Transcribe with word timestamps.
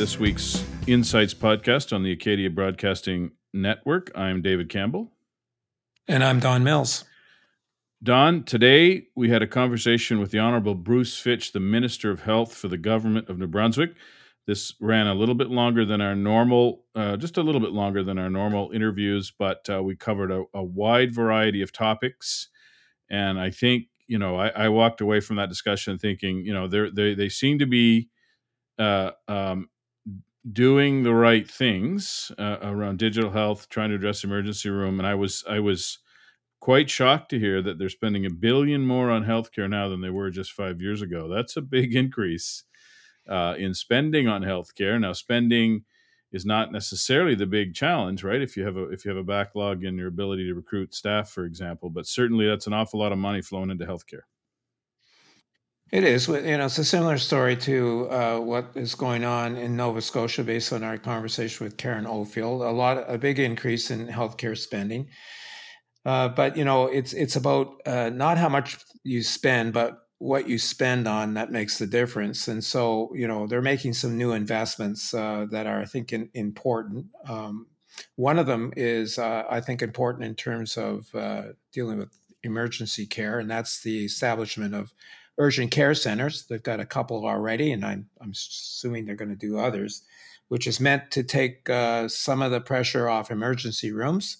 this 0.00 0.18
week's 0.18 0.64
Insights 0.86 1.34
podcast 1.34 1.92
on 1.92 2.02
the 2.02 2.10
Acadia 2.10 2.48
Broadcasting 2.48 3.32
Network. 3.52 4.10
I'm 4.14 4.40
David 4.40 4.70
Campbell. 4.70 5.12
And 6.08 6.24
I'm 6.24 6.40
Don 6.40 6.64
Mills. 6.64 7.04
Don, 8.02 8.44
today 8.44 9.08
we 9.14 9.28
had 9.28 9.42
a 9.42 9.46
conversation 9.46 10.18
with 10.18 10.30
the 10.30 10.38
Honorable 10.38 10.74
Bruce 10.74 11.18
Fitch, 11.18 11.52
the 11.52 11.60
Minister 11.60 12.10
of 12.10 12.22
Health 12.22 12.54
for 12.54 12.68
the 12.68 12.78
Government 12.78 13.28
of 13.28 13.38
New 13.38 13.46
Brunswick. 13.46 13.90
This 14.46 14.72
ran 14.80 15.06
a 15.06 15.12
little 15.12 15.34
bit 15.34 15.50
longer 15.50 15.84
than 15.84 16.00
our 16.00 16.16
normal, 16.16 16.86
uh, 16.94 17.18
just 17.18 17.36
a 17.36 17.42
little 17.42 17.60
bit 17.60 17.72
longer 17.72 18.02
than 18.02 18.16
our 18.16 18.30
normal 18.30 18.70
interviews, 18.70 19.30
but 19.38 19.68
uh, 19.68 19.82
we 19.82 19.96
covered 19.96 20.32
a, 20.32 20.44
a, 20.54 20.62
wide 20.64 21.12
variety 21.12 21.60
of 21.60 21.72
topics. 21.72 22.48
And 23.10 23.38
I 23.38 23.50
think, 23.50 23.88
you 24.06 24.18
know, 24.18 24.36
I, 24.36 24.48
I 24.48 24.68
walked 24.70 25.02
away 25.02 25.20
from 25.20 25.36
that 25.36 25.50
discussion 25.50 25.98
thinking, 25.98 26.38
you 26.38 26.54
know, 26.54 26.68
they 26.68 27.12
they 27.12 27.28
seem 27.28 27.58
to 27.58 27.66
be 27.66 28.08
uh, 28.78 29.10
um, 29.28 29.68
doing 30.50 31.02
the 31.02 31.14
right 31.14 31.48
things 31.48 32.32
uh, 32.38 32.58
around 32.62 32.98
digital 32.98 33.30
health, 33.30 33.68
trying 33.68 33.90
to 33.90 33.96
address 33.96 34.24
emergency 34.24 34.70
room, 34.70 34.98
and 34.98 35.06
I 35.06 35.14
was 35.14 35.44
I 35.48 35.60
was 35.60 35.98
quite 36.60 36.90
shocked 36.90 37.30
to 37.30 37.38
hear 37.38 37.62
that 37.62 37.78
they're 37.78 37.88
spending 37.88 38.26
a 38.26 38.30
billion 38.30 38.86
more 38.86 39.10
on 39.10 39.24
healthcare 39.24 39.68
now 39.68 39.88
than 39.88 40.00
they 40.02 40.10
were 40.10 40.30
just 40.30 40.52
five 40.52 40.80
years 40.80 41.02
ago. 41.02 41.28
That's 41.28 41.56
a 41.56 41.62
big 41.62 41.94
increase 41.96 42.64
uh, 43.28 43.54
in 43.58 43.74
spending 43.74 44.28
on 44.28 44.42
healthcare. 44.42 45.00
Now, 45.00 45.12
spending 45.12 45.84
is 46.32 46.46
not 46.46 46.72
necessarily 46.72 47.34
the 47.34 47.46
big 47.46 47.74
challenge, 47.74 48.22
right? 48.24 48.42
If 48.42 48.56
you 48.56 48.64
have 48.64 48.76
a 48.76 48.84
if 48.90 49.04
you 49.04 49.10
have 49.10 49.18
a 49.18 49.24
backlog 49.24 49.84
in 49.84 49.98
your 49.98 50.08
ability 50.08 50.46
to 50.46 50.54
recruit 50.54 50.94
staff, 50.94 51.30
for 51.30 51.44
example, 51.44 51.90
but 51.90 52.06
certainly 52.06 52.46
that's 52.46 52.66
an 52.66 52.72
awful 52.72 53.00
lot 53.00 53.12
of 53.12 53.18
money 53.18 53.42
flowing 53.42 53.70
into 53.70 53.86
healthcare. 53.86 54.22
It 55.92 56.04
is. 56.04 56.28
You 56.28 56.40
know, 56.56 56.66
it's 56.66 56.78
a 56.78 56.84
similar 56.84 57.18
story 57.18 57.56
to 57.56 58.08
uh, 58.10 58.38
what 58.38 58.70
is 58.76 58.94
going 58.94 59.24
on 59.24 59.56
in 59.56 59.76
Nova 59.76 60.00
Scotia, 60.00 60.44
based 60.44 60.72
on 60.72 60.84
our 60.84 60.98
conversation 60.98 61.64
with 61.64 61.76
Karen 61.76 62.06
Oldfield. 62.06 62.62
A 62.62 62.70
lot, 62.70 63.04
a 63.08 63.18
big 63.18 63.40
increase 63.40 63.90
in 63.90 64.06
healthcare 64.06 64.56
spending, 64.56 65.08
uh, 66.04 66.28
but 66.28 66.56
you 66.56 66.64
know, 66.64 66.86
it's 66.86 67.12
it's 67.12 67.34
about 67.34 67.80
uh, 67.86 68.08
not 68.10 68.38
how 68.38 68.48
much 68.48 68.78
you 69.02 69.22
spend, 69.24 69.72
but 69.72 69.98
what 70.18 70.48
you 70.48 70.58
spend 70.58 71.08
on 71.08 71.34
that 71.34 71.50
makes 71.50 71.78
the 71.78 71.86
difference. 71.86 72.46
And 72.46 72.62
so, 72.62 73.10
you 73.14 73.26
know, 73.26 73.46
they're 73.46 73.62
making 73.62 73.94
some 73.94 74.18
new 74.18 74.32
investments 74.32 75.14
uh, 75.14 75.46
that 75.50 75.66
are, 75.66 75.80
I 75.80 75.86
think, 75.86 76.12
in, 76.12 76.28
important. 76.34 77.06
Um, 77.26 77.66
one 78.16 78.38
of 78.38 78.46
them 78.46 78.72
is, 78.76 79.18
uh, 79.18 79.44
I 79.50 79.60
think, 79.60 79.82
important 79.82 80.24
in 80.24 80.34
terms 80.34 80.76
of 80.76 81.12
uh, 81.14 81.44
dealing 81.72 81.98
with 81.98 82.12
emergency 82.44 83.06
care, 83.06 83.40
and 83.40 83.50
that's 83.50 83.82
the 83.82 84.04
establishment 84.04 84.74
of 84.74 84.92
urgent 85.38 85.70
care 85.70 85.94
centers. 85.94 86.46
They've 86.46 86.62
got 86.62 86.80
a 86.80 86.86
couple 86.86 87.26
already, 87.26 87.72
and 87.72 87.84
I'm, 87.84 88.08
I'm 88.20 88.30
assuming 88.30 89.06
they're 89.06 89.14
going 89.14 89.30
to 89.30 89.36
do 89.36 89.58
others, 89.58 90.02
which 90.48 90.66
is 90.66 90.80
meant 90.80 91.10
to 91.12 91.22
take 91.22 91.68
uh, 91.70 92.08
some 92.08 92.42
of 92.42 92.50
the 92.50 92.60
pressure 92.60 93.08
off 93.08 93.30
emergency 93.30 93.92
rooms 93.92 94.38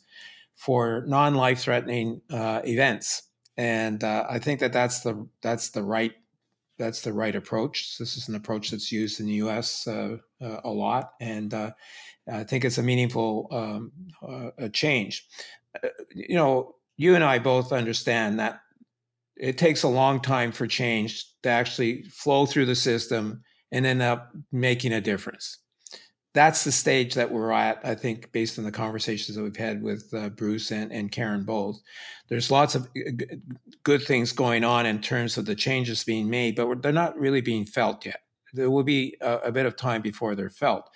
for 0.55 1.05
non 1.07 1.35
life 1.35 1.61
threatening 1.61 2.21
uh, 2.31 2.61
events. 2.65 3.23
And 3.57 4.05
uh, 4.05 4.27
I 4.29 4.39
think 4.39 4.61
that 4.61 4.73
that's 4.73 5.01
the 5.01 5.27
that's 5.43 5.71
the 5.71 5.83
right 5.83 6.13
that's 6.79 7.03
the 7.03 7.13
right 7.13 7.35
approach. 7.35 7.99
This 7.99 8.17
is 8.17 8.29
an 8.29 8.35
approach 8.35 8.71
that's 8.71 8.91
used 8.91 9.21
in 9.21 9.27
the 9.27 9.35
U.S. 9.35 9.87
Uh, 9.87 10.17
uh, 10.43 10.61
a 10.65 10.71
lot, 10.71 11.13
and 11.21 11.53
uh, 11.53 11.73
I 12.31 12.45
think 12.45 12.65
it's 12.65 12.79
a 12.79 12.83
meaningful 12.83 13.49
um, 13.51 13.93
a 14.59 14.69
change. 14.69 15.27
you 16.15 16.37
know, 16.37 16.75
you 16.97 17.15
and 17.15 17.25
I 17.25 17.39
both 17.39 17.73
understand 17.73 18.39
that 18.39 18.61
it 19.41 19.57
takes 19.57 19.83
a 19.83 19.89
long 19.89 20.21
time 20.21 20.53
for 20.53 20.67
change 20.67 21.25
to 21.43 21.49
actually 21.49 22.03
flow 22.03 22.45
through 22.47 22.67
the 22.67 22.75
system 22.75 23.43
and 23.73 23.87
end 23.87 24.03
up 24.03 24.33
making 24.53 24.93
a 24.93 25.01
difference. 25.01 25.59
That's 26.33 26.63
the 26.63 26.71
stage 26.71 27.15
that 27.15 27.33
we're 27.33 27.51
at, 27.51 27.81
I 27.83 27.95
think, 27.95 28.31
based 28.31 28.59
on 28.59 28.65
the 28.65 28.71
conversations 28.71 29.37
that 29.37 29.43
we've 29.43 29.57
had 29.57 29.83
with 29.83 30.09
uh, 30.15 30.29
Bruce 30.29 30.71
and, 30.71 30.93
and 30.93 31.11
Karen 31.11 31.43
both. 31.45 31.81
There's 32.29 32.51
lots 32.51 32.75
of 32.77 32.87
good 33.83 34.03
things 34.03 34.31
going 34.31 34.63
on 34.63 34.87
in 34.87 35.01
terms 35.01 35.39
of 35.39 35.47
the 35.47 35.57
changes 35.57 36.05
being 36.05 36.31
made, 36.31 36.55
but 36.55 36.83
they're 36.83 36.93
not 36.93 37.19
really 37.19 37.41
being 37.41 37.65
felt 37.65 38.07
yet. 38.07 38.21
There 38.53 38.71
will 38.71 38.85
be 38.85 39.17
a, 39.21 39.39
a 39.39 39.53
bit 39.53 39.67
of 39.67 39.77
time 39.77 40.03
before 40.03 40.35
they're 40.35 40.51
felt. 40.51 40.89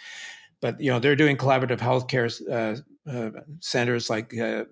But 0.60 0.80
you 0.80 0.90
know, 0.90 0.98
they're 0.98 1.16
doing 1.16 1.36
collaborative 1.36 1.78
healthcare 1.78 2.30
uh, 2.48 3.10
uh, 3.10 3.30
centers 3.60 4.08
like 4.08 4.36
uh, 4.38 4.64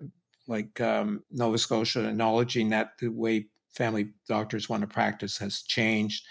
like 0.47 0.79
um, 0.81 1.23
Nova 1.31 1.57
Scotia, 1.57 2.07
acknowledging 2.07 2.69
that 2.69 2.91
the 2.99 3.09
way 3.09 3.47
family 3.73 4.09
doctors 4.27 4.69
want 4.69 4.81
to 4.81 4.87
practice 4.87 5.37
has 5.37 5.61
changed. 5.61 6.25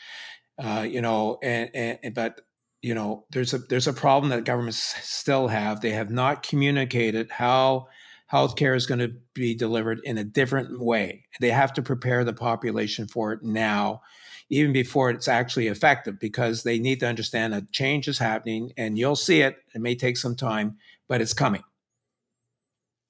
Uh, 0.63 0.87
you 0.89 1.01
know, 1.01 1.39
and, 1.43 1.99
and 2.03 2.15
but 2.15 2.41
you 2.83 2.95
know, 2.95 3.25
there's 3.31 3.55
a 3.55 3.59
there's 3.59 3.87
a 3.87 3.93
problem 3.93 4.31
that 4.31 4.45
governments 4.45 4.79
still 4.79 5.49
have. 5.49 5.81
They 5.81 5.91
have 5.91 6.11
not 6.11 6.43
communicated 6.43 7.31
how 7.31 7.89
healthcare 8.31 8.75
is 8.75 8.87
going 8.87 8.99
to 8.99 9.15
be 9.35 9.55
delivered 9.55 10.01
in 10.05 10.19
a 10.19 10.25
different 10.25 10.81
way. 10.81 11.25
They 11.41 11.51
have 11.51 11.73
to 11.75 11.83
prepare 11.83 12.25
the 12.25 12.33
population 12.33 13.07
for 13.07 13.33
it 13.33 13.43
now, 13.43 14.03
even 14.51 14.73
before 14.73 15.11
it's 15.11 15.29
actually 15.29 15.69
effective, 15.69 16.19
because 16.19 16.63
they 16.63 16.79
need 16.79 17.01
to 17.01 17.09
understand 17.09 17.53
that 17.53 17.71
change 17.71 18.09
is 18.09 18.19
happening, 18.19 18.73
and 18.77 18.99
you'll 18.99 19.17
see 19.17 19.43
it. 19.43 19.57
It 19.75 19.81
may 19.81 19.95
take 19.95 20.17
some 20.17 20.35
time, 20.35 20.77
but 21.09 21.21
it's 21.21 21.35
coming. 21.35 21.63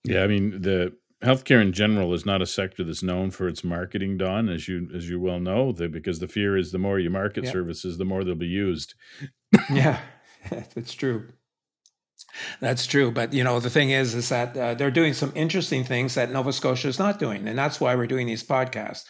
Yeah, 0.04 0.24
I 0.24 0.26
mean 0.26 0.60
the 0.60 0.92
healthcare 1.22 1.62
in 1.62 1.72
general 1.72 2.12
is 2.14 2.26
not 2.26 2.42
a 2.42 2.46
sector 2.46 2.84
that's 2.84 3.02
known 3.02 3.30
for 3.30 3.48
its 3.48 3.62
marketing, 3.62 4.18
Don, 4.18 4.48
as 4.48 4.68
you 4.68 4.88
as 4.94 5.08
you 5.08 5.20
well 5.20 5.40
know, 5.40 5.72
the, 5.72 5.88
because 5.88 6.18
the 6.18 6.28
fear 6.28 6.56
is 6.56 6.72
the 6.72 6.78
more 6.78 6.98
you 6.98 7.10
market 7.10 7.44
yeah. 7.44 7.52
services, 7.52 7.98
the 7.98 8.04
more 8.04 8.24
they'll 8.24 8.34
be 8.34 8.46
used. 8.46 8.94
yeah, 9.70 10.00
that's 10.50 10.94
true. 10.94 11.28
That's 12.60 12.86
true, 12.86 13.10
but 13.10 13.32
you 13.32 13.44
know 13.44 13.60
the 13.60 13.70
thing 13.70 13.90
is, 13.90 14.14
is 14.14 14.28
that 14.30 14.56
uh, 14.56 14.74
they're 14.74 14.90
doing 14.90 15.12
some 15.12 15.32
interesting 15.34 15.84
things 15.84 16.14
that 16.14 16.30
Nova 16.30 16.52
Scotia 16.52 16.88
is 16.88 16.98
not 16.98 17.18
doing, 17.18 17.46
and 17.46 17.58
that's 17.58 17.80
why 17.80 17.94
we're 17.94 18.06
doing 18.06 18.26
these 18.26 18.44
podcasts. 18.44 19.04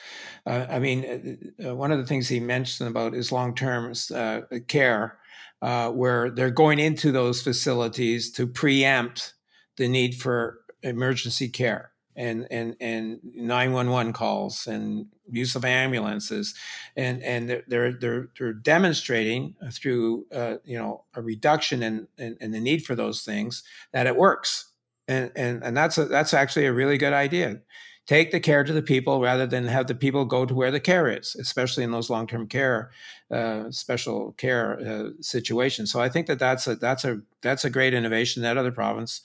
Uh, 0.47 0.67
I 0.69 0.79
mean, 0.79 1.51
uh, 1.61 1.69
uh 1.69 1.75
one 1.77 1.93
of 1.93 1.99
the 1.99 2.07
things 2.07 2.29
he 2.29 2.41
mentioned 2.41 2.89
about 2.89 3.15
is 3.15 3.31
long-term 3.31 3.93
uh, 4.15 4.41
care, 4.67 5.19
uh, 5.61 5.91
where 5.91 6.31
they're 6.31 6.51
going 6.51 6.79
into 6.79 7.13
those 7.13 7.43
facilities 7.43 8.33
to 8.33 8.47
preempt 8.47 9.35
the 9.77 9.89
need 9.89 10.15
for 10.15 10.61
emergency 10.83 11.49
care 11.49 11.92
and 12.17 12.47
and 12.51 12.77
and 12.81 13.21
911 13.23 14.13
calls 14.13 14.67
and 14.67 15.07
use 15.31 15.55
of 15.55 15.65
ambulances. 15.65 16.55
And 16.97 17.23
and 17.23 17.63
they're 17.67 17.93
they're 17.93 18.29
they're 18.39 18.53
demonstrating 18.53 19.55
through 19.71 20.27
uh, 20.33 20.57
you 20.65 20.79
know 20.79 21.05
a 21.15 21.23
reduction 21.23 21.83
in, 21.83 22.09
in, 22.19 22.37
in 22.41 22.53
the 22.53 22.61
need 22.61 22.85
for 22.85 22.95
those 22.95 23.23
things 23.23 23.63
that 23.93 24.07
it 24.07 24.17
works. 24.17 24.71
And 25.09 25.33
and 25.37 25.63
and 25.63 25.77
that's 25.77 25.99
a, 25.99 26.05
that's 26.05 26.35
actually 26.35 26.67
a 26.67 26.73
really 26.73 26.99
good 26.99 27.13
idea. 27.13 27.61
Take 28.09 28.33
the 28.33 28.41
care 28.41 28.65
to 28.65 28.73
the 28.73 28.83
people 28.83 29.21
rather 29.21 29.47
than 29.47 29.65
have 29.69 29.87
the 29.87 29.95
people 29.95 30.25
go 30.25 30.45
to 30.45 30.55
where 30.55 30.73
the 30.73 30.81
care 30.81 31.09
is 31.09 31.37
especially 31.37 31.85
in 31.85 31.93
those 31.93 32.11
long-term 32.11 32.49
care 32.49 32.91
uh, 33.31 33.71
special 33.71 34.33
care 34.33 34.79
uh, 34.81 35.11
situations. 35.21 35.93
So 35.93 36.01
i 36.01 36.09
think 36.09 36.27
that 36.27 36.41
that's 36.41 36.67
a 36.67 36.75
that's 36.75 37.05
a 37.05 37.21
that's 37.43 37.65
a 37.65 37.71
great 37.71 37.95
innovation 37.95 38.43
that 38.43 38.59
other 38.59 38.73
provinces 38.73 39.23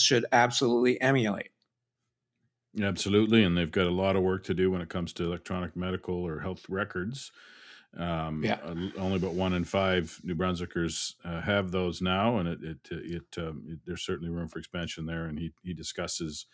should 0.00 0.24
absolutely 0.32 1.00
emulate 1.00 1.50
Absolutely, 2.80 3.42
and 3.42 3.56
they've 3.56 3.70
got 3.70 3.86
a 3.86 3.90
lot 3.90 4.16
of 4.16 4.22
work 4.22 4.44
to 4.44 4.54
do 4.54 4.70
when 4.70 4.80
it 4.80 4.88
comes 4.88 5.12
to 5.14 5.24
electronic 5.24 5.76
medical 5.76 6.14
or 6.14 6.40
health 6.40 6.68
records. 6.68 7.32
Um, 7.96 8.44
yeah, 8.44 8.58
only 8.96 9.16
about 9.16 9.34
one 9.34 9.52
in 9.52 9.64
five 9.64 10.20
New 10.22 10.36
Brunswickers 10.36 11.14
uh, 11.24 11.40
have 11.40 11.72
those 11.72 12.00
now, 12.00 12.38
and 12.38 12.48
it 12.48 12.62
it, 12.62 12.78
it, 12.90 13.38
um, 13.38 13.64
it, 13.66 13.80
there's 13.84 14.04
certainly 14.04 14.32
room 14.32 14.46
for 14.46 14.60
expansion 14.60 15.06
there. 15.06 15.24
And 15.24 15.36
he 15.38 15.52
he 15.64 15.74
discusses 15.74 16.46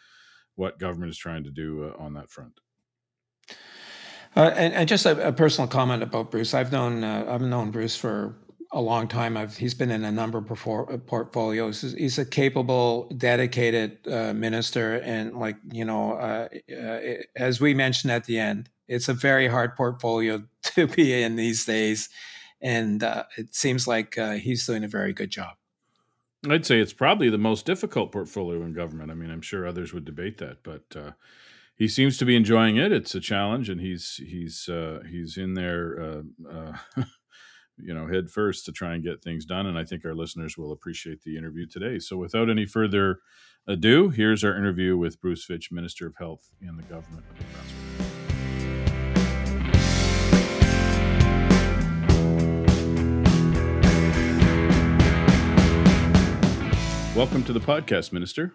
what 0.55 0.79
government 0.79 1.11
is 1.11 1.19
trying 1.19 1.45
to 1.45 1.51
do 1.51 1.93
uh, 1.93 2.03
on 2.03 2.15
that 2.15 2.31
front. 2.31 2.61
Uh, 4.35 4.53
and, 4.55 4.75
and, 4.75 4.89
just 4.89 5.07
a, 5.07 5.29
a, 5.29 5.33
personal 5.33 5.67
comment 5.67 6.03
about 6.03 6.31
Bruce. 6.31 6.53
I've 6.53 6.73
known 6.73 7.05
uh, 7.05 7.27
I've 7.29 7.43
known 7.43 7.71
Bruce 7.71 7.97
for 7.97 8.35
a 8.73 8.81
long 8.81 9.09
time. 9.09 9.37
I've, 9.37 9.57
he's 9.57 9.75
been 9.75 9.91
in 9.91 10.05
a 10.05 10.13
number 10.13 10.39
of 10.39 10.51
uh, 10.51 10.97
portfolios. 10.99 11.81
He's 11.81 12.19
a 12.19 12.25
capable, 12.25 13.09
dedicated 13.17 13.99
uh, 14.09 14.33
minister, 14.33 14.97
and 14.97 15.37
like 15.37 15.57
you 15.73 15.85
know, 15.85 16.13
uh, 16.13 16.49
uh, 16.73 17.01
as 17.37 17.61
we 17.61 17.75
mentioned 17.75 18.13
at 18.13 18.25
the 18.25 18.39
end, 18.39 18.69
it's 18.89 19.09
a 19.09 19.15
very 19.15 19.49
hard 19.49 19.77
portfolio 19.77 20.43
to 20.63 20.87
be 20.87 21.23
in 21.23 21.37
these 21.37 21.65
days, 21.65 22.09
and 22.61 23.03
uh, 23.03 23.25
it 23.37 23.55
seems 23.55 23.87
like 23.87 24.19
uh, 24.19 24.33
he's 24.33 24.67
doing 24.67 24.85
a 24.85 24.89
very 24.89 25.13
good 25.13 25.31
job. 25.31 25.57
I'd 26.49 26.67
say 26.67 26.79
it's 26.79 26.93
probably 26.93 27.29
the 27.29 27.39
most 27.39 27.67
difficult 27.67 28.13
portfolio 28.13 28.63
in 28.63 28.73
government. 28.73 29.11
I 29.11 29.15
mean, 29.15 29.31
I'm 29.31 29.43
sure 29.43 29.67
others 29.67 29.93
would 29.93 30.05
debate 30.05 30.39
that, 30.39 30.59
but 30.63 31.15
he 31.75 31.89
seems 31.89 32.19
to 32.19 32.25
be 32.25 32.37
enjoying 32.37 32.77
it. 32.77 32.93
It's 32.93 33.15
a 33.15 33.21
challenge, 33.21 33.69
and 33.69 33.81
he's 33.81 34.17
he's 34.17 34.69
he's 35.11 35.37
in 35.37 35.55
there 35.55 36.23
you 37.79 37.95
know 37.95 38.07
head 38.07 38.31
first 38.31 38.65
to 38.65 38.73
try 38.73 38.95
and 38.95 39.05
get 39.05 39.23
things 39.23 39.45
done 39.45 39.67
and 39.67 39.79
i 39.79 39.85
think 39.85 40.05
our 40.05 40.15
listeners 40.15 40.57
will 40.57 40.73
appreciate 40.73 41.23
the 41.23 41.37
interview 41.37 41.67
today 41.67 41.99
so 41.99 42.17
without 42.17 42.49
any 42.49 42.67
further 42.67 43.21
ado 43.67 44.09
here's 44.11 44.43
our 44.43 44.57
interview 44.57 44.97
with 44.97 45.21
bruce 45.21 45.45
fitch 45.45 45.71
minister 45.71 46.07
of 46.07 46.15
health 46.19 46.53
in 46.61 46.77
the 46.77 46.83
government 46.85 47.25
of 47.31 47.41
new 47.41 47.47
brunswick 47.53 48.17
Welcome 57.17 57.45
to 57.45 57.55
the 57.55 57.61
podcast, 57.61 58.13
Minister. 58.13 58.53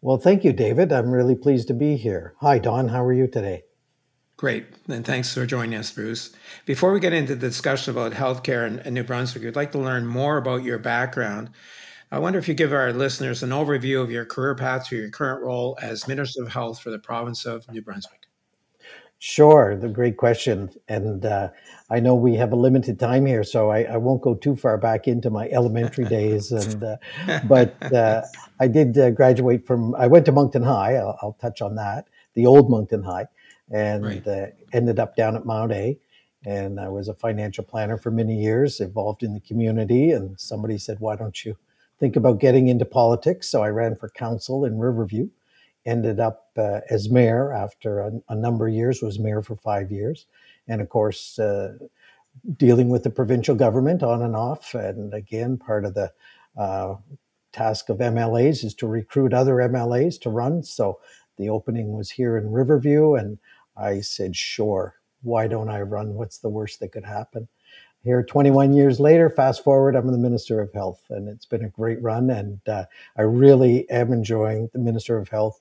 Well, 0.00 0.16
thank 0.16 0.44
you, 0.44 0.52
David. 0.52 0.92
I'm 0.92 1.10
really 1.10 1.34
pleased 1.34 1.66
to 1.66 1.74
be 1.74 1.96
here. 1.96 2.34
Hi, 2.40 2.60
Don. 2.60 2.86
How 2.86 3.04
are 3.04 3.12
you 3.12 3.26
today? 3.26 3.64
Great. 4.36 4.66
And 4.88 5.04
thanks 5.04 5.32
for 5.32 5.46
joining 5.46 5.78
us, 5.78 5.92
Bruce. 5.92 6.34
Before 6.66 6.92
we 6.92 7.00
get 7.00 7.12
into 7.12 7.36
the 7.36 7.48
discussion 7.48 7.92
about 7.92 8.12
healthcare 8.12 8.66
in, 8.66 8.80
in 8.80 8.94
New 8.94 9.04
Brunswick, 9.04 9.44
we'd 9.44 9.56
like 9.56 9.72
to 9.72 9.78
learn 9.78 10.06
more 10.06 10.36
about 10.38 10.64
your 10.64 10.78
background. 10.78 11.50
I 12.10 12.18
wonder 12.18 12.38
if 12.38 12.48
you 12.48 12.54
give 12.54 12.72
our 12.72 12.92
listeners 12.92 13.42
an 13.42 13.50
overview 13.50 14.02
of 14.02 14.10
your 14.10 14.24
career 14.24 14.54
path 14.54 14.88
to 14.88 14.96
your 14.96 15.10
current 15.10 15.42
role 15.42 15.78
as 15.80 16.06
Minister 16.08 16.42
of 16.42 16.52
Health 16.52 16.80
for 16.80 16.90
the 16.90 16.98
province 16.98 17.44
of 17.44 17.68
New 17.70 17.82
Brunswick. 17.82 18.24
Sure, 19.18 19.74
the 19.74 19.88
great 19.88 20.16
question. 20.16 20.68
And 20.86 21.24
uh, 21.24 21.48
I 21.88 21.98
know 21.98 22.14
we 22.14 22.34
have 22.34 22.52
a 22.52 22.56
limited 22.56 22.98
time 22.98 23.24
here, 23.24 23.42
so 23.42 23.70
I, 23.70 23.84
I, 23.84 23.96
won't 23.96 24.20
go 24.20 24.34
too 24.34 24.54
far 24.54 24.76
back 24.76 25.08
into 25.08 25.30
my 25.30 25.48
elementary 25.48 26.04
days. 26.18 26.52
And 26.52 26.84
uh, 26.84 26.96
but 27.48 27.74
uh, 27.90 28.22
I 28.60 28.68
did 28.68 28.98
uh, 28.98 29.12
graduate 29.12 29.66
from. 29.66 29.94
I 29.94 30.08
went 30.08 30.26
to 30.26 30.32
Moncton 30.32 30.62
High. 30.62 30.96
I'll, 30.96 31.18
I'll, 31.22 31.38
touch 31.40 31.62
on 31.62 31.76
that. 31.76 32.08
The 32.34 32.44
old 32.44 32.68
Moncton 32.68 33.02
High, 33.02 33.26
and 33.74 34.04
right. 34.04 34.26
Uh, 34.26 34.46
ended 34.72 34.98
up 34.98 35.16
down 35.16 35.36
at 35.36 35.44
Mount 35.44 35.72
A. 35.72 35.98
And 36.46 36.78
I 36.78 36.88
was 36.88 37.08
a 37.08 37.14
financial 37.14 37.64
planner 37.64 37.96
for 37.96 38.10
many 38.10 38.40
years, 38.40 38.78
involved 38.78 39.22
in 39.22 39.32
the 39.32 39.40
community. 39.40 40.10
And 40.10 40.38
somebody 40.38 40.78
said, 40.78 41.00
"Why 41.00 41.16
don't 41.16 41.44
you 41.44 41.56
think 41.98 42.16
about 42.16 42.38
getting 42.38 42.68
into 42.68 42.84
politics?" 42.84 43.48
So 43.48 43.62
I 43.62 43.68
ran 43.68 43.96
for 43.96 44.10
council 44.10 44.64
in 44.64 44.78
Riverview 44.78 45.28
ended 45.86 46.20
up 46.20 46.50
uh, 46.56 46.80
as 46.90 47.10
mayor 47.10 47.52
after 47.52 48.00
a, 48.00 48.12
a, 48.28 48.34
number 48.34 48.66
of 48.66 48.74
years, 48.74 49.02
was 49.02 49.18
mayor 49.18 49.42
for 49.42 49.56
five 49.56 49.90
years. 49.90 50.26
And 50.66 50.80
of 50.80 50.88
course, 50.88 51.38
uh, 51.38 51.74
dealing 52.56 52.88
with 52.88 53.02
the 53.02 53.10
provincial 53.10 53.54
government 53.54 54.02
on 54.02 54.22
and 54.22 54.34
off. 54.34 54.74
And 54.74 55.12
again, 55.12 55.58
part 55.58 55.84
of 55.84 55.94
the 55.94 56.12
uh, 56.56 56.96
task 57.52 57.88
of 57.88 57.98
MLAs 57.98 58.64
is 58.64 58.74
to 58.76 58.86
recruit 58.86 59.32
other 59.32 59.54
MLAs 59.56 60.20
to 60.22 60.30
run. 60.30 60.62
So 60.62 61.00
the 61.36 61.48
opening 61.48 61.92
was 61.92 62.10
here 62.10 62.36
in 62.36 62.50
Riverview. 62.50 63.14
And 63.14 63.38
I 63.76 64.00
said, 64.00 64.36
sure, 64.36 64.96
why 65.22 65.46
don't 65.46 65.68
I 65.68 65.80
run? 65.82 66.14
What's 66.14 66.38
the 66.38 66.48
worst 66.48 66.80
that 66.80 66.92
could 66.92 67.04
happen? 67.04 67.48
Here, 68.02 68.22
21 68.22 68.74
years 68.74 69.00
later, 69.00 69.30
fast 69.30 69.64
forward, 69.64 69.96
I'm 69.96 70.12
the 70.12 70.18
Minister 70.18 70.60
of 70.60 70.72
Health, 70.74 71.02
and 71.08 71.26
it's 71.26 71.46
been 71.46 71.64
a 71.64 71.70
great 71.70 72.02
run. 72.02 72.28
And 72.28 72.60
uh, 72.68 72.84
I 73.16 73.22
really 73.22 73.88
am 73.88 74.12
enjoying 74.12 74.68
the 74.74 74.78
Minister 74.78 75.16
of 75.16 75.28
Health 75.30 75.60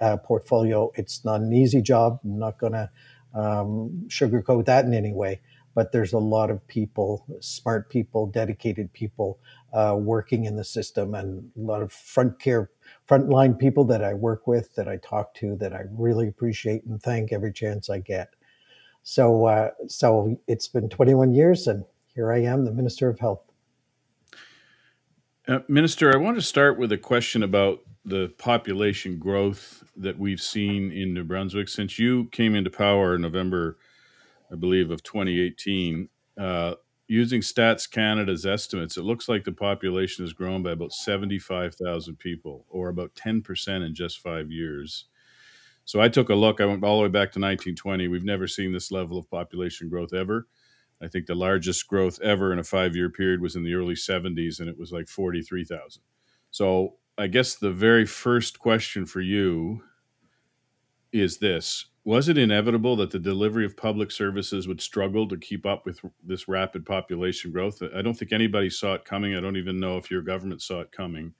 uh, 0.00 0.16
portfolio. 0.16 0.90
It's 0.96 1.24
not 1.24 1.40
an 1.40 1.52
easy 1.52 1.80
job. 1.80 2.18
I'm 2.24 2.38
not 2.38 2.58
going 2.58 2.72
to 2.72 2.90
um, 3.32 4.06
sugarcoat 4.08 4.64
that 4.66 4.84
in 4.84 4.94
any 4.94 5.12
way, 5.12 5.40
but 5.74 5.92
there's 5.92 6.12
a 6.12 6.18
lot 6.18 6.50
of 6.50 6.66
people, 6.68 7.26
smart 7.40 7.90
people, 7.90 8.26
dedicated 8.26 8.92
people 8.92 9.38
uh, 9.72 9.96
working 9.98 10.44
in 10.44 10.56
the 10.56 10.64
system, 10.64 11.14
and 11.14 11.50
a 11.56 11.60
lot 11.60 11.82
of 11.82 11.92
front 11.92 12.38
care, 12.38 12.70
frontline 13.08 13.58
people 13.58 13.84
that 13.84 14.02
I 14.02 14.14
work 14.14 14.46
with, 14.46 14.74
that 14.76 14.88
I 14.88 14.96
talk 14.98 15.34
to, 15.34 15.56
that 15.56 15.72
I 15.72 15.82
really 15.90 16.28
appreciate 16.28 16.84
and 16.84 17.02
thank 17.02 17.32
every 17.32 17.52
chance 17.52 17.90
I 17.90 17.98
get. 17.98 18.30
So, 19.02 19.46
uh, 19.46 19.70
so 19.88 20.40
it's 20.46 20.68
been 20.68 20.88
21 20.88 21.34
years, 21.34 21.66
and 21.66 21.84
here 22.14 22.32
I 22.32 22.42
am, 22.42 22.64
the 22.64 22.72
Minister 22.72 23.08
of 23.08 23.18
Health. 23.18 23.42
Uh, 25.46 25.58
Minister, 25.68 26.14
I 26.14 26.16
want 26.16 26.36
to 26.36 26.42
start 26.42 26.78
with 26.78 26.90
a 26.92 26.96
question 26.96 27.42
about 27.42 27.80
the 28.04 28.28
population 28.38 29.18
growth 29.18 29.82
that 29.96 30.18
we've 30.18 30.40
seen 30.40 30.90
in 30.90 31.12
New 31.12 31.24
Brunswick 31.24 31.68
since 31.68 31.98
you 31.98 32.26
came 32.26 32.54
into 32.54 32.70
power 32.70 33.14
in 33.14 33.22
November, 33.22 33.76
I 34.52 34.56
believe, 34.56 34.90
of 34.90 35.02
2018. 35.02 36.08
Uh, 36.38 36.74
using 37.06 37.40
Stats 37.40 37.90
Canada's 37.90 38.46
estimates, 38.46 38.96
it 38.96 39.04
looks 39.04 39.28
like 39.28 39.44
the 39.44 39.52
population 39.52 40.24
has 40.24 40.32
grown 40.32 40.62
by 40.62 40.72
about 40.72 40.92
75,000 40.92 42.18
people, 42.18 42.64
or 42.68 42.88
about 42.88 43.14
10% 43.14 43.86
in 43.86 43.94
just 43.94 44.20
five 44.20 44.50
years. 44.50 45.06
So 45.84 46.00
I 46.00 46.08
took 46.08 46.30
a 46.30 46.34
look. 46.34 46.60
I 46.60 46.66
went 46.66 46.82
all 46.82 46.98
the 46.98 47.02
way 47.02 47.08
back 47.08 47.32
to 47.32 47.40
1920. 47.40 48.08
We've 48.08 48.24
never 48.24 48.46
seen 48.46 48.72
this 48.72 48.90
level 48.90 49.18
of 49.18 49.30
population 49.30 49.88
growth 49.88 50.14
ever. 50.14 50.46
I 51.02 51.08
think 51.08 51.26
the 51.26 51.34
largest 51.34 51.86
growth 51.86 52.18
ever 52.22 52.52
in 52.52 52.58
a 52.58 52.64
five 52.64 52.96
year 52.96 53.10
period 53.10 53.40
was 53.40 53.56
in 53.56 53.64
the 53.64 53.74
early 53.74 53.94
70s, 53.94 54.60
and 54.60 54.68
it 54.68 54.78
was 54.78 54.92
like 54.92 55.08
43,000. 55.08 56.02
So 56.50 56.94
I 57.18 57.26
guess 57.26 57.56
the 57.56 57.70
very 57.70 58.06
first 58.06 58.58
question 58.58 59.04
for 59.06 59.20
you 59.20 59.82
is 61.12 61.38
this 61.38 61.86
Was 62.06 62.28
it 62.28 62.36
inevitable 62.36 62.96
that 62.96 63.12
the 63.12 63.18
delivery 63.18 63.64
of 63.64 63.78
public 63.78 64.10
services 64.10 64.68
would 64.68 64.82
struggle 64.82 65.26
to 65.26 65.38
keep 65.38 65.64
up 65.64 65.86
with 65.86 66.00
this 66.22 66.46
rapid 66.46 66.84
population 66.84 67.50
growth? 67.50 67.82
I 67.96 68.02
don't 68.02 68.12
think 68.14 68.30
anybody 68.30 68.68
saw 68.68 68.92
it 68.92 69.06
coming. 69.06 69.34
I 69.34 69.40
don't 69.40 69.56
even 69.56 69.80
know 69.80 69.96
if 69.96 70.10
your 70.10 70.20
government 70.20 70.60
saw 70.60 70.80
it 70.80 70.92
coming. 70.92 71.32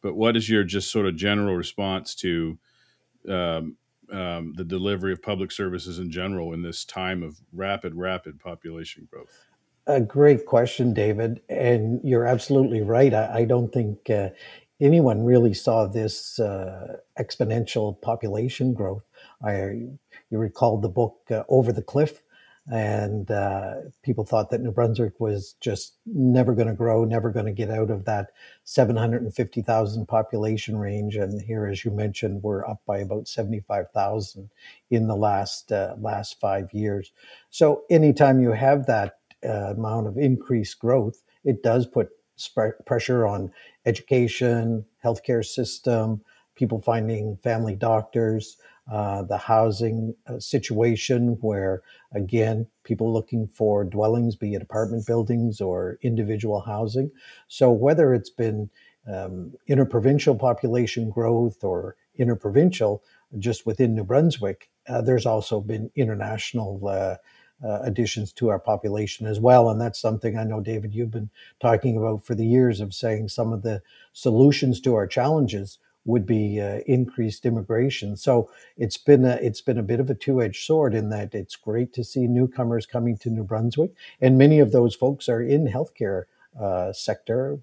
But 0.00 0.14
what 0.14 0.36
is 0.36 0.48
your 0.48 0.62
just 0.62 0.92
sort 0.92 1.06
of 1.06 1.16
general 1.16 1.56
response 1.56 2.14
to 2.16 2.58
um, 3.28 3.76
um, 4.12 4.54
the 4.56 4.64
delivery 4.64 5.12
of 5.12 5.20
public 5.20 5.50
services 5.50 5.98
in 5.98 6.12
general 6.12 6.52
in 6.52 6.62
this 6.62 6.84
time 6.84 7.24
of 7.24 7.40
rapid, 7.52 7.96
rapid 7.96 8.38
population 8.38 9.08
growth? 9.10 9.46
A 9.88 10.00
great 10.00 10.46
question, 10.46 10.94
David. 10.94 11.40
And 11.48 12.00
you're 12.04 12.26
absolutely 12.26 12.82
right. 12.82 13.12
I, 13.12 13.38
I 13.38 13.44
don't 13.46 13.72
think 13.72 14.08
uh, 14.08 14.28
anyone 14.80 15.24
really 15.24 15.54
saw 15.54 15.86
this 15.86 16.38
uh, 16.38 16.98
exponential 17.18 18.00
population 18.00 18.74
growth. 18.74 19.07
I, 19.42 19.54
you 20.30 20.38
recall 20.38 20.78
the 20.78 20.88
book 20.88 21.18
uh, 21.30 21.44
Over 21.48 21.72
the 21.72 21.82
Cliff, 21.82 22.22
and 22.70 23.30
uh, 23.30 23.74
people 24.02 24.24
thought 24.24 24.50
that 24.50 24.60
New 24.60 24.70
Brunswick 24.72 25.18
was 25.18 25.54
just 25.60 25.94
never 26.04 26.54
going 26.54 26.68
to 26.68 26.74
grow, 26.74 27.04
never 27.04 27.30
going 27.30 27.46
to 27.46 27.52
get 27.52 27.70
out 27.70 27.90
of 27.90 28.04
that 28.04 28.30
750,000 28.64 30.06
population 30.06 30.76
range. 30.76 31.16
And 31.16 31.40
here, 31.40 31.66
as 31.66 31.84
you 31.84 31.90
mentioned, 31.90 32.42
we're 32.42 32.66
up 32.66 32.82
by 32.86 32.98
about 32.98 33.26
75,000 33.26 34.50
in 34.90 35.06
the 35.08 35.16
last 35.16 35.72
uh, 35.72 35.94
last 35.98 36.38
five 36.40 36.72
years. 36.74 37.12
So, 37.50 37.84
anytime 37.88 38.40
you 38.40 38.52
have 38.52 38.86
that 38.86 39.18
uh, 39.42 39.72
amount 39.74 40.06
of 40.06 40.18
increased 40.18 40.78
growth, 40.78 41.22
it 41.44 41.62
does 41.62 41.86
put 41.86 42.10
sp- 42.36 42.76
pressure 42.84 43.26
on 43.26 43.50
education, 43.86 44.84
healthcare 45.02 45.44
system, 45.44 46.20
people 46.54 46.82
finding 46.82 47.38
family 47.38 47.76
doctors, 47.76 48.58
uh, 48.90 49.22
the 49.22 49.36
housing 49.36 50.14
uh, 50.26 50.38
situation 50.38 51.36
where, 51.40 51.82
again, 52.12 52.66
people 52.84 53.12
looking 53.12 53.46
for 53.46 53.84
dwellings, 53.84 54.36
be 54.36 54.54
it 54.54 54.62
apartment 54.62 55.06
buildings 55.06 55.60
or 55.60 55.98
individual 56.02 56.60
housing. 56.60 57.10
So 57.48 57.70
whether 57.70 58.14
it's 58.14 58.30
been 58.30 58.70
um, 59.06 59.52
interprovincial 59.66 60.34
population 60.34 61.10
growth 61.10 61.62
or 61.62 61.96
interprovincial, 62.16 63.02
just 63.38 63.66
within 63.66 63.94
New 63.94 64.04
Brunswick, 64.04 64.70
uh, 64.88 65.02
there's 65.02 65.26
also 65.26 65.60
been 65.60 65.90
international 65.94 66.80
uh, 66.88 67.80
additions 67.82 68.32
to 68.32 68.48
our 68.48 68.58
population 68.58 69.26
as 69.26 69.40
well. 69.40 69.68
And 69.68 69.80
that's 69.80 70.00
something 70.00 70.38
I 70.38 70.44
know, 70.44 70.60
David, 70.60 70.94
you've 70.94 71.10
been 71.10 71.30
talking 71.60 71.96
about 71.96 72.24
for 72.24 72.34
the 72.34 72.46
years 72.46 72.80
of 72.80 72.94
saying 72.94 73.28
some 73.28 73.52
of 73.52 73.62
the 73.62 73.82
solutions 74.12 74.80
to 74.82 74.94
our 74.94 75.06
challenges 75.06 75.78
would 76.04 76.26
be 76.26 76.60
uh, 76.60 76.80
increased 76.86 77.44
immigration. 77.44 78.16
So 78.16 78.50
it's 78.76 78.96
been 78.96 79.24
a, 79.24 79.36
it's 79.42 79.60
been 79.60 79.78
a 79.78 79.82
bit 79.82 80.00
of 80.00 80.10
a 80.10 80.14
two-edged 80.14 80.64
sword 80.64 80.94
in 80.94 81.10
that 81.10 81.34
it's 81.34 81.56
great 81.56 81.92
to 81.94 82.04
see 82.04 82.26
newcomers 82.26 82.86
coming 82.86 83.18
to 83.18 83.30
New 83.30 83.44
Brunswick, 83.44 83.92
and 84.20 84.38
many 84.38 84.58
of 84.60 84.72
those 84.72 84.94
folks 84.94 85.28
are 85.28 85.42
in 85.42 85.66
healthcare 85.66 86.24
uh, 86.58 86.92
sector, 86.92 87.58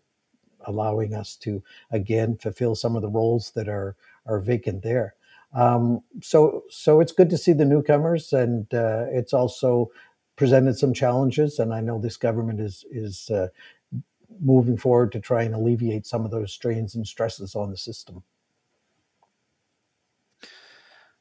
allowing 0.65 1.13
us 1.13 1.36
to 1.38 1.63
again 1.92 2.38
fulfill 2.38 2.75
some 2.75 2.96
of 2.96 3.01
the 3.01 3.10
roles 3.10 3.51
that 3.51 3.68
are 3.68 3.96
are 4.25 4.39
vacant 4.39 4.84
there. 4.84 5.15
Um, 5.54 6.01
so, 6.22 6.63
so 6.70 7.00
it's 7.00 7.13
good 7.13 7.30
to 7.30 7.38
see 7.38 7.54
the 7.54 7.65
newcomers, 7.65 8.34
and 8.34 8.72
uh, 8.74 9.06
it's 9.10 9.34
also 9.34 9.89
presented 10.36 10.77
some 10.77 10.94
challenges. 10.94 11.60
And 11.60 11.74
I 11.74 11.82
know 11.82 11.98
this 12.00 12.18
government 12.18 12.60
is 12.60 12.86
is 12.92 13.30
uh, 13.30 13.48
moving 14.39 14.77
forward 14.77 15.12
to 15.12 15.20
try 15.20 15.44
and 15.44 15.55
alleviate 15.55 16.05
some 16.05 16.25
of 16.25 16.32
those 16.32 16.51
strains 16.51 16.96
and 16.96 17.08
stresses 17.08 17.55
on 17.55 17.72
the 17.72 17.77
system. 17.77 18.24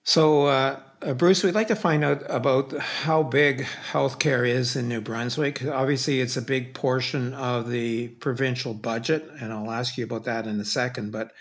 So, 0.03 0.47
uh, 0.47 0.81
uh 1.01 1.15
Bruce, 1.15 1.43
we'd 1.43 1.55
like 1.55 1.69
to 1.69 1.77
find 1.77 2.05
out 2.05 2.23
about 2.29 2.77
how 2.77 3.23
big 3.23 3.67
healthcare 3.91 4.47
is 4.47 4.77
in 4.77 4.89
New 4.89 5.01
Brunswick. 5.01 5.65
Obviously, 5.65 6.21
it's 6.21 6.37
a 6.37 6.43
big 6.43 6.75
portion 6.75 7.33
of 7.35 7.71
the 7.71 8.09
provincial 8.09 8.75
budget, 8.75 9.31
and 9.41 9.53
I'll 9.53 9.71
ask 9.71 9.97
you 9.97 10.05
about 10.05 10.25
that 10.25 10.47
in 10.47 10.61
a 10.61 10.65
second. 10.65 11.11
But 11.11 11.33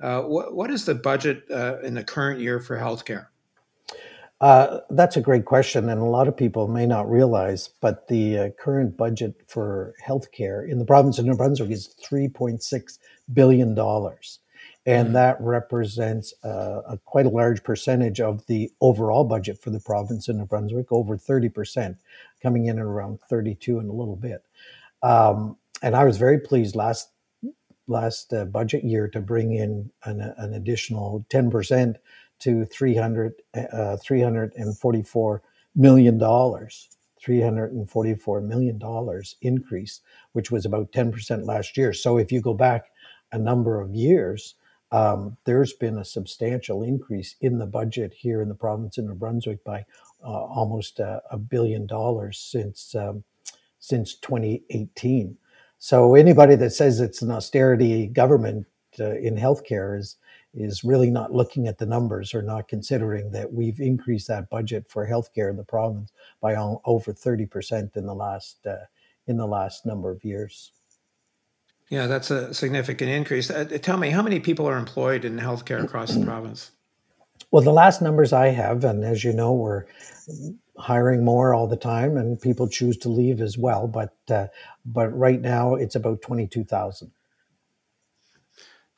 uh, 0.00 0.22
what, 0.22 0.54
what 0.54 0.70
is 0.70 0.84
the 0.84 0.94
budget 0.94 1.44
uh, 1.50 1.78
in 1.82 1.94
the 1.94 2.04
current 2.04 2.40
year 2.40 2.60
for 2.60 2.76
healthcare? 2.76 3.28
Uh, 4.40 4.80
that's 4.90 5.16
a 5.16 5.20
great 5.20 5.44
question, 5.44 5.88
and 5.88 6.00
a 6.00 6.04
lot 6.04 6.28
of 6.28 6.36
people 6.36 6.68
may 6.68 6.86
not 6.86 7.08
realize, 7.10 7.70
but 7.80 8.08
the 8.08 8.38
uh, 8.38 8.48
current 8.58 8.96
budget 8.96 9.40
for 9.46 9.94
healthcare 10.04 10.68
in 10.68 10.78
the 10.78 10.84
province 10.84 11.18
of 11.18 11.24
New 11.24 11.36
Brunswick 11.36 11.70
is 11.70 11.94
$3.6 12.04 12.98
billion. 13.32 13.68
And 14.86 15.06
mm-hmm. 15.06 15.12
that 15.14 15.40
represents 15.40 16.34
uh, 16.44 16.82
a, 16.86 16.98
quite 17.04 17.26
a 17.26 17.30
large 17.30 17.62
percentage 17.62 18.20
of 18.20 18.44
the 18.46 18.70
overall 18.80 19.24
budget 19.24 19.62
for 19.62 19.70
the 19.70 19.80
province 19.80 20.28
of 20.28 20.36
New 20.36 20.46
Brunswick, 20.46 20.90
over 20.90 21.16
30%, 21.16 21.96
coming 22.42 22.66
in 22.66 22.78
at 22.78 22.84
around 22.84 23.20
32 23.30 23.78
and 23.78 23.88
a 23.88 23.92
little 23.94 24.16
bit. 24.16 24.44
Um, 25.02 25.56
and 25.80 25.94
I 25.94 26.04
was 26.04 26.18
very 26.18 26.40
pleased 26.40 26.74
last 26.74 27.10
last 27.86 28.32
uh, 28.32 28.46
budget 28.46 28.82
year 28.82 29.08
to 29.08 29.20
bring 29.20 29.52
in 29.52 29.90
an, 30.04 30.20
an 30.38 30.54
additional 30.54 31.26
10% 31.28 31.96
to 32.44 32.64
300, 32.66 33.34
uh, 33.72 33.96
344 33.96 35.42
million 35.74 36.18
dollars. 36.18 36.88
$344 37.24 38.44
million 38.44 38.78
increase, 39.40 40.00
which 40.32 40.50
was 40.50 40.66
about 40.66 40.92
10% 40.92 41.46
last 41.46 41.76
year. 41.76 41.92
So 41.92 42.18
if 42.18 42.30
you 42.30 42.42
go 42.42 42.52
back 42.52 42.90
a 43.32 43.38
number 43.38 43.80
of 43.80 43.94
years, 43.94 44.56
um, 44.92 45.36
there's 45.44 45.72
been 45.72 45.98
a 45.98 46.04
substantial 46.04 46.82
increase 46.82 47.34
in 47.40 47.58
the 47.58 47.66
budget 47.66 48.14
here 48.14 48.42
in 48.42 48.48
the 48.48 48.54
province 48.54 48.98
of 48.98 49.06
New 49.06 49.14
Brunswick 49.14 49.64
by 49.64 49.84
uh, 50.22 50.28
almost 50.28 51.00
a, 51.00 51.22
a, 51.30 51.38
billion 51.38 51.86
dollars 51.86 52.38
since 52.38 52.94
um, 52.94 53.24
since 53.80 54.14
2018. 54.16 55.36
So 55.78 56.14
anybody 56.14 56.54
that 56.56 56.70
says 56.70 57.00
it's 57.00 57.22
an 57.22 57.30
austerity 57.32 58.06
government 58.06 58.66
uh, 59.00 59.16
in 59.16 59.34
healthcare 59.34 59.98
is 59.98 60.16
is 60.56 60.84
really 60.84 61.10
not 61.10 61.32
looking 61.32 61.66
at 61.66 61.78
the 61.78 61.86
numbers 61.86 62.34
or 62.34 62.42
not 62.42 62.68
considering 62.68 63.30
that 63.32 63.52
we've 63.52 63.80
increased 63.80 64.28
that 64.28 64.48
budget 64.50 64.86
for 64.88 65.06
healthcare 65.06 65.50
in 65.50 65.56
the 65.56 65.64
province 65.64 66.12
by 66.40 66.54
over 66.54 67.12
30% 67.12 67.96
in 67.96 68.06
the 68.06 68.14
last 68.14 68.66
uh, 68.66 68.76
in 69.26 69.36
the 69.36 69.46
last 69.46 69.86
number 69.86 70.10
of 70.10 70.22
years. 70.22 70.72
Yeah, 71.88 72.06
that's 72.06 72.30
a 72.30 72.52
significant 72.52 73.10
increase. 73.10 73.50
Uh, 73.50 73.64
tell 73.80 73.96
me, 73.96 74.10
how 74.10 74.22
many 74.22 74.40
people 74.40 74.66
are 74.68 74.78
employed 74.78 75.24
in 75.24 75.38
healthcare 75.38 75.82
across 75.82 76.14
the 76.14 76.24
province? 76.24 76.72
Well, 77.50 77.62
the 77.62 77.72
last 77.72 78.02
numbers 78.02 78.32
I 78.32 78.48
have, 78.48 78.84
and 78.84 79.04
as 79.04 79.22
you 79.22 79.32
know, 79.32 79.52
we're 79.52 79.84
hiring 80.76 81.24
more 81.24 81.54
all 81.54 81.66
the 81.66 81.76
time, 81.76 82.16
and 82.16 82.40
people 82.40 82.68
choose 82.68 82.96
to 82.98 83.08
leave 83.08 83.40
as 83.40 83.56
well. 83.58 83.86
But 83.86 84.14
uh, 84.28 84.48
but 84.84 85.16
right 85.16 85.40
now, 85.40 85.74
it's 85.74 85.94
about 85.94 86.22
twenty 86.22 86.46
two 86.46 86.64
thousand. 86.64 87.12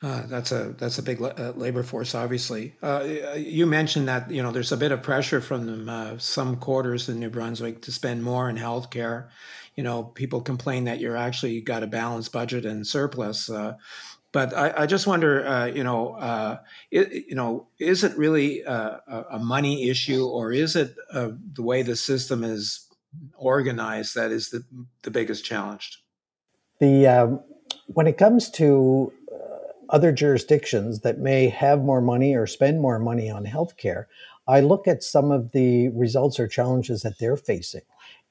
Uh, 0.03 0.27
that's 0.27 0.51
a 0.51 0.75
that's 0.77 0.99
a 0.99 1.03
big 1.03 1.19
uh, 1.19 1.53
labor 1.55 1.81
force, 1.81 2.13
obviously. 2.13 2.75
Uh, 2.83 3.03
you 3.35 3.65
mentioned 3.65 4.07
that 4.07 4.29
you 4.29 4.43
know 4.43 4.51
there's 4.51 4.71
a 4.71 4.77
bit 4.77 4.91
of 4.91 5.01
pressure 5.01 5.41
from 5.41 5.89
uh, 5.89 6.15
some 6.19 6.55
quarters 6.57 7.09
in 7.09 7.19
New 7.19 7.31
Brunswick 7.31 7.81
to 7.81 7.91
spend 7.91 8.23
more 8.23 8.47
in 8.47 8.57
healthcare. 8.57 9.29
You 9.75 9.83
know, 9.83 10.03
people 10.03 10.41
complain 10.41 10.83
that 10.83 10.99
you're 10.99 11.17
actually 11.17 11.61
got 11.61 11.81
a 11.81 11.87
balanced 11.87 12.31
budget 12.31 12.63
and 12.63 12.85
surplus. 12.85 13.49
Uh, 13.49 13.73
but 14.31 14.55
I, 14.55 14.83
I, 14.83 14.85
just 14.85 15.07
wonder, 15.07 15.47
uh, 15.47 15.65
you 15.65 15.83
know, 15.83 16.59
it, 16.91 17.25
you 17.27 17.35
know, 17.35 17.67
is 17.79 18.03
it 18.03 18.15
really 18.17 18.61
a, 18.61 19.01
a 19.31 19.39
money 19.39 19.89
issue, 19.89 20.27
or 20.27 20.51
is 20.51 20.75
it 20.75 20.95
the 21.11 21.63
way 21.63 21.81
the 21.81 21.95
system 21.95 22.43
is 22.43 22.87
organized 23.35 24.13
that 24.13 24.29
is 24.31 24.51
the 24.51 24.63
the 25.01 25.09
biggest 25.09 25.43
challenge? 25.43 26.03
The 26.79 27.07
um, 27.07 27.39
when 27.87 28.05
it 28.05 28.19
comes 28.19 28.51
to 28.51 29.11
other 29.89 30.11
jurisdictions 30.11 31.01
that 31.01 31.19
may 31.19 31.49
have 31.49 31.81
more 31.81 32.01
money 32.01 32.35
or 32.35 32.47
spend 32.47 32.81
more 32.81 32.99
money 32.99 33.29
on 33.29 33.45
healthcare, 33.45 34.05
I 34.47 34.61
look 34.61 34.87
at 34.87 35.03
some 35.03 35.31
of 35.31 35.51
the 35.51 35.89
results 35.89 36.39
or 36.39 36.47
challenges 36.47 37.01
that 37.01 37.19
they're 37.19 37.37
facing. 37.37 37.81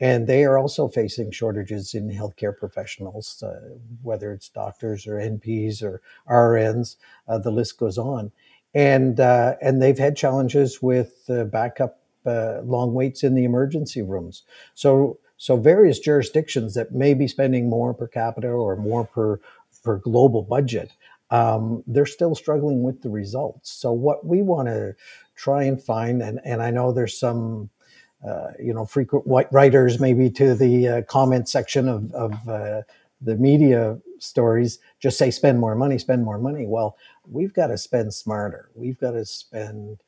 And 0.00 0.26
they 0.26 0.44
are 0.44 0.58
also 0.58 0.88
facing 0.88 1.30
shortages 1.30 1.94
in 1.94 2.10
healthcare 2.10 2.56
professionals, 2.56 3.42
uh, 3.42 3.76
whether 4.02 4.32
it's 4.32 4.48
doctors 4.48 5.06
or 5.06 5.14
NPs 5.14 5.82
or 5.82 6.02
RNs, 6.28 6.96
uh, 7.28 7.38
the 7.38 7.50
list 7.50 7.78
goes 7.78 7.96
on. 7.96 8.32
And, 8.74 9.20
uh, 9.20 9.56
and 9.62 9.80
they've 9.80 9.98
had 9.98 10.16
challenges 10.16 10.82
with 10.82 11.30
backup 11.50 12.00
uh, 12.26 12.60
long 12.62 12.92
waits 12.92 13.22
in 13.22 13.34
the 13.34 13.44
emergency 13.44 14.02
rooms. 14.02 14.42
So, 14.74 15.18
so 15.38 15.56
various 15.56 15.98
jurisdictions 15.98 16.74
that 16.74 16.92
may 16.92 17.14
be 17.14 17.28
spending 17.28 17.70
more 17.70 17.94
per 17.94 18.08
capita 18.08 18.48
or 18.48 18.76
more 18.76 19.04
per, 19.04 19.40
per 19.82 19.96
global 19.96 20.42
budget 20.42 20.90
um, 21.30 21.82
they're 21.86 22.06
still 22.06 22.34
struggling 22.34 22.82
with 22.82 23.02
the 23.02 23.10
results. 23.10 23.70
So 23.72 23.92
what 23.92 24.24
we 24.26 24.42
want 24.42 24.68
to 24.68 24.94
try 25.34 25.64
and 25.64 25.82
find, 25.82 26.22
and, 26.22 26.40
and 26.44 26.62
I 26.62 26.70
know 26.70 26.92
there's 26.92 27.18
some, 27.18 27.70
uh, 28.26 28.52
you 28.58 28.72
know, 28.72 28.86
frequent 28.86 29.26
white 29.26 29.52
writers 29.52 30.00
maybe 30.00 30.30
to 30.30 30.54
the 30.54 30.88
uh, 30.88 31.02
comment 31.02 31.48
section 31.48 31.88
of, 31.88 32.12
of 32.12 32.48
uh, 32.48 32.82
the 33.20 33.36
media 33.36 33.98
stories 34.18 34.78
just 35.00 35.18
say 35.18 35.30
spend 35.30 35.58
more 35.58 35.74
money, 35.74 35.98
spend 35.98 36.24
more 36.24 36.38
money. 36.38 36.66
Well, 36.66 36.96
we've 37.30 37.52
got 37.52 37.68
to 37.68 37.78
spend 37.78 38.14
smarter. 38.14 38.70
We've 38.74 38.98
got 38.98 39.12
to 39.12 39.24
spend 39.24 39.98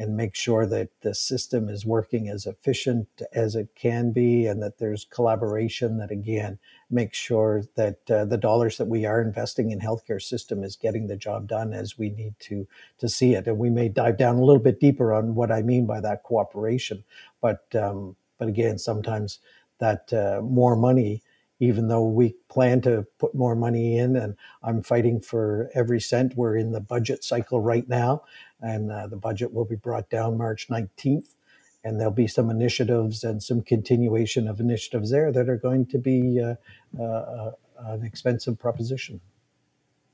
and 0.00 0.16
make 0.16 0.34
sure 0.34 0.66
that 0.66 0.88
the 1.02 1.14
system 1.14 1.68
is 1.68 1.84
working 1.84 2.28
as 2.28 2.46
efficient 2.46 3.06
as 3.34 3.54
it 3.54 3.68
can 3.74 4.12
be 4.12 4.46
and 4.46 4.62
that 4.62 4.78
there's 4.78 5.06
collaboration 5.10 5.98
that 5.98 6.10
again 6.10 6.58
makes 6.90 7.18
sure 7.18 7.62
that 7.76 8.10
uh, 8.10 8.24
the 8.24 8.38
dollars 8.38 8.78
that 8.78 8.88
we 8.88 9.04
are 9.04 9.20
investing 9.20 9.70
in 9.70 9.78
healthcare 9.78 10.22
system 10.22 10.64
is 10.64 10.74
getting 10.74 11.06
the 11.06 11.16
job 11.16 11.46
done 11.46 11.74
as 11.74 11.98
we 11.98 12.08
need 12.08 12.34
to 12.40 12.66
to 12.98 13.08
see 13.10 13.34
it. 13.34 13.46
And 13.46 13.58
we 13.58 13.68
may 13.68 13.90
dive 13.90 14.16
down 14.16 14.36
a 14.36 14.44
little 14.44 14.62
bit 14.62 14.80
deeper 14.80 15.12
on 15.12 15.34
what 15.34 15.52
i 15.52 15.62
mean 15.62 15.86
by 15.86 16.00
that 16.00 16.22
cooperation 16.22 17.04
but 17.40 17.64
um, 17.74 18.16
but 18.38 18.48
again 18.48 18.78
sometimes 18.78 19.38
that 19.78 20.12
uh, 20.12 20.40
more 20.42 20.76
money 20.76 21.22
even 21.62 21.88
though 21.88 22.04
we 22.04 22.34
plan 22.48 22.80
to 22.80 23.06
put 23.18 23.34
more 23.34 23.54
money 23.54 23.98
in 23.98 24.16
and 24.16 24.36
i'm 24.62 24.82
fighting 24.82 25.20
for 25.20 25.70
every 25.74 26.00
cent 26.00 26.36
we're 26.36 26.56
in 26.56 26.72
the 26.72 26.80
budget 26.80 27.22
cycle 27.22 27.60
right 27.60 27.88
now 27.88 28.22
and 28.62 28.90
uh, 28.90 29.06
the 29.06 29.16
budget 29.16 29.52
will 29.52 29.64
be 29.64 29.76
brought 29.76 30.10
down 30.10 30.38
March 30.38 30.68
19th. 30.68 31.34
And 31.82 31.98
there'll 31.98 32.12
be 32.12 32.26
some 32.26 32.50
initiatives 32.50 33.24
and 33.24 33.42
some 33.42 33.62
continuation 33.62 34.46
of 34.46 34.60
initiatives 34.60 35.10
there 35.10 35.32
that 35.32 35.48
are 35.48 35.56
going 35.56 35.86
to 35.86 35.98
be 35.98 36.38
uh, 36.38 36.56
uh, 36.98 37.02
uh 37.02 37.52
an 37.78 38.04
expensive 38.04 38.58
proposition. 38.58 39.20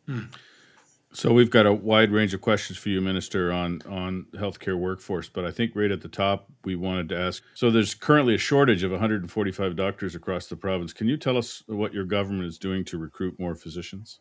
Hmm. 0.06 0.26
So 1.16 1.32
we've 1.32 1.50
got 1.50 1.64
a 1.64 1.72
wide 1.72 2.12
range 2.12 2.34
of 2.34 2.42
questions 2.42 2.78
for 2.78 2.90
you, 2.90 3.00
Minister, 3.00 3.50
on 3.50 3.80
on 3.88 4.26
healthcare 4.34 4.78
workforce. 4.78 5.30
But 5.30 5.46
I 5.46 5.50
think 5.50 5.72
right 5.74 5.90
at 5.90 6.02
the 6.02 6.08
top, 6.08 6.46
we 6.62 6.76
wanted 6.76 7.08
to 7.08 7.18
ask. 7.18 7.42
So 7.54 7.70
there's 7.70 7.94
currently 7.94 8.34
a 8.34 8.38
shortage 8.38 8.82
of 8.82 8.90
145 8.90 9.76
doctors 9.76 10.14
across 10.14 10.46
the 10.46 10.56
province. 10.56 10.92
Can 10.92 11.08
you 11.08 11.16
tell 11.16 11.38
us 11.38 11.62
what 11.66 11.94
your 11.94 12.04
government 12.04 12.44
is 12.44 12.58
doing 12.58 12.84
to 12.84 12.98
recruit 12.98 13.40
more 13.40 13.54
physicians? 13.54 14.20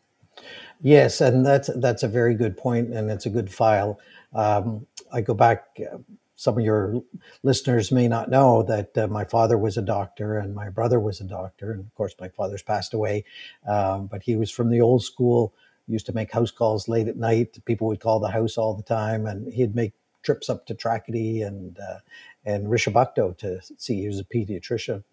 Yes, 0.82 1.20
and 1.20 1.44
that's 1.44 1.70
that's 1.76 2.02
a 2.02 2.08
very 2.08 2.34
good 2.34 2.56
point, 2.56 2.92
and 2.92 3.10
it's 3.10 3.26
a 3.26 3.30
good 3.30 3.52
file. 3.52 3.98
Um, 4.34 4.86
I 5.12 5.20
go 5.20 5.34
back. 5.34 5.64
Uh, 5.80 5.98
some 6.38 6.58
of 6.58 6.64
your 6.64 7.02
listeners 7.42 7.90
may 7.90 8.08
not 8.08 8.28
know 8.28 8.62
that 8.64 8.96
uh, 8.98 9.06
my 9.06 9.24
father 9.24 9.56
was 9.56 9.78
a 9.78 9.82
doctor 9.82 10.36
and 10.38 10.54
my 10.54 10.68
brother 10.68 11.00
was 11.00 11.18
a 11.20 11.24
doctor, 11.24 11.72
and 11.72 11.80
of 11.80 11.94
course 11.94 12.14
my 12.20 12.28
father's 12.28 12.62
passed 12.62 12.92
away, 12.92 13.24
um, 13.66 14.06
but 14.06 14.22
he 14.22 14.36
was 14.36 14.50
from 14.50 14.70
the 14.70 14.80
old 14.80 15.02
school. 15.02 15.54
Used 15.88 16.06
to 16.06 16.12
make 16.12 16.32
house 16.32 16.50
calls 16.50 16.88
late 16.88 17.06
at 17.08 17.16
night. 17.16 17.58
People 17.64 17.86
would 17.86 18.00
call 18.00 18.18
the 18.20 18.28
house 18.30 18.58
all 18.58 18.74
the 18.74 18.82
time, 18.82 19.24
and 19.26 19.52
he'd 19.52 19.74
make 19.74 19.92
trips 20.22 20.50
up 20.50 20.66
to 20.66 20.74
Tracadie 20.74 21.46
and 21.46 21.78
uh, 21.78 21.98
and 22.44 22.66
Richibucto 22.66 23.36
to 23.38 23.60
see. 23.78 24.02
He 24.02 24.08
was 24.08 24.18
a 24.20 24.24
pediatrician, 24.24 25.04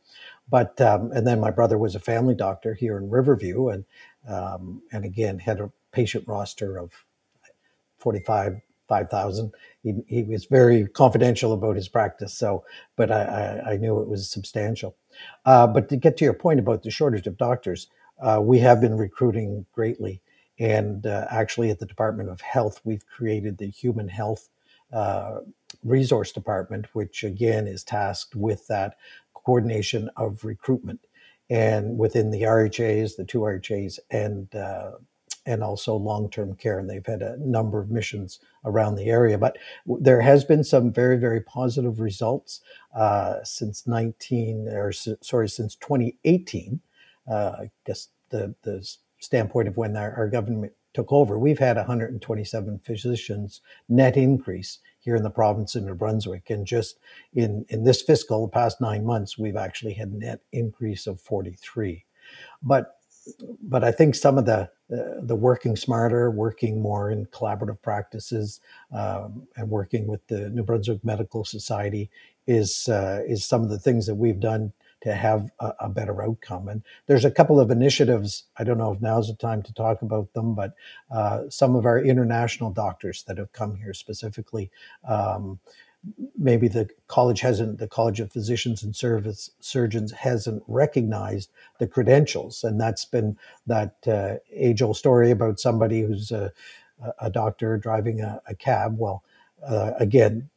but 0.50 0.80
um, 0.82 1.12
and 1.12 1.26
then 1.26 1.40
my 1.40 1.52
brother 1.52 1.78
was 1.78 1.96
a 1.96 2.00
family 2.00 2.36
doctor 2.36 2.74
here 2.74 2.98
in 2.98 3.10
Riverview, 3.10 3.70
and 3.70 3.86
um, 4.28 4.82
and 4.92 5.06
again 5.06 5.40
had 5.40 5.60
a 5.60 5.72
patient 5.92 6.26
roster 6.28 6.78
of 6.78 6.92
45 8.00 8.62
5000 8.90 9.52
he, 9.82 9.94
he 10.08 10.24
was 10.24 10.46
very 10.46 10.88
confidential 10.88 11.54
about 11.54 11.76
his 11.76 11.88
practice 11.88 12.34
so 12.34 12.64
but 12.96 13.12
i, 13.12 13.24
I, 13.24 13.72
I 13.74 13.78
knew 13.78 14.02
it 14.02 14.08
was 14.10 14.30
substantial. 14.30 14.96
Uh, 15.46 15.68
but 15.68 15.90
to 15.90 15.96
get 15.98 16.18
to 16.18 16.26
your 16.26 16.34
point 16.34 16.60
about 16.60 16.84
the 16.84 16.92
shortage 16.92 17.28
of 17.28 17.38
doctors 17.38 17.88
uh, 18.22 18.40
we 18.42 18.60
have 18.60 18.82
been 18.82 18.98
recruiting 18.98 19.66
greatly. 19.74 20.22
And 20.60 21.06
uh, 21.08 21.26
actually 21.30 21.70
at 21.72 21.80
the 21.80 21.86
department 21.86 22.30
of 22.30 22.42
health 22.42 22.82
we've 22.84 23.06
created 23.08 23.58
the 23.58 23.70
human 23.70 24.08
health 24.10 24.50
uh, 24.92 25.40
resource 25.84 26.32
department 26.32 26.88
which 26.94 27.24
again 27.24 27.68
is 27.68 27.84
tasked 27.84 28.36
with 28.36 28.68
that 28.68 28.96
coordination 29.34 30.10
of 30.18 30.44
recruitment 30.46 31.00
and 31.50 31.98
within 31.98 32.32
the 32.32 32.44
RHAs, 32.44 33.16
the 33.16 33.26
two 33.26 33.40
RHAs, 33.40 34.00
and 34.12 34.54
uh, 34.56 34.92
and 35.46 35.62
also 35.62 35.96
long-term 35.96 36.56
care. 36.56 36.80
And 36.80 36.90
they've 36.90 37.06
had 37.06 37.22
a 37.22 37.36
number 37.40 37.82
of 37.82 37.92
missions 37.92 38.40
around 38.66 38.96
the 38.96 39.10
area. 39.10 39.38
But 39.38 39.58
there 39.86 40.22
has 40.22 40.46
been 40.46 40.64
some 40.64 40.92
very, 40.92 41.18
very 41.18 41.42
positive 41.42 42.00
results 42.00 42.62
uh, 42.96 43.44
since 43.44 43.86
19, 43.86 44.70
or 44.70 44.92
sorry, 44.94 45.50
since 45.50 45.76
2018. 45.76 46.80
Uh, 47.30 47.34
I 47.60 47.72
guess 47.86 48.10
the 48.30 48.56
the 48.64 48.88
standpoint 49.20 49.68
of 49.68 49.78
when 49.78 49.96
our, 49.98 50.14
our 50.16 50.30
government 50.30 50.74
took 50.94 51.12
over, 51.12 51.40
we've 51.40 51.60
had 51.60 51.76
127 51.78 52.80
physicians 52.86 53.62
net 53.90 54.16
increase 54.16 54.80
here 55.04 55.16
in 55.16 55.24
the 55.24 55.30
province 55.30 55.76
of 55.76 55.84
New 55.84 55.96
Brunswick. 55.96 56.50
And 56.50 56.66
just 56.66 57.00
in, 57.34 57.66
in 57.70 57.84
this 57.84 58.02
fiscal, 58.02 58.48
past 58.48 58.80
nine 58.80 59.06
months, 59.06 59.38
we've 59.38 59.58
actually 59.58 59.94
had 59.94 60.14
net 60.14 60.42
increase 60.52 61.08
of 61.08 61.20
43. 61.22 62.06
But 62.62 62.98
but 63.62 63.84
I 63.84 63.92
think 63.92 64.16
some 64.16 64.38
of 64.38 64.46
the 64.46 64.70
uh, 64.94 65.22
the 65.22 65.36
working 65.36 65.76
smarter, 65.76 66.30
working 66.30 66.82
more 66.82 67.10
in 67.10 67.26
collaborative 67.28 67.82
practices, 67.82 68.60
um, 68.92 69.48
and 69.56 69.70
working 69.70 70.08
with 70.08 70.26
the 70.28 70.50
New 70.50 70.64
Brunswick 70.64 71.04
Medical 71.06 71.46
Society 71.46 72.10
is 72.48 72.90
uh, 72.90 73.22
is 73.26 73.46
some 73.46 73.64
of 73.64 73.70
the 73.70 73.80
things 73.80 74.06
that 74.08 74.16
we've 74.16 74.40
done 74.40 74.74
to 75.04 75.14
have 75.14 75.52
a, 75.60 75.74
a, 75.82 75.90
better 75.90 76.24
outcome. 76.24 76.70
And 76.70 76.82
there's 77.08 77.26
a 77.26 77.32
couple 77.32 77.60
of 77.60 77.70
initiatives. 77.70 78.46
I 78.58 78.64
don't 78.64 78.78
know 78.78 78.94
if 78.94 79.02
now's 79.02 79.28
the 79.28 79.36
time 79.36 79.62
to 79.64 79.74
talk 79.74 80.02
about 80.02 80.34
them, 80.34 80.56
but 80.56 80.74
uh, 81.12 81.44
some 81.50 81.76
of 81.76 81.86
our 81.86 82.00
international 82.00 82.72
doctors 82.72 83.24
that 83.24 83.38
have 83.38 83.52
come 83.52 83.76
here 83.76 83.94
specifically. 83.94 84.72
Um, 85.08 85.60
maybe 86.38 86.68
the 86.68 86.90
college 87.08 87.42
hasn't 87.42 87.80
the 87.80 87.88
college 87.88 88.20
of 88.20 88.32
physicians 88.32 88.84
and 88.84 88.94
service 88.94 89.50
surgeons 89.62 90.12
hasn't 90.12 90.62
recognized 90.68 91.50
the 91.80 91.88
credentials 91.88 92.62
and 92.62 92.80
that's 92.80 93.06
been 93.06 93.38
that 93.68 93.96
uh, 94.06 94.36
age 94.52 94.82
old 94.82 94.98
story 94.98 95.32
about 95.32 95.62
somebody 95.62 96.02
who's 96.02 96.30
a, 96.30 96.52
a 97.22 97.30
doctor 97.30 97.78
driving 97.78 98.20
a, 98.20 98.42
a 98.48 98.54
cab 98.54 98.98
well 98.98 99.24
uh, 99.66 99.92
again 99.98 100.50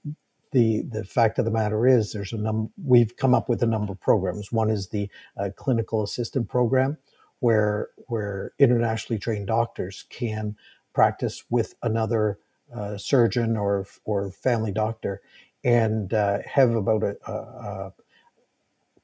the 0.56 0.80
the 0.90 1.04
fact 1.04 1.38
of 1.38 1.44
the 1.44 1.50
matter 1.50 1.86
is 1.86 2.12
there's 2.12 2.32
a 2.32 2.38
number 2.38 2.70
we've 2.82 3.14
come 3.18 3.34
up 3.34 3.46
with 3.46 3.62
a 3.62 3.66
number 3.66 3.92
of 3.92 4.00
programs. 4.00 4.50
One 4.50 4.70
is 4.70 4.88
the 4.88 5.10
uh, 5.36 5.50
clinical 5.54 6.02
assistant 6.02 6.48
program 6.48 6.96
where 7.40 7.90
where 8.06 8.52
internationally 8.58 9.18
trained 9.18 9.48
doctors 9.48 10.06
can 10.08 10.56
practice 10.94 11.44
with 11.50 11.74
another 11.82 12.38
uh, 12.74 12.96
surgeon 12.96 13.54
or 13.58 13.86
or 14.06 14.30
family 14.30 14.72
doctor 14.72 15.20
and 15.62 16.14
uh, 16.14 16.38
have 16.46 16.70
about 16.70 17.02
a, 17.02 17.16
a, 17.26 17.32
a, 17.32 17.92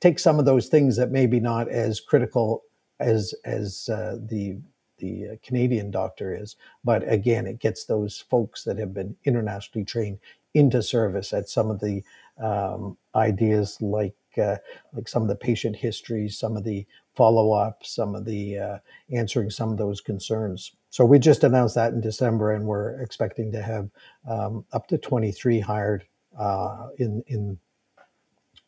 take 0.01 0.19
some 0.19 0.39
of 0.39 0.47
those 0.47 0.69
things 0.69 0.97
that 0.97 1.11
maybe 1.11 1.39
not 1.39 1.69
as 1.69 2.01
critical 2.01 2.63
as 2.99 3.35
as 3.45 3.91
uh, 3.93 4.17
the 4.19 4.57
the 4.97 5.39
Canadian 5.43 5.91
doctor 5.91 6.33
is, 6.35 6.57
but 6.85 7.03
again, 7.13 7.47
it 7.47 7.59
gets 7.59 7.85
those 7.85 8.25
folks 8.31 8.63
that 8.63 8.79
have 8.79 8.95
been 8.95 9.17
internationally 9.25 9.85
trained 9.85 10.19
into 10.55 10.83
service 10.83 11.33
at 11.33 11.49
some 11.49 11.71
of 11.71 11.81
the 11.81 12.03
um, 12.39 12.97
ideas 13.15 13.79
like 13.81 14.15
uh, 14.39 14.57
like 14.93 15.09
some 15.09 15.23
of 15.23 15.29
the 15.29 15.37
patient 15.37 15.77
histories, 15.77 16.39
some 16.39 16.57
of 16.57 16.65
the 16.65 16.87
follow 17.15 17.53
up, 17.53 17.85
some 17.85 18.15
of 18.15 18.25
the 18.25 18.59
uh, 18.59 18.79
answering 19.15 19.51
some 19.51 19.71
of 19.71 19.79
those 19.79 20.01
concerns. 20.01 20.73
So 20.91 21.05
we 21.05 21.19
just 21.19 21.45
announced 21.45 21.75
that 21.75 21.93
in 21.93 22.01
December, 22.01 22.53
and 22.53 22.67
we're 22.67 23.01
expecting 23.01 23.53
to 23.53 23.63
have 23.63 23.91
um, 24.29 24.65
up 24.73 24.87
to 24.89 24.99
23 24.99 25.61
hired 25.61 26.05
uh, 26.39 26.89
in 26.99 27.23
in 27.27 27.59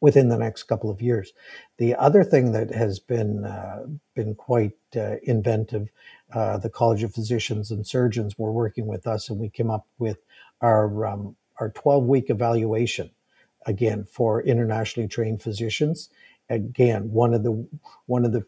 within 0.00 0.28
the 0.28 0.36
next 0.36 0.64
couple 0.64 0.90
of 0.90 1.00
years. 1.00 1.32
The 1.78 1.94
other 1.94 2.24
thing 2.24 2.52
that 2.52 2.70
has 2.74 2.98
been 2.98 3.44
uh, 3.44 3.86
been 4.14 4.34
quite 4.34 4.72
uh, 4.94 5.16
inventive, 5.22 5.88
uh, 6.32 6.58
the 6.58 6.70
College 6.70 7.02
of 7.02 7.14
Physicians 7.14 7.70
and 7.70 7.86
Surgeons 7.86 8.38
were 8.38 8.52
working 8.52 8.86
with 8.86 9.06
us, 9.06 9.30
and 9.30 9.38
we 9.38 9.48
came 9.48 9.70
up 9.70 9.86
with 9.98 10.18
our 10.60 11.06
um, 11.06 11.36
our 11.58 11.70
12 11.70 12.04
week 12.04 12.30
evaluation 12.30 13.10
again 13.66 14.04
for 14.04 14.42
internationally 14.42 15.08
trained 15.08 15.42
physicians. 15.42 16.10
Again, 16.48 17.10
one 17.10 17.34
of 17.34 17.42
the 17.42 17.66
one 18.06 18.24
of 18.24 18.32
the 18.32 18.44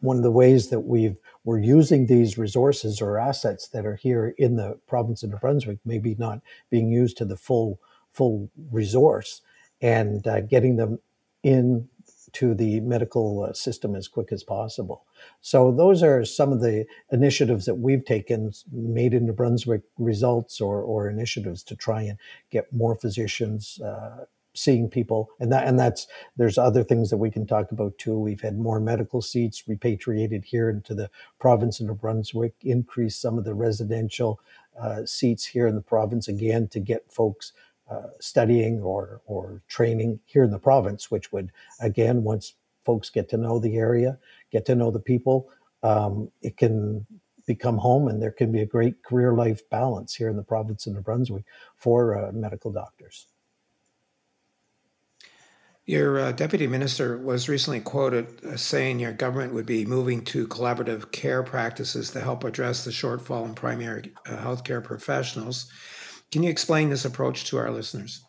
one 0.00 0.16
of 0.16 0.22
the 0.22 0.30
ways 0.30 0.68
that 0.68 0.80
we've 0.80 1.18
we're 1.44 1.58
using 1.58 2.06
these 2.06 2.38
resources 2.38 3.00
or 3.00 3.18
assets 3.18 3.68
that 3.68 3.86
are 3.86 3.96
here 3.96 4.34
in 4.38 4.56
the 4.56 4.78
province 4.86 5.22
of 5.22 5.30
New 5.30 5.36
Brunswick, 5.36 5.78
maybe 5.84 6.14
not 6.18 6.40
being 6.70 6.90
used 6.90 7.16
to 7.18 7.24
the 7.24 7.36
full 7.36 7.80
full 8.12 8.50
resource, 8.70 9.42
and 9.80 10.26
uh, 10.26 10.40
getting 10.40 10.76
them 10.76 10.98
in 11.42 11.88
to 12.34 12.54
the 12.54 12.80
medical 12.80 13.44
uh, 13.44 13.52
system 13.52 13.94
as 13.94 14.08
quick 14.08 14.32
as 14.32 14.42
possible. 14.42 15.04
So 15.40 15.72
those 15.72 16.02
are 16.02 16.24
some 16.24 16.52
of 16.52 16.60
the 16.60 16.84
initiatives 17.10 17.64
that 17.66 17.76
we've 17.76 18.04
taken, 18.04 18.52
made 18.72 19.14
in 19.14 19.26
New 19.26 19.32
Brunswick 19.32 19.82
results 19.98 20.60
or, 20.60 20.82
or 20.82 21.08
initiatives 21.08 21.62
to 21.64 21.76
try 21.76 22.02
and 22.02 22.18
get 22.50 22.72
more 22.72 22.94
physicians 22.94 23.80
uh, 23.80 24.24
seeing 24.54 24.88
people 24.88 25.30
and 25.40 25.50
that 25.50 25.66
and 25.66 25.78
that's 25.78 26.06
there's 26.36 26.58
other 26.58 26.84
things 26.84 27.10
that 27.10 27.16
we 27.16 27.28
can 27.28 27.44
talk 27.44 27.72
about 27.72 27.98
too 27.98 28.16
we've 28.16 28.40
had 28.40 28.56
more 28.56 28.78
medical 28.78 29.20
seats 29.20 29.64
repatriated 29.66 30.44
here 30.44 30.70
into 30.70 30.94
the 30.94 31.10
province 31.40 31.80
of 31.80 31.86
new 31.86 31.94
brunswick 31.94 32.54
increased 32.60 33.20
some 33.20 33.36
of 33.36 33.44
the 33.44 33.52
residential 33.52 34.38
uh, 34.80 35.04
seats 35.04 35.44
here 35.44 35.66
in 35.66 35.74
the 35.74 35.80
province 35.80 36.28
again 36.28 36.68
to 36.68 36.78
get 36.78 37.12
folks 37.12 37.52
uh, 37.90 38.08
studying 38.20 38.80
or 38.80 39.20
or 39.26 39.62
training 39.68 40.18
here 40.24 40.44
in 40.44 40.50
the 40.50 40.58
province 40.58 41.10
which 41.10 41.32
would 41.32 41.50
again 41.80 42.22
once 42.22 42.54
folks 42.84 43.10
get 43.10 43.28
to 43.28 43.36
know 43.36 43.58
the 43.58 43.76
area 43.76 44.18
get 44.50 44.64
to 44.64 44.74
know 44.74 44.90
the 44.90 45.00
people 45.00 45.48
um, 45.82 46.30
it 46.42 46.56
can 46.56 47.04
become 47.46 47.76
home 47.76 48.08
and 48.08 48.22
there 48.22 48.30
can 48.30 48.50
be 48.50 48.62
a 48.62 48.66
great 48.66 49.02
career 49.02 49.34
life 49.34 49.68
balance 49.68 50.14
here 50.14 50.30
in 50.30 50.36
the 50.36 50.42
province 50.42 50.86
of 50.86 50.94
new 50.94 51.00
brunswick 51.00 51.44
for 51.76 52.16
uh, 52.16 52.32
medical 52.32 52.72
doctors 52.72 53.26
your 55.86 56.18
uh, 56.18 56.32
deputy 56.32 56.66
minister 56.66 57.18
was 57.18 57.46
recently 57.46 57.80
quoted 57.80 58.58
saying 58.58 58.98
your 58.98 59.12
government 59.12 59.52
would 59.52 59.66
be 59.66 59.84
moving 59.84 60.24
to 60.24 60.48
collaborative 60.48 61.12
care 61.12 61.42
practices 61.42 62.10
to 62.12 62.20
help 62.20 62.42
address 62.44 62.84
the 62.84 62.90
shortfall 62.90 63.44
in 63.44 63.54
primary 63.54 64.12
uh, 64.26 64.36
healthcare 64.38 64.82
professionals. 64.82 65.70
Can 66.30 66.42
you 66.42 66.50
explain 66.50 66.90
this 66.90 67.04
approach 67.04 67.44
to 67.46 67.58
our 67.58 67.70
listeners? 67.70 68.24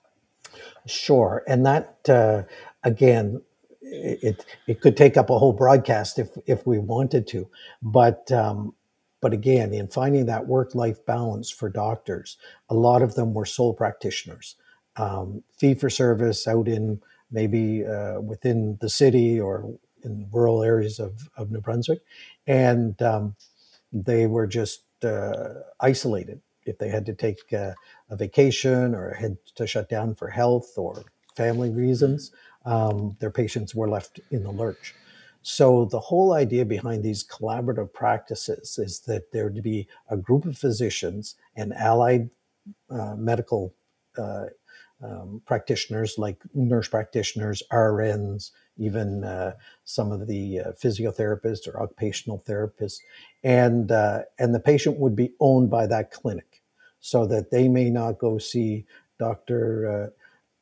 Sure. 0.85 1.43
And 1.47 1.65
that, 1.65 1.97
uh, 2.07 2.43
again, 2.83 3.41
it, 3.81 4.45
it 4.67 4.81
could 4.81 4.97
take 4.97 5.17
up 5.17 5.29
a 5.29 5.37
whole 5.37 5.53
broadcast 5.53 6.19
if, 6.19 6.29
if 6.45 6.65
we 6.65 6.79
wanted 6.79 7.27
to. 7.27 7.49
But, 7.81 8.31
um, 8.31 8.75
but 9.21 9.33
again, 9.33 9.73
in 9.73 9.87
finding 9.87 10.25
that 10.27 10.47
work 10.47 10.75
life 10.75 11.03
balance 11.05 11.49
for 11.49 11.69
doctors, 11.69 12.37
a 12.69 12.75
lot 12.75 13.01
of 13.01 13.15
them 13.15 13.33
were 13.33 13.45
sole 13.45 13.73
practitioners, 13.73 14.55
um, 14.97 15.43
fee 15.57 15.73
for 15.73 15.89
service 15.89 16.47
out 16.47 16.67
in 16.67 17.01
maybe 17.31 17.85
uh, 17.85 18.19
within 18.21 18.77
the 18.81 18.89
city 18.89 19.39
or 19.39 19.77
in 20.03 20.27
rural 20.31 20.61
areas 20.61 20.99
of, 20.99 21.27
of 21.35 21.51
New 21.51 21.61
Brunswick. 21.61 22.01
And 22.45 23.01
um, 23.01 23.35
they 23.91 24.27
were 24.27 24.45
just 24.45 24.83
uh, 25.03 25.61
isolated. 25.79 26.41
If 26.65 26.77
they 26.77 26.89
had 26.89 27.05
to 27.07 27.13
take 27.13 27.53
uh, 27.53 27.73
a 28.09 28.15
vacation 28.15 28.95
or 28.95 29.13
had 29.13 29.37
to 29.55 29.67
shut 29.67 29.89
down 29.89 30.15
for 30.15 30.29
health 30.29 30.77
or 30.77 31.03
family 31.35 31.69
reasons, 31.69 32.31
um, 32.65 33.15
their 33.19 33.31
patients 33.31 33.75
were 33.75 33.89
left 33.89 34.19
in 34.31 34.43
the 34.43 34.51
lurch. 34.51 34.95
So, 35.41 35.85
the 35.85 35.99
whole 35.99 36.33
idea 36.33 36.65
behind 36.65 37.03
these 37.03 37.23
collaborative 37.23 37.93
practices 37.93 38.79
is 38.79 39.01
that 39.01 39.31
there 39.31 39.43
would 39.43 39.61
be 39.61 39.87
a 40.09 40.17
group 40.17 40.45
of 40.45 40.57
physicians 40.57 41.35
and 41.55 41.71
allied 41.73 42.31
uh, 42.89 43.15
medical 43.15 43.73
uh, 44.17 44.45
um, 45.03 45.41
practitioners 45.45 46.17
like 46.17 46.37
nurse 46.53 46.87
practitioners, 46.87 47.61
RNs, 47.71 48.51
even 48.77 49.23
uh, 49.23 49.53
some 49.83 50.11
of 50.11 50.27
the 50.27 50.59
uh, 50.59 50.71
physiotherapists 50.71 51.67
or 51.67 51.81
occupational 51.81 52.43
therapists, 52.47 52.99
and 53.43 53.91
uh, 53.91 54.21
and 54.39 54.55
the 54.55 54.59
patient 54.59 54.97
would 54.97 55.15
be 55.15 55.33
owned 55.39 55.69
by 55.69 55.85
that 55.87 56.11
clinic, 56.11 56.54
so 57.05 57.27
that 57.27 57.51
they 57.51 57.67
may 57.67 57.91
not 57.91 58.17
go 58.17 58.39
see 58.39 58.83
Doctor, 59.19 60.11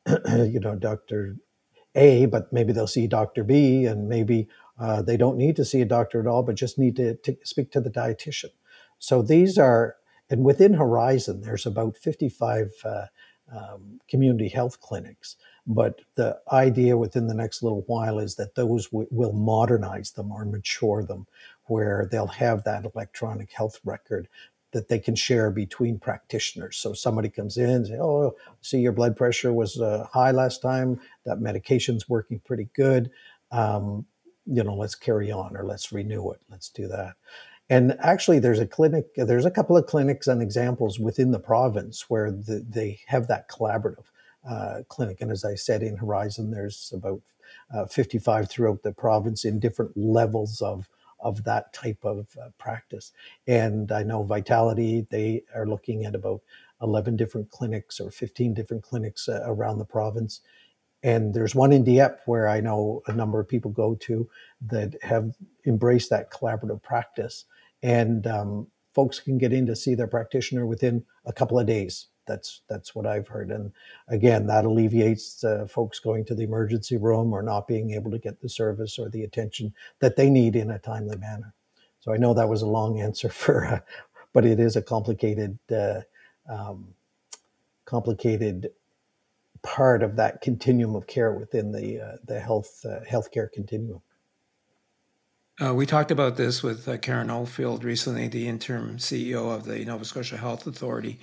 uh, 0.06 0.36
you 0.44 0.60
know, 0.60 0.76
Doctor 0.76 1.36
A, 1.94 2.26
but 2.26 2.52
maybe 2.52 2.74
they'll 2.74 2.86
see 2.86 3.06
Doctor 3.06 3.42
B, 3.42 3.86
and 3.86 4.10
maybe 4.10 4.48
uh, 4.78 5.00
they 5.00 5.16
don't 5.16 5.38
need 5.38 5.56
to 5.56 5.64
see 5.64 5.80
a 5.80 5.86
doctor 5.86 6.20
at 6.20 6.26
all, 6.26 6.42
but 6.42 6.56
just 6.56 6.78
need 6.78 6.96
to, 6.96 7.14
to 7.14 7.34
speak 7.44 7.72
to 7.72 7.80
the 7.80 7.88
dietitian. 7.90 8.50
So 8.98 9.22
these 9.22 9.56
are, 9.56 9.96
and 10.28 10.44
within 10.44 10.74
Horizon, 10.74 11.40
there's 11.40 11.64
about 11.64 11.96
55 11.96 12.72
uh, 12.84 13.06
um, 13.50 14.00
community 14.08 14.48
health 14.48 14.80
clinics. 14.80 15.36
But 15.66 16.02
the 16.16 16.38
idea 16.52 16.98
within 16.98 17.26
the 17.26 17.34
next 17.34 17.62
little 17.62 17.84
while 17.86 18.18
is 18.18 18.34
that 18.34 18.54
those 18.54 18.88
w- 18.88 19.08
will 19.10 19.32
modernize 19.32 20.10
them 20.10 20.30
or 20.30 20.44
mature 20.44 21.02
them, 21.02 21.26
where 21.66 22.06
they'll 22.10 22.26
have 22.26 22.64
that 22.64 22.84
electronic 22.84 23.50
health 23.52 23.80
record 23.84 24.28
that 24.74 24.88
they 24.88 24.98
can 24.98 25.14
share 25.14 25.50
between 25.50 25.98
practitioners. 25.98 26.76
So 26.76 26.92
somebody 26.92 27.30
comes 27.30 27.56
in 27.56 27.70
and 27.70 27.86
say, 27.86 27.94
"Oh, 27.94 28.34
see, 28.60 28.80
your 28.80 28.92
blood 28.92 29.16
pressure 29.16 29.52
was 29.52 29.80
uh, 29.80 30.06
high 30.12 30.32
last 30.32 30.60
time. 30.60 31.00
That 31.24 31.40
medication's 31.40 32.08
working 32.08 32.40
pretty 32.40 32.68
good. 32.74 33.10
Um, 33.52 34.04
you 34.44 34.62
know, 34.62 34.74
let's 34.74 34.96
carry 34.96 35.32
on 35.32 35.56
or 35.56 35.64
let's 35.64 35.92
renew 35.92 36.30
it. 36.32 36.40
Let's 36.50 36.68
do 36.68 36.88
that." 36.88 37.14
And 37.70 37.96
actually, 38.00 38.40
there's 38.40 38.58
a 38.58 38.66
clinic, 38.66 39.06
there's 39.16 39.46
a 39.46 39.50
couple 39.50 39.76
of 39.76 39.86
clinics 39.86 40.26
and 40.26 40.42
examples 40.42 40.98
within 40.98 41.30
the 41.30 41.38
province 41.38 42.10
where 42.10 42.30
the, 42.30 42.64
they 42.68 43.00
have 43.06 43.26
that 43.28 43.48
collaborative 43.48 44.04
uh, 44.46 44.80
clinic. 44.88 45.22
And 45.22 45.30
as 45.30 45.44
I 45.44 45.54
said, 45.54 45.82
in 45.82 45.96
Horizon, 45.96 46.50
there's 46.50 46.92
about 46.94 47.22
uh, 47.74 47.86
55 47.86 48.50
throughout 48.50 48.82
the 48.82 48.92
province 48.92 49.44
in 49.44 49.60
different 49.60 49.96
levels 49.96 50.60
of 50.60 50.88
of 51.24 51.42
that 51.44 51.72
type 51.72 52.04
of 52.04 52.28
uh, 52.40 52.50
practice. 52.58 53.10
And 53.48 53.90
I 53.90 54.04
know 54.04 54.22
Vitalité, 54.24 55.08
they 55.08 55.42
are 55.54 55.66
looking 55.66 56.04
at 56.04 56.14
about 56.14 56.42
11 56.82 57.16
different 57.16 57.50
clinics 57.50 57.98
or 57.98 58.10
15 58.10 58.54
different 58.54 58.82
clinics 58.82 59.28
uh, 59.28 59.42
around 59.44 59.78
the 59.78 59.84
province. 59.84 60.40
And 61.02 61.34
there's 61.34 61.54
one 61.54 61.72
in 61.72 61.84
Dieppe 61.84 62.20
where 62.26 62.48
I 62.48 62.60
know 62.60 63.02
a 63.06 63.12
number 63.12 63.40
of 63.40 63.48
people 63.48 63.70
go 63.70 63.94
to 63.96 64.28
that 64.68 64.96
have 65.02 65.34
embraced 65.66 66.10
that 66.10 66.30
collaborative 66.30 66.82
practice. 66.82 67.46
And 67.82 68.26
um, 68.26 68.68
folks 68.94 69.18
can 69.18 69.38
get 69.38 69.52
in 69.52 69.66
to 69.66 69.76
see 69.76 69.94
their 69.94 70.06
practitioner 70.06 70.66
within 70.66 71.04
a 71.26 71.32
couple 71.32 71.58
of 71.58 71.66
days. 71.66 72.06
That's 72.26 72.62
that's 72.68 72.94
what 72.94 73.06
I've 73.06 73.28
heard. 73.28 73.50
And 73.50 73.72
again, 74.08 74.46
that 74.46 74.64
alleviates 74.64 75.42
uh, 75.44 75.66
folks 75.68 75.98
going 75.98 76.24
to 76.26 76.34
the 76.34 76.44
emergency 76.44 76.96
room 76.96 77.32
or 77.32 77.42
not 77.42 77.68
being 77.68 77.92
able 77.92 78.10
to 78.10 78.18
get 78.18 78.40
the 78.40 78.48
service 78.48 78.98
or 78.98 79.08
the 79.08 79.24
attention 79.24 79.72
that 80.00 80.16
they 80.16 80.30
need 80.30 80.56
in 80.56 80.70
a 80.70 80.78
timely 80.78 81.16
manner. 81.16 81.54
So 82.00 82.12
I 82.12 82.16
know 82.16 82.34
that 82.34 82.48
was 82.48 82.62
a 82.62 82.66
long 82.66 83.00
answer 83.08 83.28
for, 83.28 83.66
uh, 83.66 83.80
but 84.32 84.44
it 84.44 84.60
is 84.60 84.76
a 84.76 84.82
complicated, 84.82 85.58
uh, 85.70 86.00
um, 86.48 86.88
complicated 87.84 88.70
part 89.62 90.02
of 90.02 90.14
that 90.16 90.42
continuum 90.42 90.94
of 90.94 91.06
care 91.06 91.32
within 91.32 91.72
the 91.72 92.00
uh, 92.00 92.16
the 92.26 92.38
health 92.38 92.84
uh, 92.84 93.00
healthcare 93.10 93.50
continuum. 93.50 94.00
Uh, 95.62 95.72
we 95.72 95.86
talked 95.86 96.10
about 96.10 96.36
this 96.36 96.64
with 96.64 96.88
uh, 96.88 96.98
Karen 96.98 97.30
Oldfield 97.30 97.84
recently, 97.84 98.26
the 98.26 98.48
interim 98.48 98.96
CEO 98.96 99.54
of 99.54 99.64
the 99.64 99.84
Nova 99.84 100.04
Scotia 100.04 100.36
Health 100.36 100.66
Authority. 100.66 101.20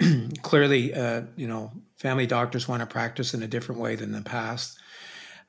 Clearly, 0.42 0.94
uh, 0.94 1.22
you 1.36 1.46
know, 1.46 1.70
family 1.98 2.26
doctors 2.26 2.66
want 2.66 2.80
to 2.80 2.86
practice 2.86 3.34
in 3.34 3.42
a 3.42 3.46
different 3.46 3.82
way 3.82 3.94
than 3.94 4.12
the 4.12 4.22
past. 4.22 4.78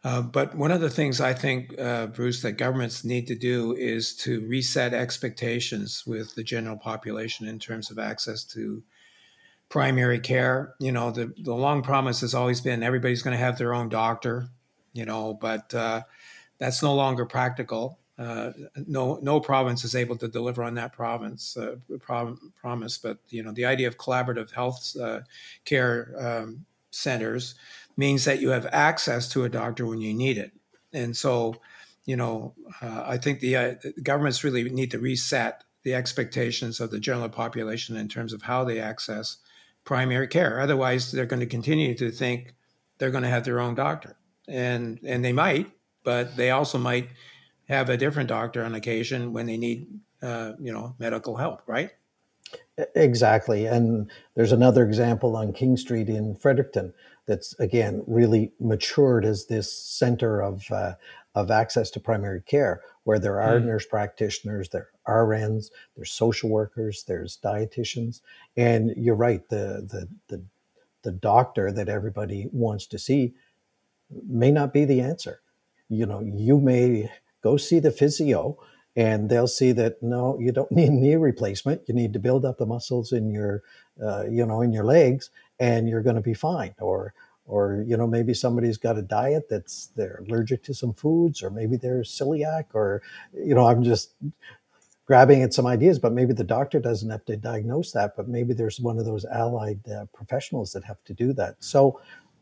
Uh, 0.03 0.21
but 0.21 0.53
one 0.53 0.71
of 0.71 0.81
the 0.81 0.89
things 0.89 1.21
I 1.21 1.33
think, 1.33 1.79
uh, 1.79 2.07
Bruce, 2.07 2.41
that 2.41 2.53
governments 2.53 3.05
need 3.05 3.25
to 3.27 3.35
do 3.35 3.73
is 3.73 4.13
to 4.17 4.45
reset 4.47 4.93
expectations 4.93 6.03
with 6.05 6.35
the 6.35 6.43
general 6.43 6.77
population 6.77 7.47
in 7.47 7.57
terms 7.57 7.89
of 7.89 7.97
access 7.97 8.43
to 8.43 8.83
primary 9.69 10.19
care. 10.19 10.75
You 10.79 10.91
know, 10.91 11.09
the, 11.09 11.33
the 11.37 11.55
long 11.55 11.83
promise 11.83 12.19
has 12.19 12.35
always 12.35 12.59
been 12.59 12.83
everybody's 12.83 13.23
going 13.23 13.37
to 13.37 13.43
have 13.43 13.57
their 13.57 13.73
own 13.73 13.87
doctor, 13.87 14.49
you 14.91 15.05
know, 15.05 15.33
but 15.33 15.73
uh, 15.73 16.01
that's 16.59 16.83
no 16.83 16.93
longer 16.93 17.25
practical. 17.25 17.97
Uh, 18.17 18.51
no 18.87 19.19
no 19.21 19.41
province 19.41 19.83
is 19.83 19.93
able 19.93 20.15
to 20.15 20.29
deliver 20.29 20.63
on 20.63 20.73
that 20.75 20.93
province 20.93 21.57
uh, 21.57 21.75
promise. 21.99 22.97
But 22.97 23.17
you 23.29 23.43
know 23.43 23.51
the 23.51 23.65
idea 23.65 23.89
of 23.89 23.97
collaborative 23.97 24.51
health 24.51 24.95
uh, 24.95 25.21
care 25.65 26.15
um, 26.17 26.65
centers 26.91 27.55
means 27.97 28.23
that 28.23 28.39
you 28.39 28.49
have 28.49 28.67
access 28.71 29.27
to 29.29 29.43
a 29.43 29.49
doctor 29.49 29.85
when 29.85 29.99
you 29.99 30.13
need 30.13 30.37
it, 30.37 30.53
and 30.93 31.15
so 31.15 31.55
you 32.05 32.15
know 32.15 32.53
uh, 32.81 33.03
I 33.05 33.17
think 33.17 33.41
the 33.41 33.55
uh, 33.57 33.73
governments 34.01 34.45
really 34.45 34.69
need 34.69 34.91
to 34.91 34.99
reset 34.99 35.65
the 35.83 35.93
expectations 35.93 36.79
of 36.79 36.91
the 36.91 36.99
general 36.99 37.29
population 37.29 37.97
in 37.97 38.07
terms 38.07 38.31
of 38.31 38.41
how 38.41 38.63
they 38.63 38.79
access 38.79 39.37
primary 39.83 40.27
care. 40.27 40.61
Otherwise, 40.61 41.11
they're 41.11 41.25
going 41.25 41.41
to 41.41 41.45
continue 41.45 41.93
to 41.95 42.11
think 42.11 42.55
they're 42.97 43.11
going 43.11 43.23
to 43.23 43.29
have 43.29 43.43
their 43.43 43.59
own 43.59 43.75
doctor, 43.75 44.15
and 44.47 45.01
and 45.05 45.25
they 45.25 45.33
might, 45.33 45.69
but 46.05 46.37
they 46.37 46.51
also 46.51 46.77
might 46.77 47.09
have 47.67 47.89
a 47.89 47.97
different 47.97 48.29
doctor 48.29 48.63
on 48.63 48.75
occasion 48.75 49.33
when 49.33 49.45
they 49.45 49.57
need, 49.57 49.87
uh, 50.21 50.53
you 50.59 50.71
know, 50.71 50.95
medical 50.99 51.37
help, 51.37 51.61
right? 51.67 51.91
Exactly. 52.95 53.65
And 53.65 54.09
there's 54.35 54.51
another 54.51 54.83
example 54.83 55.35
on 55.35 55.53
King 55.53 55.77
Street 55.77 56.09
in 56.09 56.35
Fredericton 56.35 56.93
that's 57.25 57.57
again 57.59 58.03
really 58.05 58.51
matured 58.59 59.25
as 59.25 59.45
this 59.45 59.71
center 59.71 60.41
of 60.41 60.69
uh, 60.71 60.93
of 61.33 61.51
access 61.51 61.89
to 61.91 61.99
primary 61.99 62.41
care, 62.41 62.81
where 63.03 63.19
there 63.19 63.41
are 63.41 63.59
mm. 63.59 63.65
nurse 63.65 63.85
practitioners, 63.85 64.69
there 64.69 64.89
are 65.05 65.25
RNs, 65.25 65.69
there's 65.95 66.11
social 66.11 66.49
workers, 66.49 67.03
there's 67.07 67.37
dietitians, 67.43 68.21
and 68.55 68.93
you're 68.95 69.15
right. 69.15 69.47
The 69.49 69.87
the 69.89 70.07
the 70.27 70.43
the 71.03 71.11
doctor 71.11 71.71
that 71.71 71.89
everybody 71.89 72.49
wants 72.51 72.87
to 72.87 72.99
see 72.99 73.33
may 74.27 74.51
not 74.51 74.73
be 74.73 74.85
the 74.85 75.01
answer. 75.01 75.41
You 75.89 76.05
know, 76.05 76.19
you 76.19 76.59
may 76.59 77.11
go 77.45 77.57
see 77.57 77.79
the 77.79 77.91
physio 77.91 78.57
and 78.95 79.29
they'll 79.29 79.55
see 79.61 79.71
that 79.71 80.01
no 80.01 80.37
you 80.39 80.51
don't 80.51 80.71
need 80.79 80.91
knee 80.91 81.15
replacement. 81.15 81.81
You 81.87 81.93
need 82.01 82.13
to 82.13 82.19
build 82.27 82.43
up 82.45 82.57
the 82.57 82.65
muscles 82.65 83.11
in 83.11 83.29
your 83.29 83.63
uh, 84.03 84.25
you 84.37 84.45
know 84.45 84.61
in 84.61 84.73
your 84.73 84.87
legs 84.97 85.29
and 85.59 85.87
you're 85.87 86.05
going 86.07 86.21
to 86.21 86.29
be 86.31 86.33
fine. 86.33 86.73
Or 86.79 87.13
or 87.45 87.83
you 87.87 87.95
know 87.97 88.07
maybe 88.07 88.33
somebody's 88.33 88.77
got 88.77 88.97
a 88.97 89.01
diet 89.03 89.47
that's 89.49 89.91
they're 89.95 90.23
allergic 90.27 90.63
to 90.63 90.73
some 90.73 90.93
foods 90.93 91.43
or 91.43 91.51
maybe 91.51 91.77
they're 91.77 92.01
celiac 92.01 92.65
or 92.73 93.03
you 93.33 93.53
know 93.53 93.67
i'm 93.67 93.83
just 93.83 94.15
grabbing 95.05 95.43
at 95.43 95.53
some 95.53 95.67
ideas 95.67 95.99
but 95.99 96.11
maybe 96.11 96.33
the 96.33 96.43
doctor 96.57 96.79
doesn't 96.79 97.11
have 97.11 97.23
to 97.23 97.37
diagnose 97.37 97.91
that 97.91 98.15
but 98.17 98.27
maybe 98.27 98.51
there's 98.55 98.79
one 98.79 98.97
of 98.97 99.05
those 99.05 99.25
allied 99.25 99.79
uh, 99.89 100.05
professionals 100.11 100.73
that 100.73 100.83
have 100.83 100.97
to 101.05 101.13
do 101.13 101.33
that. 101.33 101.53
So 101.59 101.99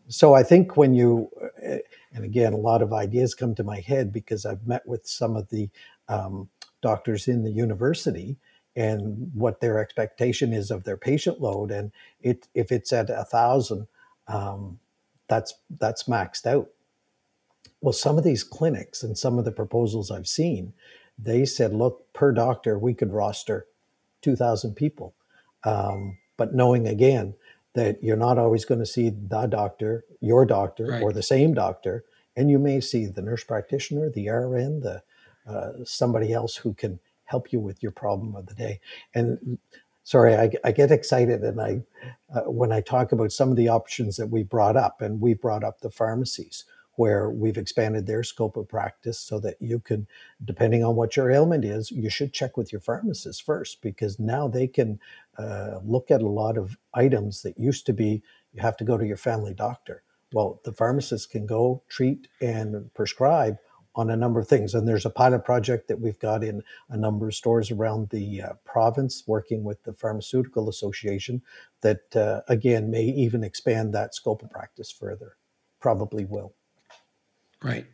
so 0.08 0.34
I 0.34 0.44
think 0.44 0.78
when 0.78 0.94
you, 0.94 1.30
uh, 1.66 1.78
and 2.14 2.24
again, 2.24 2.54
a 2.54 2.58
lot 2.58 2.82
of 2.82 2.94
ideas 2.94 3.34
come 3.34 3.56
to 3.56 3.64
my 3.64 3.80
head 3.80 4.14
because 4.14 4.46
I've 4.46 4.68
met 4.68 4.88
with 4.88 5.08
some 5.08 5.36
of 5.36 5.50
the 5.50 5.70
um, 6.08 6.50
doctors 6.82 7.28
in 7.28 7.44
the 7.44 7.52
university 7.52 8.38
and 8.76 9.32
what 9.34 9.62
their 9.62 9.80
expectation 9.80 10.54
is 10.54 10.72
of 10.72 10.84
their 10.84 10.98
patient 10.98 11.42
load, 11.42 11.72
and 11.72 11.92
it 12.22 12.48
if 12.54 12.72
it's 12.72 12.92
at 12.92 13.10
a 13.10 13.24
thousand, 13.24 13.88
um, 14.28 14.80
that's 15.28 15.54
that's 15.80 16.04
maxed 16.04 16.46
out. 16.46 16.70
Well, 17.82 17.94
some 17.94 18.18
of 18.18 18.24
these 18.24 18.44
clinics 18.44 19.04
and 19.04 19.18
some 19.18 19.38
of 19.38 19.46
the 19.46 19.52
proposals 19.52 20.10
I've 20.10 20.28
seen, 20.28 20.74
they 21.20 21.46
said, 21.46 21.74
look, 21.74 22.12
per 22.14 22.32
doctor, 22.32 22.80
we 22.80 22.94
could 22.94 23.12
roster 23.14 23.68
two 24.22 24.36
thousand 24.36 24.76
people, 24.76 25.14
um, 25.64 26.18
but 26.38 26.56
knowing 26.56 26.88
again 26.88 27.36
that 27.74 28.04
you're 28.04 28.18
not 28.18 28.38
always 28.38 28.66
going 28.66 28.80
to 28.80 28.86
see 28.86 29.10
the 29.10 29.48
doctor, 29.48 30.06
your 30.20 30.46
doctor, 30.46 30.88
right. 30.88 31.02
or 31.02 31.12
the 31.12 31.24
same 31.24 31.54
doctor, 31.54 32.06
and 32.36 32.50
you 32.50 32.60
may 32.60 32.80
see 32.80 33.06
the 33.06 33.22
nurse 33.22 33.44
practitioner, 33.44 34.10
the 34.10 34.30
RN, 34.30 34.82
the 34.82 35.04
uh, 35.48 35.84
somebody 35.84 36.32
else 36.32 36.56
who 36.58 36.74
can 36.74 37.00
help 37.26 37.52
you 37.52 37.60
with 37.60 37.82
your 37.82 37.92
problem 37.92 38.36
of 38.36 38.46
the 38.46 38.54
day. 38.54 38.80
And 39.14 39.58
sorry, 40.04 40.36
I, 40.36 40.52
I 40.64 40.72
get 40.72 40.92
excited, 40.92 41.42
and 41.42 41.60
I 41.60 41.82
uh, 42.34 42.50
when 42.52 42.72
I 42.72 42.82
talk 42.82 43.12
about 43.12 43.32
some 43.32 43.50
of 43.50 43.58
the 43.58 43.70
options 43.70 44.18
that 44.18 44.28
we 44.28 44.44
brought 44.44 44.78
up, 44.78 45.02
and 45.02 45.20
we 45.20 45.34
brought 45.34 45.64
up 45.64 45.82
the 45.82 45.92
pharmacies 45.92 46.66
where 46.96 47.30
we've 47.30 47.58
expanded 47.58 48.06
their 48.06 48.24
scope 48.24 48.56
of 48.56 48.68
practice 48.68 49.20
so 49.20 49.40
that 49.40 49.56
you 49.60 49.80
can, 49.80 50.06
depending 50.46 50.84
on 50.84 50.96
what 50.96 51.16
your 51.16 51.32
ailment 51.32 51.66
is, 51.66 51.90
you 51.90 52.10
should 52.10 52.34
check 52.34 52.56
with 52.56 52.72
your 52.72 52.82
pharmacist 52.82 53.44
first 53.44 53.82
because 53.82 54.20
now 54.20 54.48
they 54.48 54.68
can 54.68 55.00
uh, 55.38 55.80
look 55.84 56.12
at 56.12 56.22
a 56.22 56.28
lot 56.28 56.58
of 56.58 56.78
items 56.94 57.42
that 57.42 57.58
used 57.58 57.86
to 57.86 57.94
be 57.94 58.22
you 58.54 58.62
have 58.62 58.78
to 58.78 58.84
go 58.84 58.98
to 58.98 59.06
your 59.06 59.18
family 59.18 59.54
doctor. 59.54 60.04
Well, 60.32 60.62
the 60.64 60.74
pharmacist 60.74 61.32
can 61.32 61.46
go 61.46 61.84
treat 61.90 62.28
and 62.42 62.94
prescribe 62.94 63.58
on 63.96 64.10
a 64.10 64.16
number 64.16 64.40
of 64.40 64.48
things. 64.48 64.74
And 64.74 64.88
there's 64.88 65.06
a 65.06 65.12
pilot 65.12 65.46
project 65.46 65.88
that 65.88 66.00
we've 66.00 66.20
got 66.20 66.44
in 66.44 66.64
a 66.90 66.98
number 66.98 67.28
of 67.28 67.36
stores 67.36 67.70
around 67.70 68.10
the 68.10 68.42
uh, 68.42 68.54
province, 68.66 69.24
working 69.28 69.64
with 69.64 69.84
the 69.84 69.94
Pharmaceutical 69.94 70.68
Association, 70.68 71.42
that 71.82 72.16
uh, 72.16 72.42
again 72.48 72.90
may 72.90 73.04
even 73.04 73.44
expand 73.44 73.94
that 73.94 74.16
scope 74.16 74.42
of 74.42 74.50
practice 74.50 74.92
further. 74.92 75.38
Probably 75.80 76.26
will. 76.26 76.54
Right. 77.62 77.86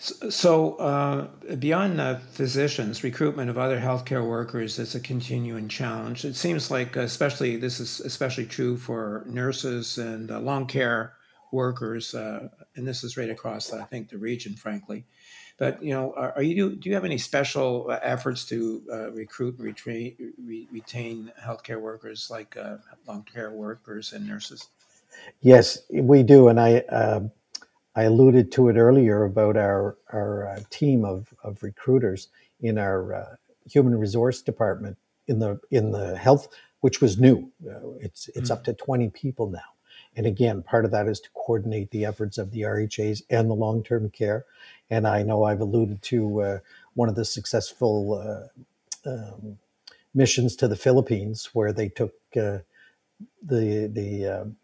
So, 0.00 0.76
uh, 0.76 1.26
beyond 1.56 2.00
uh, 2.00 2.18
physicians, 2.30 3.02
recruitment 3.02 3.50
of 3.50 3.58
other 3.58 3.80
healthcare 3.80 4.24
workers 4.24 4.78
is 4.78 4.94
a 4.94 5.00
continuing 5.00 5.66
challenge. 5.66 6.24
It 6.24 6.36
seems 6.36 6.70
like, 6.70 6.94
especially 6.94 7.56
this 7.56 7.80
is 7.80 7.98
especially 8.00 8.46
true 8.46 8.76
for 8.76 9.24
nurses 9.26 9.98
and 9.98 10.30
uh, 10.30 10.38
long 10.38 10.66
care 10.66 11.14
workers, 11.50 12.14
uh, 12.14 12.48
and 12.76 12.86
this 12.86 13.02
is 13.02 13.16
right 13.16 13.28
across, 13.28 13.72
I 13.72 13.82
think, 13.86 14.08
the 14.08 14.18
region, 14.18 14.54
frankly. 14.54 15.04
But 15.58 15.82
you 15.82 15.92
know, 15.94 16.14
are, 16.16 16.32
are 16.34 16.42
you 16.42 16.76
do 16.76 16.88
you 16.88 16.94
have 16.94 17.04
any 17.04 17.18
special 17.18 17.88
uh, 17.90 17.98
efforts 18.00 18.44
to 18.46 18.82
uh, 18.92 19.10
recruit 19.10 19.56
and 19.56 19.64
retain, 19.64 20.14
re- 20.46 20.68
retain 20.70 21.32
healthcare 21.44 21.80
workers 21.80 22.28
like 22.30 22.56
long 23.08 23.24
care 23.24 23.50
workers 23.50 24.12
and 24.12 24.24
nurses? 24.24 24.68
Yes, 25.40 25.80
we 25.90 26.22
do, 26.22 26.46
and 26.46 26.60
I 26.60 26.84
I 27.98 28.04
alluded 28.04 28.52
to 28.52 28.68
it 28.68 28.76
earlier 28.76 29.24
about 29.24 29.56
our 29.56 29.96
our 30.12 30.46
uh, 30.46 30.60
team 30.70 31.04
of, 31.04 31.34
of 31.42 31.64
recruiters 31.64 32.28
in 32.60 32.78
our 32.78 33.12
uh, 33.12 33.34
human 33.68 33.98
resource 33.98 34.40
department 34.40 34.96
in 35.26 35.40
the 35.40 35.58
in 35.72 35.90
the 35.90 36.16
health, 36.16 36.46
which 36.78 37.00
was 37.00 37.18
new. 37.18 37.50
Uh, 37.68 37.96
it's 37.98 38.28
it's 38.36 38.50
mm. 38.50 38.52
up 38.52 38.62
to 38.64 38.72
twenty 38.72 39.10
people 39.10 39.50
now, 39.50 39.70
and 40.14 40.26
again, 40.26 40.62
part 40.62 40.84
of 40.84 40.92
that 40.92 41.08
is 41.08 41.18
to 41.18 41.28
coordinate 41.34 41.90
the 41.90 42.04
efforts 42.04 42.38
of 42.38 42.52
the 42.52 42.60
RHAs 42.60 43.22
and 43.30 43.50
the 43.50 43.54
long 43.54 43.82
term 43.82 44.08
care. 44.10 44.44
And 44.90 45.04
I 45.04 45.24
know 45.24 45.42
I've 45.42 45.60
alluded 45.60 46.00
to 46.02 46.42
uh, 46.42 46.58
one 46.94 47.08
of 47.08 47.16
the 47.16 47.24
successful 47.24 48.48
uh, 49.04 49.10
um, 49.10 49.58
missions 50.14 50.54
to 50.54 50.68
the 50.68 50.76
Philippines 50.76 51.50
where 51.52 51.72
they 51.72 51.88
took 51.88 52.14
uh, 52.36 52.58
the 53.42 53.90
the 53.92 54.54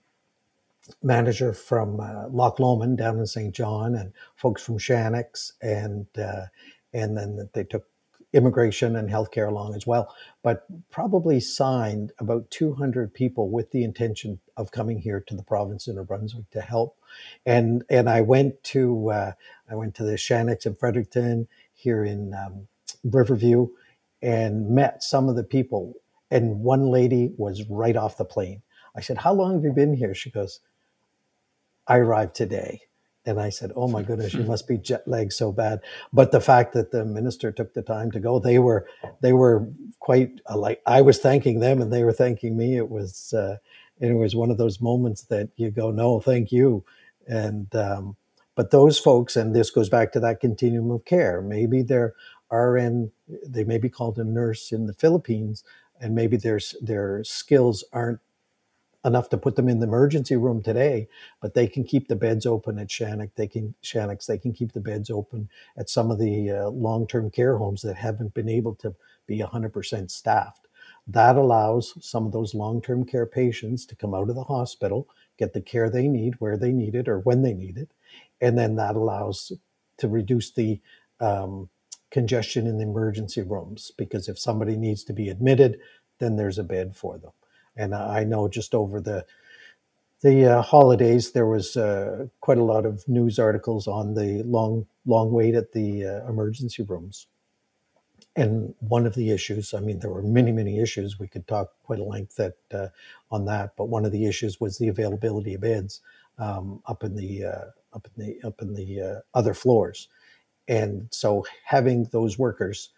manager 1.02 1.52
from 1.52 2.00
uh, 2.00 2.28
Loch 2.30 2.60
Lomond 2.60 2.98
down 2.98 3.18
in 3.18 3.26
Saint 3.26 3.54
John 3.54 3.94
and 3.94 4.12
folks 4.36 4.62
from 4.62 4.78
Shannex 4.78 5.52
and 5.62 6.06
uh, 6.18 6.46
and 6.94 7.16
then 7.16 7.48
they 7.54 7.64
took 7.64 7.86
immigration 8.32 8.96
and 8.96 9.10
healthcare 9.10 9.48
along 9.48 9.74
as 9.76 9.86
well 9.86 10.14
but 10.42 10.66
probably 10.90 11.40
signed 11.40 12.12
about 12.20 12.50
200 12.50 13.14
people 13.14 13.50
with 13.50 13.70
the 13.72 13.84
intention 13.84 14.40
of 14.56 14.72
coming 14.72 14.98
here 14.98 15.20
to 15.20 15.36
the 15.36 15.42
province 15.44 15.88
of 15.88 15.96
New 15.96 16.04
Brunswick 16.04 16.50
to 16.50 16.60
help 16.60 16.96
and 17.46 17.84
and 17.90 18.10
I 18.10 18.22
went 18.22 18.62
to 18.64 19.10
uh, 19.10 19.32
I 19.70 19.76
went 19.76 19.94
to 19.96 20.04
the 20.04 20.14
Shannex 20.14 20.66
in 20.66 20.76
Fredericton 20.76 21.48
here 21.74 22.04
in 22.04 22.34
um, 22.34 22.68
Riverview 23.04 23.68
and 24.22 24.70
met 24.70 25.02
some 25.02 25.28
of 25.28 25.36
the 25.36 25.44
people 25.44 25.94
And 26.30 26.60
one 26.60 26.88
lady 26.88 27.32
was 27.38 27.64
right 27.70 27.96
off 27.96 28.18
the 28.18 28.26
plane. 28.26 28.62
I 28.96 29.02
said, 29.02 29.18
How 29.18 29.34
long 29.34 29.54
have 29.54 29.64
you 29.64 29.72
been 29.72 29.94
here? 29.94 30.14
She 30.14 30.30
goes, 30.30 30.60
I 31.86 31.98
arrived 31.98 32.34
today. 32.34 32.82
And 33.26 33.40
I 33.40 33.48
said, 33.48 33.72
Oh 33.74 33.88
my 33.88 34.02
goodness, 34.02 34.34
you 34.34 34.42
must 34.44 34.68
be 34.68 34.76
jet 34.76 35.08
lagged 35.08 35.32
so 35.32 35.50
bad. 35.50 35.80
But 36.12 36.30
the 36.30 36.42
fact 36.42 36.74
that 36.74 36.90
the 36.90 37.04
minister 37.06 37.50
took 37.50 37.72
the 37.72 37.82
time 37.82 38.10
to 38.12 38.20
go, 38.20 38.38
they 38.38 38.58
were 38.58 38.86
they 39.22 39.32
were 39.32 39.66
quite 39.98 40.40
like 40.54 40.82
I 40.86 41.00
was 41.00 41.18
thanking 41.18 41.60
them 41.60 41.80
and 41.80 41.90
they 41.90 42.04
were 42.04 42.12
thanking 42.12 42.56
me. 42.56 42.76
It 42.76 42.90
was 42.90 43.32
uh, 43.32 43.56
it 43.98 44.12
was 44.12 44.36
one 44.36 44.50
of 44.50 44.58
those 44.58 44.80
moments 44.80 45.22
that 45.24 45.48
you 45.56 45.70
go, 45.70 45.90
No, 45.90 46.20
thank 46.20 46.52
you. 46.52 46.84
And 47.26 47.74
um, 47.74 48.16
but 48.54 48.70
those 48.70 48.98
folks, 48.98 49.36
and 49.36 49.54
this 49.54 49.70
goes 49.70 49.88
back 49.88 50.12
to 50.12 50.20
that 50.20 50.40
continuum 50.40 50.90
of 50.90 51.04
care. 51.04 51.40
Maybe 51.40 51.82
they're 51.82 52.14
RN, 52.50 53.10
they 53.46 53.64
may 53.64 53.78
be 53.78 53.88
called 53.88 54.18
a 54.18 54.24
nurse 54.24 54.70
in 54.70 54.86
the 54.86 54.92
Philippines, 54.92 55.64
and 56.00 56.14
maybe 56.14 56.36
their 56.36 56.60
their 56.80 57.24
skills 57.24 57.84
aren't 57.92 58.20
enough 59.04 59.28
to 59.30 59.38
put 59.38 59.56
them 59.56 59.68
in 59.68 59.80
the 59.80 59.86
emergency 59.86 60.36
room 60.36 60.62
today, 60.62 61.08
but 61.40 61.54
they 61.54 61.66
can 61.66 61.84
keep 61.84 62.08
the 62.08 62.16
beds 62.16 62.46
open 62.46 62.78
at 62.78 62.88
Shannex. 62.88 63.30
They 63.36 63.48
can 63.48 63.74
Shannex. 63.82 64.26
They 64.26 64.38
can 64.38 64.52
keep 64.52 64.72
the 64.72 64.80
beds 64.80 65.10
open 65.10 65.48
at 65.76 65.90
some 65.90 66.10
of 66.10 66.18
the 66.18 66.50
uh, 66.50 66.68
long-term 66.70 67.30
care 67.30 67.58
homes 67.58 67.82
that 67.82 67.96
haven't 67.96 68.34
been 68.34 68.48
able 68.48 68.74
to 68.76 68.94
be 69.26 69.40
100% 69.40 70.10
staffed. 70.10 70.68
That 71.06 71.36
allows 71.36 71.94
some 72.00 72.26
of 72.26 72.32
those 72.32 72.54
long-term 72.54 73.04
care 73.06 73.26
patients 73.26 73.86
to 73.86 73.96
come 73.96 74.14
out 74.14 74.30
of 74.30 74.36
the 74.36 74.44
hospital, 74.44 75.08
get 75.38 75.52
the 75.52 75.60
care 75.60 75.90
they 75.90 76.08
need 76.08 76.34
where 76.38 76.56
they 76.56 76.72
need 76.72 76.94
it 76.94 77.08
or 77.08 77.20
when 77.20 77.42
they 77.42 77.54
need 77.54 77.78
it, 77.78 77.90
and 78.40 78.58
then 78.58 78.76
that 78.76 78.96
allows 78.96 79.52
to 79.98 80.08
reduce 80.08 80.50
the 80.52 80.80
um, 81.20 81.68
congestion 82.10 82.66
in 82.66 82.78
the 82.78 82.84
emergency 82.84 83.42
rooms 83.42 83.92
because 83.98 84.28
if 84.28 84.38
somebody 84.38 84.76
needs 84.76 85.04
to 85.04 85.12
be 85.12 85.28
admitted, 85.28 85.78
then 86.20 86.36
there's 86.36 86.58
a 86.58 86.64
bed 86.64 86.96
for 86.96 87.18
them. 87.18 87.32
And 87.76 87.94
I 87.94 88.24
know 88.24 88.48
just 88.48 88.74
over 88.74 89.00
the 89.00 89.24
the 90.22 90.46
uh, 90.46 90.62
holidays, 90.62 91.32
there 91.32 91.46
was 91.46 91.76
uh, 91.76 92.26
quite 92.40 92.56
a 92.56 92.64
lot 92.64 92.86
of 92.86 93.06
news 93.06 93.38
articles 93.38 93.86
on 93.86 94.14
the 94.14 94.42
long 94.44 94.86
long 95.04 95.32
wait 95.32 95.54
at 95.54 95.72
the 95.72 96.06
uh, 96.06 96.28
emergency 96.28 96.82
rooms. 96.82 97.26
And 98.36 98.74
one 98.80 99.06
of 99.06 99.14
the 99.14 99.30
issues, 99.30 99.74
I 99.74 99.80
mean, 99.80 99.98
there 99.98 100.10
were 100.10 100.22
many 100.22 100.50
many 100.50 100.80
issues. 100.80 101.18
We 101.18 101.28
could 101.28 101.46
talk 101.46 101.72
quite 101.84 101.98
a 101.98 102.04
length 102.04 102.40
at, 102.40 102.56
uh, 102.72 102.88
on 103.30 103.44
that, 103.46 103.74
but 103.76 103.90
one 103.90 104.04
of 104.04 104.12
the 104.12 104.26
issues 104.26 104.60
was 104.60 104.78
the 104.78 104.88
availability 104.88 105.54
of 105.54 105.60
beds 105.60 106.00
um, 106.38 106.82
up 106.86 107.04
in 107.04 107.16
the 107.16 107.44
uh, 107.44 107.64
up 107.92 108.08
in 108.16 108.24
the 108.24 108.46
up 108.46 108.62
in 108.62 108.74
the 108.74 109.00
uh, 109.00 109.20
other 109.38 109.54
floors. 109.54 110.08
And 110.68 111.08
so 111.10 111.44
having 111.64 112.04
those 112.04 112.38
workers 112.38 112.90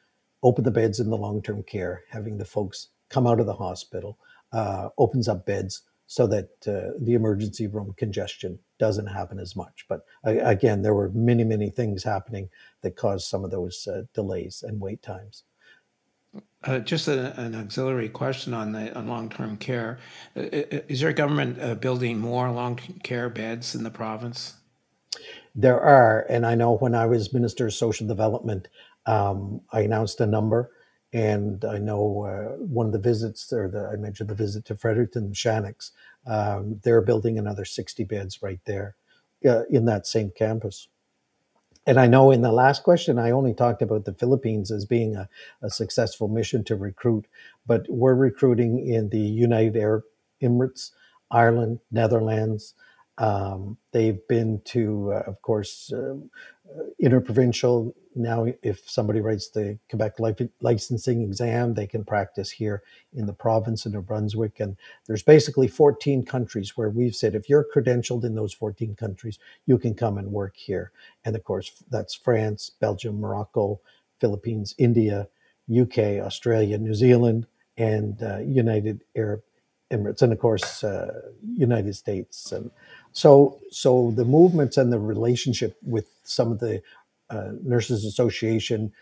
open 0.43 0.65
the 0.65 0.71
beds 0.71 1.01
in 1.01 1.11
the 1.11 1.17
long 1.17 1.43
term 1.43 1.63
care, 1.65 2.05
having 2.11 2.39
the 2.39 2.45
folks 2.45 2.89
come 3.09 3.27
out 3.27 3.41
of 3.41 3.47
the 3.47 3.55
hospital 3.55 4.19
uh, 4.57 4.89
opens 4.97 5.29
up 5.29 5.45
beds 5.45 5.83
so 6.07 6.27
that 6.27 6.49
uh, 6.67 6.97
the 7.01 7.15
emergency 7.15 7.67
room 7.67 7.95
congestion 7.97 8.59
doesn't 8.79 9.07
happen 9.07 9.39
as 9.39 9.55
much. 9.57 9.85
But 9.89 10.01
uh, 10.27 10.39
again, 10.43 10.83
there 10.83 10.95
were 10.95 11.11
many, 11.11 11.45
many 11.45 11.69
things 11.69 12.05
happening 12.05 12.49
that 12.83 12.97
caused 12.97 13.27
some 13.27 13.45
of 13.45 13.51
those 13.51 13.87
uh, 13.87 14.03
delays 14.15 14.65
and 14.67 14.81
wait 14.81 15.03
times. 15.03 15.45
Uh, 16.65 16.79
just 16.79 17.09
a, 17.09 17.39
an 17.41 17.55
auxiliary 17.55 18.09
question 18.09 18.55
on 18.55 18.73
the 18.73 18.95
on 18.97 19.09
long-term 19.09 19.57
care. 19.59 19.99
Uh, 20.37 20.43
is 20.89 21.01
your 21.03 21.13
government 21.13 21.61
uh, 21.61 21.75
building 21.75 22.19
more 22.19 22.51
long-term 22.51 22.99
care 23.03 23.29
beds 23.29 23.75
in 23.75 23.83
the 23.83 23.91
province? 23.91 24.55
There 25.55 25.81
are, 25.81 26.27
and 26.29 26.45
I 26.45 26.55
know 26.55 26.77
when 26.77 26.95
I 26.95 27.07
was 27.07 27.33
Minister 27.33 27.67
of 27.67 27.75
Social 27.75 28.07
Development, 28.07 28.69
um, 29.07 29.61
I 29.73 29.81
announced 29.81 30.21
a 30.21 30.27
number. 30.27 30.71
And 31.13 31.65
I 31.65 31.79
know 31.79 32.25
uh, 32.25 32.57
one 32.57 32.87
of 32.87 32.93
the 32.93 32.99
visits, 32.99 33.53
or 33.53 33.69
the, 33.69 33.89
I 33.93 33.97
mentioned 33.97 34.29
the 34.29 34.35
visit 34.35 34.65
to 34.67 34.77
Fredericton 34.77 35.33
Shannex, 35.33 35.93
um, 36.27 36.81
they're 36.83 37.01
building 37.01 37.39
another 37.39 37.65
60 37.65 38.05
beds 38.05 38.43
right 38.43 38.61
there 38.65 38.97
uh, 39.47 39.63
in 39.71 39.85
that 39.87 40.07
same 40.07 40.31
campus. 40.31 40.89
And 41.87 42.01
I 42.01 42.09
know 42.09 42.33
in 42.33 42.43
the 42.43 42.51
last 42.51 42.83
question, 42.83 43.19
I 43.19 43.31
only 43.31 43.55
talked 43.55 43.81
about 43.81 44.05
the 44.05 44.13
Philippines 44.13 44.73
as 44.73 44.85
being 44.85 45.15
a, 45.15 45.29
a 45.63 45.71
successful 45.71 46.27
mission 46.27 46.65
to 46.65 46.75
recruit, 46.75 47.27
but 47.65 47.87
we're 47.89 48.15
recruiting 48.15 48.85
in 48.85 49.11
the 49.11 49.21
United 49.21 49.77
Arab 49.77 50.03
Emirates, 50.43 50.91
Ireland, 51.31 51.79
Netherlands. 51.93 52.75
Um, 53.19 53.79
they've 53.93 54.19
been 54.29 54.61
to, 54.67 55.13
uh, 55.13 55.23
of 55.29 55.41
course, 55.43 55.93
uh, 55.93 56.17
interprovincial 56.99 57.95
now 58.17 58.47
if 58.63 58.89
somebody 58.89 59.21
writes 59.21 59.49
the 59.49 59.79
quebec 59.91 60.15
licensing 60.61 61.23
exam 61.23 61.75
they 61.75 61.87
can 61.87 62.05
practice 62.05 62.51
here 62.51 62.83
in 63.15 63.27
the 63.27 63.33
province 63.33 63.87
of 63.87 63.93
new 63.93 64.03
brunswick. 64.03 64.61
And 64.61 64.77
there's 65.07 65.23
basically 65.23 65.69
14 65.69 66.25
countries 66.25 66.77
where 66.77 66.91
we've 66.91 67.15
said 67.15 67.35
if 67.35 67.49
you're 67.49 67.67
credentialed 67.75 68.25
in 68.25 68.35
those 68.35 68.55
14 68.55 68.95
countries 68.97 69.39
you 69.67 69.79
can 69.79 69.95
come 69.95 70.19
and 70.19 70.33
work 70.33 70.57
here. 70.57 70.93
And 71.25 71.37
of 71.37 71.45
course 71.45 71.83
that's 71.91 72.15
france 72.15 72.71
belgium 72.81 73.21
morocco 73.21 73.81
philippines 74.19 74.75
india 74.79 75.29
uk 75.81 75.99
australia 75.99 76.79
new 76.79 76.95
zealand 76.95 77.47
and 77.77 78.23
uh, 78.23 78.39
united 78.39 79.03
arab 79.15 79.43
emirates 79.91 80.23
and 80.23 80.33
of 80.33 80.39
course 80.39 80.83
uh, 80.83 81.21
united 81.57 81.95
states. 81.95 82.53
And 82.53 82.71
so 83.13 83.61
so 83.71 84.13
the 84.17 84.25
movements 84.25 84.77
and 84.77 84.93
the 84.93 84.99
relationship 84.99 85.77
with 85.83 86.07
some 86.25 86.51
of 86.53 86.59
the 86.59 86.83
uh, 87.31 87.51
Nurses 87.63 88.05
Association, 88.05 88.93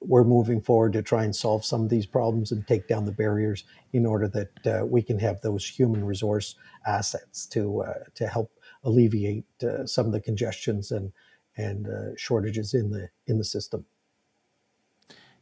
we're 0.00 0.24
moving 0.24 0.60
forward 0.60 0.92
to 0.92 1.02
try 1.02 1.24
and 1.24 1.34
solve 1.34 1.64
some 1.64 1.82
of 1.82 1.88
these 1.88 2.06
problems 2.06 2.52
and 2.52 2.66
take 2.66 2.88
down 2.88 3.04
the 3.04 3.12
barriers 3.12 3.64
in 3.92 4.06
order 4.06 4.28
that 4.28 4.66
uh, 4.66 4.86
we 4.86 5.02
can 5.02 5.18
have 5.18 5.40
those 5.40 5.66
human 5.66 6.04
resource 6.04 6.54
assets 6.86 7.46
to 7.46 7.82
uh, 7.82 8.04
to 8.14 8.26
help 8.26 8.52
alleviate 8.84 9.44
uh, 9.62 9.84
some 9.86 10.06
of 10.06 10.12
the 10.12 10.20
congestions 10.20 10.90
and 10.90 11.12
and 11.56 11.88
uh, 11.88 12.16
shortages 12.16 12.74
in 12.74 12.90
the 12.90 13.08
in 13.26 13.38
the 13.38 13.44
system. 13.44 13.84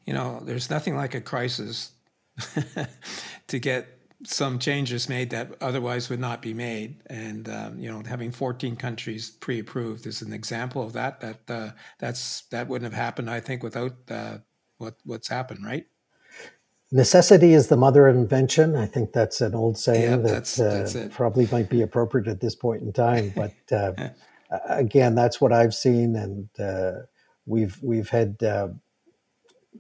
You 0.07 0.15
know, 0.15 0.41
there's 0.43 0.71
nothing 0.71 0.97
like 0.97 1.15
a 1.15 1.21
crisis 1.21 1.93
to 3.49 3.59
get 3.59 3.96
some 4.25 4.59
changes 4.59 5.09
made 5.09 5.31
that 5.31 5.51
otherwise 5.61 6.09
would 6.09 6.21
not 6.21 6.41
be 6.41 6.55
made. 6.55 7.03
And 7.07 7.49
um, 7.49 7.79
you 7.79 7.91
know, 7.91 8.03
having 8.07 8.31
14 8.31 8.77
countries 8.77 9.31
pre-approved 9.31 10.07
is 10.07 10.23
an 10.23 10.33
example 10.33 10.83
of 10.83 10.93
that. 10.95 11.21
That 11.21 11.41
uh, 11.49 11.71
that's 11.99 12.43
that 12.51 12.69
wouldn't 12.69 12.91
have 12.91 13.01
happened, 13.01 13.31
I 13.31 13.41
think, 13.41 13.63
without 13.63 13.95
uh, 14.11 14.39
what 14.79 14.97
what's 15.05 15.29
happened, 15.29 15.65
right? 15.65 15.87
Necessity 16.93 17.53
is 17.53 17.67
the 17.67 17.77
mother 17.77 18.07
of 18.07 18.17
invention. 18.17 18.77
I 18.77 18.87
think 18.87 19.13
that's 19.13 19.41
an 19.41 19.55
old 19.55 19.77
saying 19.77 20.03
Yeah, 20.03 20.17
that 20.17 20.23
that's 20.23 20.57
that's 20.57 20.95
uh, 20.95 21.01
it. 21.01 21.13
probably 21.13 21.49
might 21.51 21.69
be 21.69 21.83
appropriate 21.83 22.29
at 22.29 22.41
this 22.41 22.55
point 22.55 22.83
in 22.83 22.93
time. 22.93 23.33
But 23.37 23.55
uh, 23.73 23.93
again, 24.69 25.15
that's 25.15 25.41
what 25.41 25.53
I've 25.53 25.75
seen, 25.75 26.15
and 26.17 26.49
uh, 26.59 27.03
we've 27.45 27.77
we've 27.83 28.09
had 28.09 28.43
uh, 28.43 28.69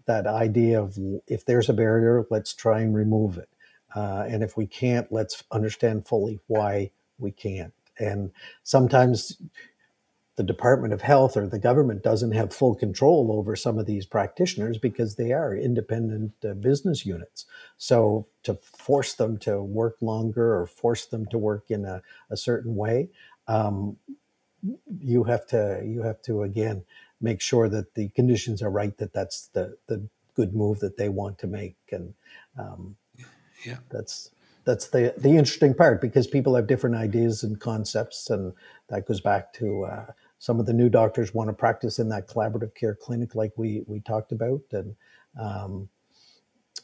that 0.06 0.26
idea 0.26 0.82
of 0.82 0.98
if 1.26 1.46
there's 1.46 1.68
a 1.68 1.72
barrier, 1.72 2.24
let's 2.30 2.52
try 2.52 2.80
and 2.80 2.94
remove 2.94 3.38
it. 3.38 3.48
Uh, 3.96 4.26
and 4.28 4.42
if 4.42 4.58
we 4.58 4.66
can't, 4.66 5.10
let's 5.10 5.42
understand 5.50 6.06
fully 6.06 6.38
why 6.48 6.90
we 7.18 7.32
can't. 7.32 7.72
And 7.98 8.30
sometimes 8.62 9.38
the 10.36 10.42
Department 10.42 10.92
of 10.92 11.00
Health 11.00 11.34
or 11.34 11.46
the 11.46 11.58
government 11.58 12.02
doesn't 12.02 12.32
have 12.32 12.52
full 12.52 12.74
control 12.74 13.32
over 13.32 13.56
some 13.56 13.78
of 13.78 13.86
these 13.86 14.04
practitioners 14.04 14.76
because 14.76 15.16
they 15.16 15.32
are 15.32 15.56
independent 15.56 16.32
uh, 16.44 16.52
business 16.52 17.06
units. 17.06 17.46
So 17.78 18.26
to 18.42 18.58
force 18.62 19.14
them 19.14 19.38
to 19.38 19.62
work 19.62 19.96
longer 20.02 20.60
or 20.60 20.66
force 20.66 21.06
them 21.06 21.24
to 21.30 21.38
work 21.38 21.70
in 21.70 21.86
a, 21.86 22.02
a 22.28 22.36
certain 22.36 22.76
way, 22.76 23.08
um, 23.48 23.96
you 25.00 25.24
have 25.24 25.46
to 25.46 25.82
you 25.86 26.02
have 26.02 26.20
to 26.22 26.42
again 26.42 26.84
make 27.20 27.40
sure 27.40 27.68
that 27.70 27.94
the 27.94 28.10
conditions 28.10 28.60
are 28.60 28.70
right. 28.70 28.96
That 28.98 29.14
that's 29.14 29.46
the 29.54 29.78
the 29.86 30.06
good 30.34 30.54
move 30.54 30.80
that 30.80 30.98
they 30.98 31.08
want 31.08 31.38
to 31.38 31.46
make 31.46 31.76
and. 31.90 32.12
Um, 32.58 32.96
Yeah. 33.66 33.78
that's 33.90 34.30
that's 34.64 34.88
the 34.88 35.14
the 35.16 35.30
interesting 35.30 35.74
part 35.74 36.00
because 36.00 36.26
people 36.26 36.54
have 36.56 36.66
different 36.66 36.96
ideas 36.96 37.42
and 37.44 37.60
concepts, 37.60 38.30
and 38.30 38.52
that 38.88 39.06
goes 39.06 39.20
back 39.20 39.52
to 39.54 39.84
uh, 39.84 40.06
some 40.38 40.60
of 40.60 40.66
the 40.66 40.72
new 40.72 40.88
doctors 40.88 41.34
want 41.34 41.48
to 41.48 41.54
practice 41.54 41.98
in 41.98 42.08
that 42.10 42.28
collaborative 42.28 42.74
care 42.74 42.94
clinic, 42.94 43.34
like 43.34 43.52
we 43.56 43.82
we 43.86 44.00
talked 44.00 44.32
about, 44.32 44.62
and 44.72 44.94
um, 45.40 45.88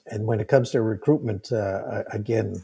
and 0.06 0.26
when 0.26 0.40
it 0.40 0.48
comes 0.48 0.70
to 0.70 0.82
recruitment, 0.82 1.52
uh, 1.52 2.04
again, 2.12 2.56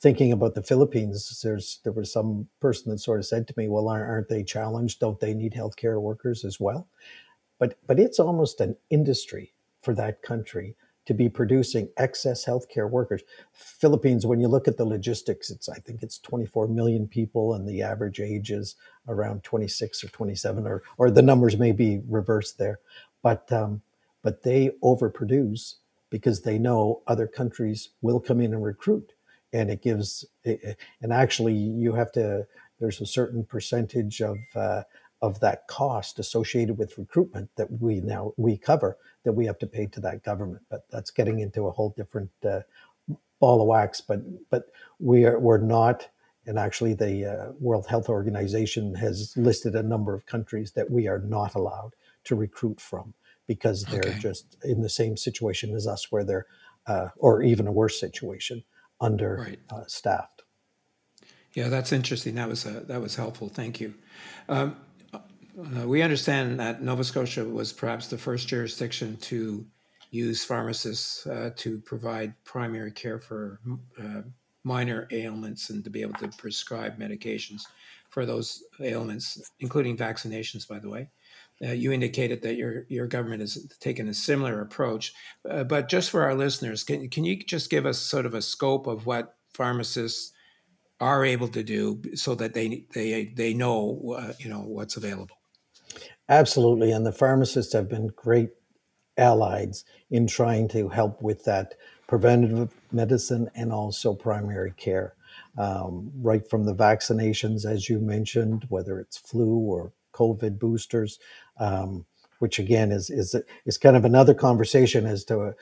thinking 0.00 0.32
about 0.32 0.54
the 0.54 0.62
Philippines, 0.62 1.40
there's 1.42 1.80
there 1.84 1.92
was 1.92 2.12
some 2.12 2.48
person 2.60 2.90
that 2.90 2.98
sort 2.98 3.20
of 3.20 3.26
said 3.26 3.46
to 3.48 3.54
me, 3.56 3.68
"Well, 3.68 3.88
aren't 3.88 4.28
they 4.28 4.42
challenged? 4.44 5.00
Don't 5.00 5.20
they 5.20 5.34
need 5.34 5.54
healthcare 5.54 6.00
workers 6.00 6.44
as 6.44 6.60
well?" 6.60 6.88
But 7.58 7.78
but 7.86 8.00
it's 8.00 8.20
almost 8.20 8.60
an 8.60 8.76
industry 8.90 9.52
for 9.80 9.94
that 9.94 10.22
country 10.22 10.76
to 11.06 11.14
be 11.14 11.28
producing 11.28 11.88
excess 11.96 12.44
healthcare 12.44 12.88
workers. 12.88 13.22
Philippines, 13.52 14.26
when 14.26 14.40
you 14.40 14.48
look 14.48 14.68
at 14.68 14.76
the 14.76 14.84
logistics, 14.84 15.50
it's 15.50 15.68
I 15.68 15.78
think 15.78 16.02
it's 16.02 16.18
24 16.18 16.68
million 16.68 17.08
people, 17.08 17.54
and 17.54 17.68
the 17.68 17.82
average 17.82 18.20
age 18.20 18.50
is 18.50 18.76
around 19.08 19.42
26 19.42 20.04
or 20.04 20.08
27, 20.08 20.66
or 20.66 20.82
or 20.98 21.10
the 21.10 21.22
numbers 21.22 21.56
may 21.56 21.72
be 21.72 22.00
reversed 22.08 22.58
there, 22.58 22.80
but 23.22 23.50
um, 23.52 23.82
but 24.22 24.42
they 24.42 24.70
overproduce 24.82 25.74
because 26.10 26.42
they 26.42 26.58
know 26.58 27.02
other 27.08 27.26
countries 27.26 27.90
will 28.00 28.20
come 28.20 28.40
in 28.40 28.54
and 28.54 28.64
recruit. 28.64 29.12
And 29.52 29.70
it 29.70 29.82
gives, 29.82 30.24
and 30.44 31.12
actually, 31.12 31.54
you 31.54 31.92
have 31.92 32.12
to, 32.12 32.46
there's 32.80 33.00
a 33.00 33.06
certain 33.06 33.44
percentage 33.44 34.20
of, 34.20 34.38
uh, 34.54 34.82
of 35.22 35.40
that 35.40 35.66
cost 35.68 36.18
associated 36.18 36.78
with 36.78 36.98
recruitment 36.98 37.50
that 37.56 37.70
we 37.80 38.00
now 38.00 38.32
we 38.36 38.56
cover 38.58 38.98
that 39.24 39.32
we 39.32 39.46
have 39.46 39.58
to 39.58 39.66
pay 39.66 39.86
to 39.86 40.00
that 40.00 40.22
government 40.24 40.62
but 40.70 40.84
that's 40.90 41.10
getting 41.10 41.40
into 41.40 41.66
a 41.66 41.70
whole 41.72 41.94
different 41.96 42.30
uh, 42.44 42.60
ball 43.40 43.60
of 43.60 43.68
wax 43.68 44.00
but 44.00 44.20
but 44.50 44.70
we 44.98 45.24
are 45.24 45.38
we're 45.38 45.58
not 45.58 46.08
and 46.46 46.58
actually 46.58 46.94
the 46.94 47.24
uh, 47.26 47.52
world 47.60 47.86
health 47.86 48.08
organization 48.08 48.94
has 48.94 49.34
listed 49.36 49.74
a 49.74 49.82
number 49.82 50.14
of 50.14 50.26
countries 50.26 50.72
that 50.72 50.90
we 50.90 51.08
are 51.08 51.20
not 51.20 51.54
allowed 51.54 51.92
to 52.24 52.34
recruit 52.34 52.80
from 52.80 53.14
because 53.46 53.86
they're 53.86 54.00
Okay. 54.10 54.18
just 54.20 54.56
in 54.64 54.82
the 54.82 54.88
same 54.90 55.16
situation 55.16 55.74
as 55.74 55.86
us 55.86 56.12
where 56.12 56.24
they're 56.24 56.46
uh, 56.86 57.08
or 57.16 57.42
even 57.42 57.66
a 57.66 57.72
worse 57.72 57.98
situation 58.00 58.62
under 59.00 59.40
Right. 59.40 59.58
uh, 59.70 59.84
staffed 59.86 60.42
Yeah, 61.54 61.68
that's 61.68 61.92
interesting. 61.92 62.34
That 62.36 62.48
was 62.48 62.66
uh, 62.66 62.82
that 62.86 63.00
was 63.00 63.16
helpful. 63.16 63.48
Thank 63.48 63.80
you. 63.80 63.94
Um, 64.48 64.76
uh, 65.58 65.86
we 65.86 66.02
understand 66.02 66.58
that 66.58 66.82
Nova 66.82 67.04
Scotia 67.04 67.44
was 67.44 67.72
perhaps 67.72 68.08
the 68.08 68.18
first 68.18 68.48
jurisdiction 68.48 69.16
to 69.18 69.64
use 70.10 70.44
pharmacists 70.44 71.26
uh, 71.26 71.50
to 71.56 71.78
provide 71.80 72.34
primary 72.44 72.90
care 72.90 73.18
for 73.18 73.60
uh, 74.00 74.22
minor 74.64 75.06
ailments 75.10 75.70
and 75.70 75.84
to 75.84 75.90
be 75.90 76.02
able 76.02 76.14
to 76.14 76.28
prescribe 76.38 76.98
medications 76.98 77.62
for 78.10 78.24
those 78.24 78.62
ailments, 78.80 79.50
including 79.60 79.96
vaccinations. 79.96 80.66
By 80.66 80.78
the 80.78 80.88
way, 80.88 81.10
uh, 81.62 81.72
you 81.72 81.92
indicated 81.92 82.42
that 82.42 82.56
your 82.56 82.86
your 82.88 83.06
government 83.06 83.40
has 83.40 83.66
taken 83.80 84.08
a 84.08 84.14
similar 84.14 84.60
approach. 84.60 85.12
Uh, 85.48 85.64
but 85.64 85.88
just 85.88 86.10
for 86.10 86.22
our 86.22 86.34
listeners, 86.34 86.82
can 86.82 87.08
can 87.08 87.24
you 87.24 87.36
just 87.36 87.70
give 87.70 87.86
us 87.86 87.98
sort 87.98 88.26
of 88.26 88.34
a 88.34 88.42
scope 88.42 88.86
of 88.86 89.06
what 89.06 89.36
pharmacists 89.52 90.32
are 91.00 91.24
able 91.24 91.48
to 91.48 91.62
do 91.62 92.00
so 92.14 92.34
that 92.34 92.54
they 92.54 92.84
they 92.94 93.26
they 93.36 93.52
know 93.52 94.16
uh, 94.18 94.32
you 94.38 94.48
know 94.48 94.60
what's 94.60 94.96
available. 94.96 95.36
Absolutely. 96.28 96.90
And 96.90 97.04
the 97.04 97.12
pharmacists 97.12 97.72
have 97.74 97.88
been 97.88 98.08
great 98.08 98.50
allies 99.16 99.84
in 100.10 100.26
trying 100.26 100.68
to 100.68 100.88
help 100.88 101.22
with 101.22 101.44
that 101.44 101.74
preventative 102.08 102.74
medicine 102.92 103.50
and 103.54 103.72
also 103.72 104.14
primary 104.14 104.72
care. 104.72 105.14
Um, 105.58 106.10
right 106.20 106.48
from 106.48 106.64
the 106.64 106.74
vaccinations, 106.74 107.64
as 107.64 107.88
you 107.88 107.98
mentioned, 107.98 108.66
whether 108.68 108.98
it's 108.98 109.16
flu 109.16 109.56
or 109.56 109.92
COVID 110.12 110.58
boosters, 110.58 111.18
um, 111.58 112.06
which 112.38 112.58
again 112.58 112.90
is, 112.90 113.10
is, 113.10 113.36
is 113.64 113.78
kind 113.78 113.96
of 113.96 114.04
another 114.04 114.34
conversation 114.34 115.06
as 115.06 115.24
to 115.24 115.40
uh, 115.40 115.52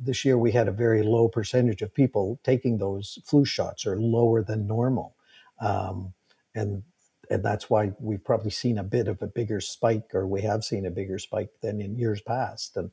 this 0.00 0.24
year 0.24 0.38
we 0.38 0.52
had 0.52 0.68
a 0.68 0.72
very 0.72 1.02
low 1.02 1.28
percentage 1.28 1.82
of 1.82 1.94
people 1.94 2.40
taking 2.42 2.78
those 2.78 3.18
flu 3.24 3.44
shots 3.44 3.86
or 3.86 3.98
lower 4.00 4.42
than 4.42 4.66
normal. 4.66 5.14
Um, 5.60 6.14
and 6.54 6.82
and 7.30 7.44
that's 7.44 7.68
why 7.68 7.92
we've 8.00 8.24
probably 8.24 8.50
seen 8.50 8.78
a 8.78 8.84
bit 8.84 9.08
of 9.08 9.22
a 9.22 9.26
bigger 9.26 9.60
spike, 9.60 10.14
or 10.14 10.26
we 10.26 10.42
have 10.42 10.64
seen 10.64 10.86
a 10.86 10.90
bigger 10.90 11.18
spike 11.18 11.50
than 11.60 11.80
in 11.80 11.98
years 11.98 12.20
past. 12.20 12.76
And 12.76 12.90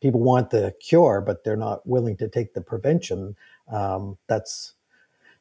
people 0.00 0.20
want 0.20 0.50
the 0.50 0.74
cure, 0.80 1.20
but 1.20 1.44
they're 1.44 1.56
not 1.56 1.86
willing 1.86 2.16
to 2.18 2.28
take 2.28 2.54
the 2.54 2.60
prevention. 2.60 3.36
Um, 3.70 4.18
that's 4.28 4.74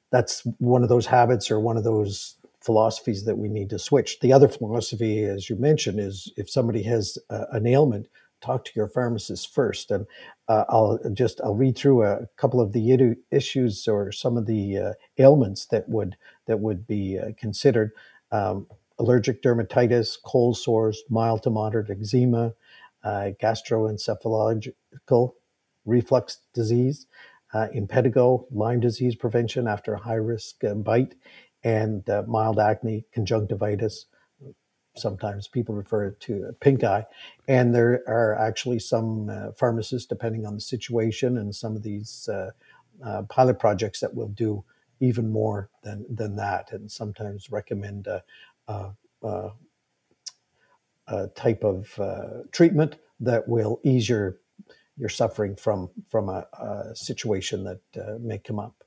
that's 0.09 0.43
one 0.59 0.83
of 0.83 0.89
those 0.89 1.05
habits 1.05 1.51
or 1.51 1.59
one 1.59 1.77
of 1.77 1.83
those 1.83 2.35
philosophies 2.61 3.25
that 3.25 3.37
we 3.37 3.49
need 3.49 3.69
to 3.69 3.79
switch. 3.79 4.19
The 4.19 4.33
other 4.33 4.47
philosophy, 4.47 5.23
as 5.23 5.49
you 5.49 5.57
mentioned, 5.57 5.99
is 5.99 6.31
if 6.37 6.49
somebody 6.49 6.83
has 6.83 7.17
an 7.29 7.67
ailment, 7.67 8.07
talk 8.41 8.65
to 8.65 8.71
your 8.75 8.87
pharmacist 8.87 9.53
first. 9.53 9.91
And 9.91 10.05
uh, 10.47 10.65
I'll 10.69 10.99
just 11.13 11.41
I'll 11.43 11.55
read 11.55 11.77
through 11.77 12.03
a 12.03 12.27
couple 12.37 12.61
of 12.61 12.73
the 12.73 13.15
issues 13.31 13.87
or 13.87 14.11
some 14.11 14.37
of 14.37 14.45
the 14.45 14.77
uh, 14.77 14.93
ailments 15.17 15.65
that 15.67 15.87
would 15.89 16.17
that 16.45 16.59
would 16.59 16.87
be 16.87 17.17
uh, 17.19 17.31
considered 17.37 17.91
um, 18.31 18.67
allergic 18.99 19.41
dermatitis, 19.41 20.17
cold 20.23 20.57
sores, 20.57 21.03
mild 21.09 21.43
to 21.43 21.49
moderate 21.49 21.89
eczema, 21.89 22.53
uh, 23.03 23.31
gastroenterological 23.41 25.33
reflux 25.85 26.39
disease, 26.53 27.07
uh, 27.53 27.67
impetigo, 27.75 28.45
Lyme 28.51 28.79
disease 28.79 29.15
prevention 29.15 29.67
after 29.67 29.93
a 29.93 29.99
high 29.99 30.15
risk 30.15 30.63
uh, 30.63 30.73
bite, 30.73 31.15
and 31.63 32.09
uh, 32.09 32.23
mild 32.27 32.59
acne, 32.59 33.05
conjunctivitis. 33.13 34.05
Sometimes 34.95 35.47
people 35.47 35.75
refer 35.75 36.11
to 36.11 36.55
pink 36.59 36.83
eye. 36.83 37.05
And 37.47 37.73
there 37.73 38.03
are 38.07 38.35
actually 38.37 38.79
some 38.79 39.29
uh, 39.29 39.51
pharmacists, 39.51 40.07
depending 40.07 40.45
on 40.45 40.55
the 40.55 40.61
situation, 40.61 41.37
and 41.37 41.53
some 41.53 41.75
of 41.75 41.83
these 41.83 42.27
uh, 42.27 42.51
pilot 43.29 43.59
projects 43.59 43.99
that 43.99 44.15
will 44.15 44.29
do 44.29 44.63
even 44.99 45.31
more 45.31 45.69
than 45.83 46.05
than 46.09 46.35
that, 46.35 46.71
and 46.71 46.91
sometimes 46.91 47.51
recommend 47.51 48.07
a, 48.07 48.23
a, 48.67 48.91
a, 49.23 49.49
a 51.07 51.27
type 51.29 51.63
of 51.63 51.99
uh, 51.99 52.43
treatment 52.51 52.97
that 53.19 53.47
will 53.47 53.79
ease 53.83 54.09
your 54.09 54.37
your 54.97 55.09
suffering 55.09 55.55
from 55.55 55.89
from 56.09 56.29
a, 56.29 56.45
a 56.59 56.95
situation 56.95 57.63
that 57.63 57.81
uh, 58.01 58.17
may 58.19 58.37
come 58.37 58.59
up. 58.59 58.83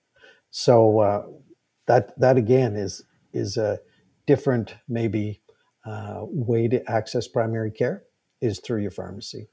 So 0.51 1.01
uh, 1.01 1.27
that 1.87 2.19
that 2.21 2.37
again 2.37 2.77
is 2.77 3.05
is 3.33 3.57
a 3.57 3.79
different 4.27 4.75
maybe 4.89 5.41
uh, 5.85 6.21
way 6.23 6.69
to 6.69 6.91
access 6.91 7.29
primary 7.29 7.71
care 7.71 8.05
is 8.41 8.61
through 8.61 8.83
your 8.83 8.91
pharmacy. 8.91 9.49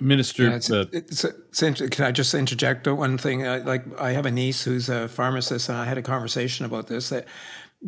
Minister, 0.00 0.44
Yeah, 0.44 0.56
it's, 0.56 0.70
uh, 0.70 0.84
it's, 0.92 1.24
it's, 1.24 1.62
inter- 1.62 1.88
can 1.88 2.04
I 2.06 2.10
just 2.10 2.34
interject 2.34 2.86
one 2.86 3.18
thing? 3.18 3.46
I, 3.46 3.58
like 3.58 3.84
I 4.00 4.12
have 4.12 4.26
a 4.26 4.30
niece 4.30 4.62
who's 4.64 4.88
a 4.88 5.08
pharmacist, 5.08 5.68
and 5.68 5.78
I 5.78 5.84
had 5.84 5.98
a 5.98 6.02
conversation 6.02 6.64
about 6.64 6.86
this. 6.86 7.10
That 7.10 7.26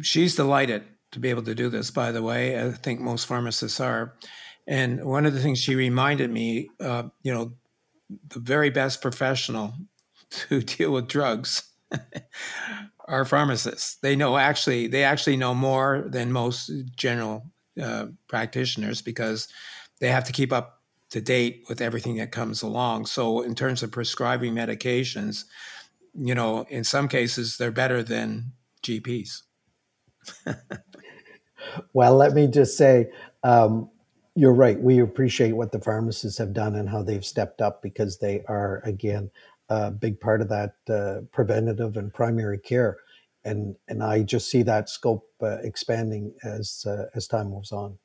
she's 0.03 0.35
delighted 0.35 0.85
to 1.13 1.19
be 1.19 1.31
able 1.31 1.43
to 1.43 1.55
do 1.55 1.69
this. 1.69 1.91
By 1.91 2.13
the 2.13 2.23
way, 2.23 2.63
I 2.63 2.71
think 2.73 3.01
most 3.01 3.27
pharmacists 3.27 3.81
are. 3.81 4.15
And 4.67 5.05
one 5.05 5.25
of 5.25 5.33
the 5.33 5.41
things 5.41 5.59
she 5.59 5.75
reminded 5.75 6.31
me, 6.31 6.69
uh, 6.79 7.05
you 7.23 7.33
know, 7.33 7.53
the 8.29 8.41
very 8.41 8.71
best 8.71 9.01
professional 9.01 9.75
to 10.31 10.61
deal 10.61 10.93
with 10.93 11.09
drugs 11.09 11.63
are 13.09 13.25
pharmacists. 13.25 13.97
They 13.97 14.15
know 14.15 14.37
actually, 14.37 14.89
they 14.89 15.05
actually 15.05 15.37
know 15.37 15.55
more 15.55 16.05
than 16.07 16.33
most 16.33 16.71
general 16.97 17.47
uh, 17.81 18.07
practitioners 18.29 19.01
because 19.01 19.49
they 20.01 20.09
have 20.09 20.25
to 20.25 20.33
keep 20.33 20.53
up 20.53 20.78
to 21.11 21.21
date 21.21 21.65
with 21.69 21.81
everything 21.81 22.17
that 22.17 22.33
comes 22.33 22.63
along. 22.63 23.07
So, 23.07 23.41
in 23.41 23.55
terms 23.55 23.83
of 23.83 23.91
prescribing 23.91 24.55
medications, 24.55 25.45
you 26.15 26.35
know, 26.35 26.67
in 26.69 26.85
some 26.85 27.09
cases, 27.09 27.57
they're 27.57 27.71
better 27.71 28.03
than 28.03 28.53
GPs. 28.83 29.43
well, 31.93 32.15
let 32.15 32.33
me 32.33 32.47
just 32.47 32.77
say, 32.77 33.11
um, 33.43 33.91
you're 34.35 34.55
right. 34.55 34.81
We 34.81 35.01
appreciate 35.01 35.53
what 35.53 35.73
the 35.73 35.81
pharmacists 35.81 36.39
have 36.39 36.53
done 36.53 36.77
and 36.77 36.89
how 36.89 37.03
they've 37.03 37.25
stepped 37.25 37.61
up 37.61 37.83
because 37.83 38.19
they 38.19 38.45
are, 38.49 38.81
again, 38.85 39.31
a 39.69 39.91
big 39.91 40.21
part 40.21 40.41
of 40.41 40.49
that 40.49 40.75
uh, 40.89 41.23
preventative 41.33 41.97
and 41.97 42.13
primary 42.13 42.59
care. 42.59 42.99
And, 43.45 43.77
and 43.89 44.03
I 44.03 44.23
just 44.23 44.51
see 44.51 44.63
that 44.65 44.89
scope 44.89 45.29
uh, 45.43 45.59
expanding 45.63 46.35
as 46.45 46.85
uh, 46.87 47.07
as 47.15 47.27
time 47.27 47.51
moves 47.51 47.73
on. 47.73 47.99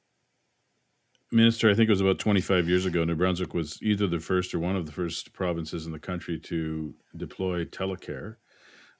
Minister, 1.33 1.69
I 1.69 1.73
think 1.73 1.89
it 1.89 1.93
was 1.93 2.01
about 2.01 2.19
25 2.19 2.69
years 2.69 2.85
ago, 2.85 3.03
New 3.03 3.15
Brunswick 3.15 3.53
was 3.53 3.81
either 3.81 4.07
the 4.07 4.19
first 4.19 4.53
or 4.53 4.59
one 4.59 4.75
of 4.75 4.85
the 4.85 4.91
first 4.91 5.33
provinces 5.33 5.85
in 5.85 5.91
the 5.91 5.99
country 5.99 6.39
to 6.41 6.93
deploy 7.17 7.65
telecare, 7.65 8.35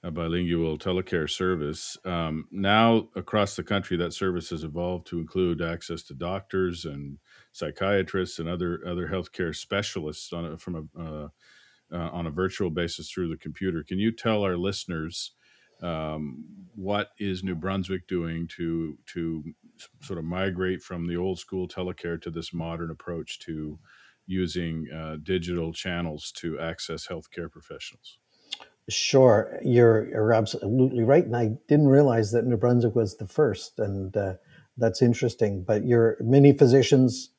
a 0.03 0.11
bilingual 0.11 0.77
telecare 0.77 1.29
service. 1.29 1.97
Um, 2.03 2.47
now, 2.51 3.09
across 3.15 3.55
the 3.55 3.63
country, 3.63 3.97
that 3.97 4.13
service 4.13 4.49
has 4.49 4.63
evolved 4.63 5.07
to 5.07 5.19
include 5.19 5.61
access 5.61 6.03
to 6.03 6.13
doctors 6.13 6.85
and 6.85 7.19
psychiatrists 7.51 8.39
and 8.39 8.49
other 8.49 8.81
other 8.85 9.07
healthcare 9.07 9.55
specialists 9.55 10.33
on 10.33 10.45
a, 10.45 10.57
from 10.57 10.89
a 10.97 11.01
uh, 11.01 11.27
uh, 11.93 12.09
on 12.11 12.25
a 12.25 12.31
virtual 12.31 12.71
basis 12.71 13.11
through 13.11 13.29
the 13.29 13.37
computer. 13.37 13.83
Can 13.83 13.99
you 13.99 14.11
tell 14.11 14.43
our 14.43 14.57
listeners 14.57 15.31
um, 15.81 16.45
what 16.75 17.09
is 17.19 17.43
New 17.43 17.55
Brunswick 17.55 18.07
doing 18.07 18.47
to 18.57 18.97
to 19.13 19.43
sort 20.01 20.19
of 20.19 20.25
migrate 20.25 20.81
from 20.81 21.07
the 21.07 21.15
old 21.15 21.39
school 21.39 21.67
telecare 21.67 22.21
to 22.21 22.29
this 22.29 22.53
modern 22.53 22.91
approach 22.91 23.39
to 23.39 23.79
using 24.25 24.87
uh, 24.91 25.17
digital 25.21 25.73
channels 25.73 26.31
to 26.31 26.59
access 26.59 27.07
healthcare 27.07 27.51
professionals? 27.51 28.17
Sure, 28.89 29.59
you're, 29.63 30.09
you're 30.09 30.33
absolutely 30.33 31.03
right, 31.03 31.25
and 31.25 31.35
I 31.35 31.51
didn't 31.67 31.87
realize 31.87 32.31
that 32.31 32.45
New 32.45 32.57
Brunswick 32.57 32.95
was 32.95 33.15
the 33.15 33.27
first, 33.27 33.79
and 33.79 34.15
uh, 34.17 34.33
that's 34.77 35.01
interesting. 35.01 35.63
But 35.63 35.85
your 35.85 36.17
many 36.19 36.51
physicians, 36.51 37.29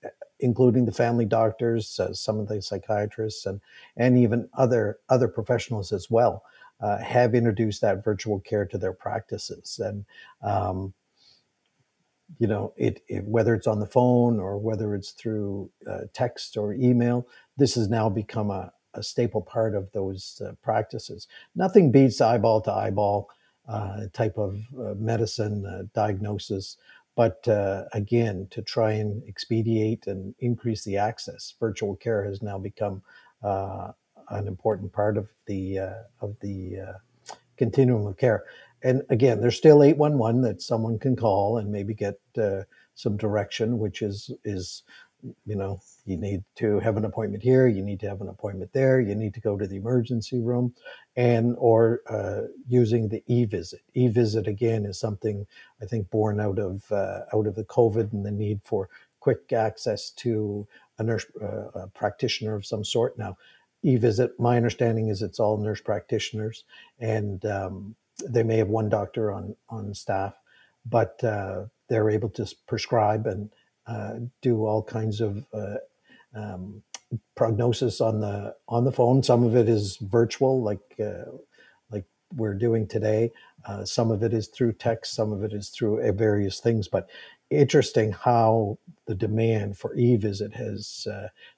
including 0.41 0.87
the 0.87 0.93
family 0.93 1.27
doctors, 1.27 2.01
uh, 2.01 2.15
some 2.15 2.39
of 2.39 2.49
the 2.49 2.63
psychiatrists, 2.63 3.45
and 3.45 3.61
and 3.97 4.17
even 4.17 4.49
other 4.55 4.99
other 5.11 5.29
professionals 5.29 5.93
as 5.93 6.11
well, 6.11 6.45
uh, 6.81 6.99
have 6.99 7.35
introduced 7.35 7.83
that 7.83 8.03
virtual 8.03 8.41
care 8.41 8.65
to 8.65 8.79
their 8.79 8.95
practices, 8.95 9.79
and 9.85 10.07
um, 10.43 10.95
you 12.39 12.47
know, 12.47 12.73
it, 12.77 13.03
it, 13.09 13.25
whether 13.25 13.55
it's 13.55 13.67
on 13.67 13.81
the 13.81 13.87
phone 13.87 14.41
or 14.41 14.59
whether 14.59 14.95
it's 14.95 15.13
through 15.13 15.71
uh, 15.91 16.03
text 16.13 16.57
or 16.57 16.75
email, 16.75 17.27
this 17.57 17.75
has 17.75 17.89
now 17.89 18.09
become 18.09 18.51
a, 18.51 18.73
a 18.95 19.03
staple 19.03 19.43
part 19.43 19.75
of 19.75 19.91
those 19.93 20.41
uh, 20.45 20.53
practices. 20.63 21.29
Nothing 21.55 21.93
beats 21.93 22.21
eyeball 22.21 22.61
to 22.63 22.73
eyeball 22.73 23.29
uh, 23.69 24.09
type 24.13 24.37
of 24.37 24.61
uh, 24.79 24.95
medicine 24.99 25.65
uh, 25.65 25.85
diagnosis. 25.95 26.77
But 27.17 27.47
uh, 27.49 27.85
again, 27.93 28.49
to 28.51 28.61
try 28.61 28.93
and 28.93 29.23
expedite 29.29 30.07
and 30.07 30.35
increase 30.39 30.85
the 30.85 30.99
access, 30.99 31.55
virtual 31.59 31.97
care 31.97 32.25
has 32.25 32.43
now 32.43 32.59
become 32.59 33.03
an 33.43 34.49
important 34.49 34.93
part 34.93 35.17
of 35.17 35.29
the 35.47 35.79
of 36.21 36.35
the 36.41 36.79
continuum 37.57 38.07
of 38.07 38.17
care. 38.17 38.45
And 38.85 39.03
again, 39.11 39.41
there's 39.41 39.57
still 39.57 39.83
811 39.83 40.43
that 40.43 40.63
someone 40.63 40.99
can 40.99 41.17
call 41.17 41.59
and 41.59 41.73
maybe 41.73 41.95
get 41.95 42.21
some 42.95 43.17
direction, 43.17 43.79
which 43.79 44.03
is 44.03 44.31
is 44.45 44.83
you 45.47 45.57
know 45.57 45.81
you 46.05 46.19
need 46.19 46.45
to 46.55 46.79
have 46.81 46.99
an 46.99 47.05
appointment 47.07 47.43
here 47.43 47.67
you 47.67 47.83
need 47.83 47.99
to 47.99 48.07
have 48.07 48.21
an 48.21 48.29
appointment 48.29 48.71
there 48.75 49.01
you 49.01 49.15
need 49.15 49.33
to 49.33 49.41
go 49.41 49.57
to 49.57 49.67
the 49.67 49.77
emergency 49.77 50.39
room 50.39 50.75
and 51.17 51.55
or 51.57 52.03
uh, 52.11 52.43
using 52.69 53.09
the 53.09 53.23
e-visit. 53.27 53.81
E-visit 53.95 54.47
again 54.47 54.85
is 54.85 55.01
something 55.01 55.47
i 55.81 55.87
think 55.87 56.11
born 56.11 56.41
out 56.41 56.59
of 56.59 56.85
uh, 56.93 57.21
out 57.33 57.47
of 57.47 57.55
the 57.55 57.65
covid 57.65 58.13
and 58.13 58.23
the 58.23 58.31
need 58.31 58.61
for 58.65 58.91
quick 59.25 59.55
access 59.55 60.11
to 60.11 60.69
a 60.99 61.03
nurse 61.03 61.25
uh, 61.41 61.69
a 61.75 61.87
practitioner 61.89 62.55
of 62.55 62.67
some 62.67 62.85
sort. 62.85 63.17
Now 63.19 63.39
e-visit 63.83 64.39
my 64.39 64.59
understanding 64.59 65.09
is 65.09 65.23
it's 65.23 65.41
all 65.41 65.57
nurse 65.57 65.81
practitioners 65.81 66.65
and 66.99 67.45
um, 67.47 67.97
they 68.29 68.43
may 68.43 68.57
have 68.57 68.69
one 68.69 68.89
doctor 68.89 69.33
on 69.33 69.57
on 69.69 69.95
staff 69.95 70.35
but 70.87 71.23
uh, 71.25 71.65
they're 71.89 72.11
able 72.11 72.29
to 72.31 72.53
prescribe 72.67 73.27
and 73.27 73.51
uh, 73.87 74.15
do 74.43 74.65
all 74.65 74.83
kinds 74.83 75.21
of 75.21 75.45
uh, 75.53 75.77
um, 76.35 76.83
prognosis 77.37 78.01
on 78.01 78.21
the 78.21 78.55
on 78.69 78.85
the 78.85 78.93
phone. 78.93 79.23
Some 79.23 79.45
of 79.45 79.57
it 79.57 79.69
is 79.69 79.97
virtual, 79.99 80.63
like 80.63 80.81
uh, 81.01 81.31
like 81.91 82.05
we're 82.35 82.55
doing 82.55 82.87
today. 82.87 83.31
Uh, 83.67 83.85
some 83.85 84.11
of 84.11 84.23
it 84.23 84.33
is 84.33 84.49
through 84.49 84.73
text. 84.73 85.15
Some 85.15 85.33
of 85.33 85.43
it 85.43 85.53
is 85.53 85.69
through 85.69 86.07
uh, 86.07 86.13
various 86.13 86.61
things. 86.61 86.89
But 86.89 87.09
interesting 87.51 88.13
how 88.13 88.79
the 89.07 89.15
demand 89.15 89.77
for 89.79 89.95
e-visit 89.95 90.55
has 90.55 91.07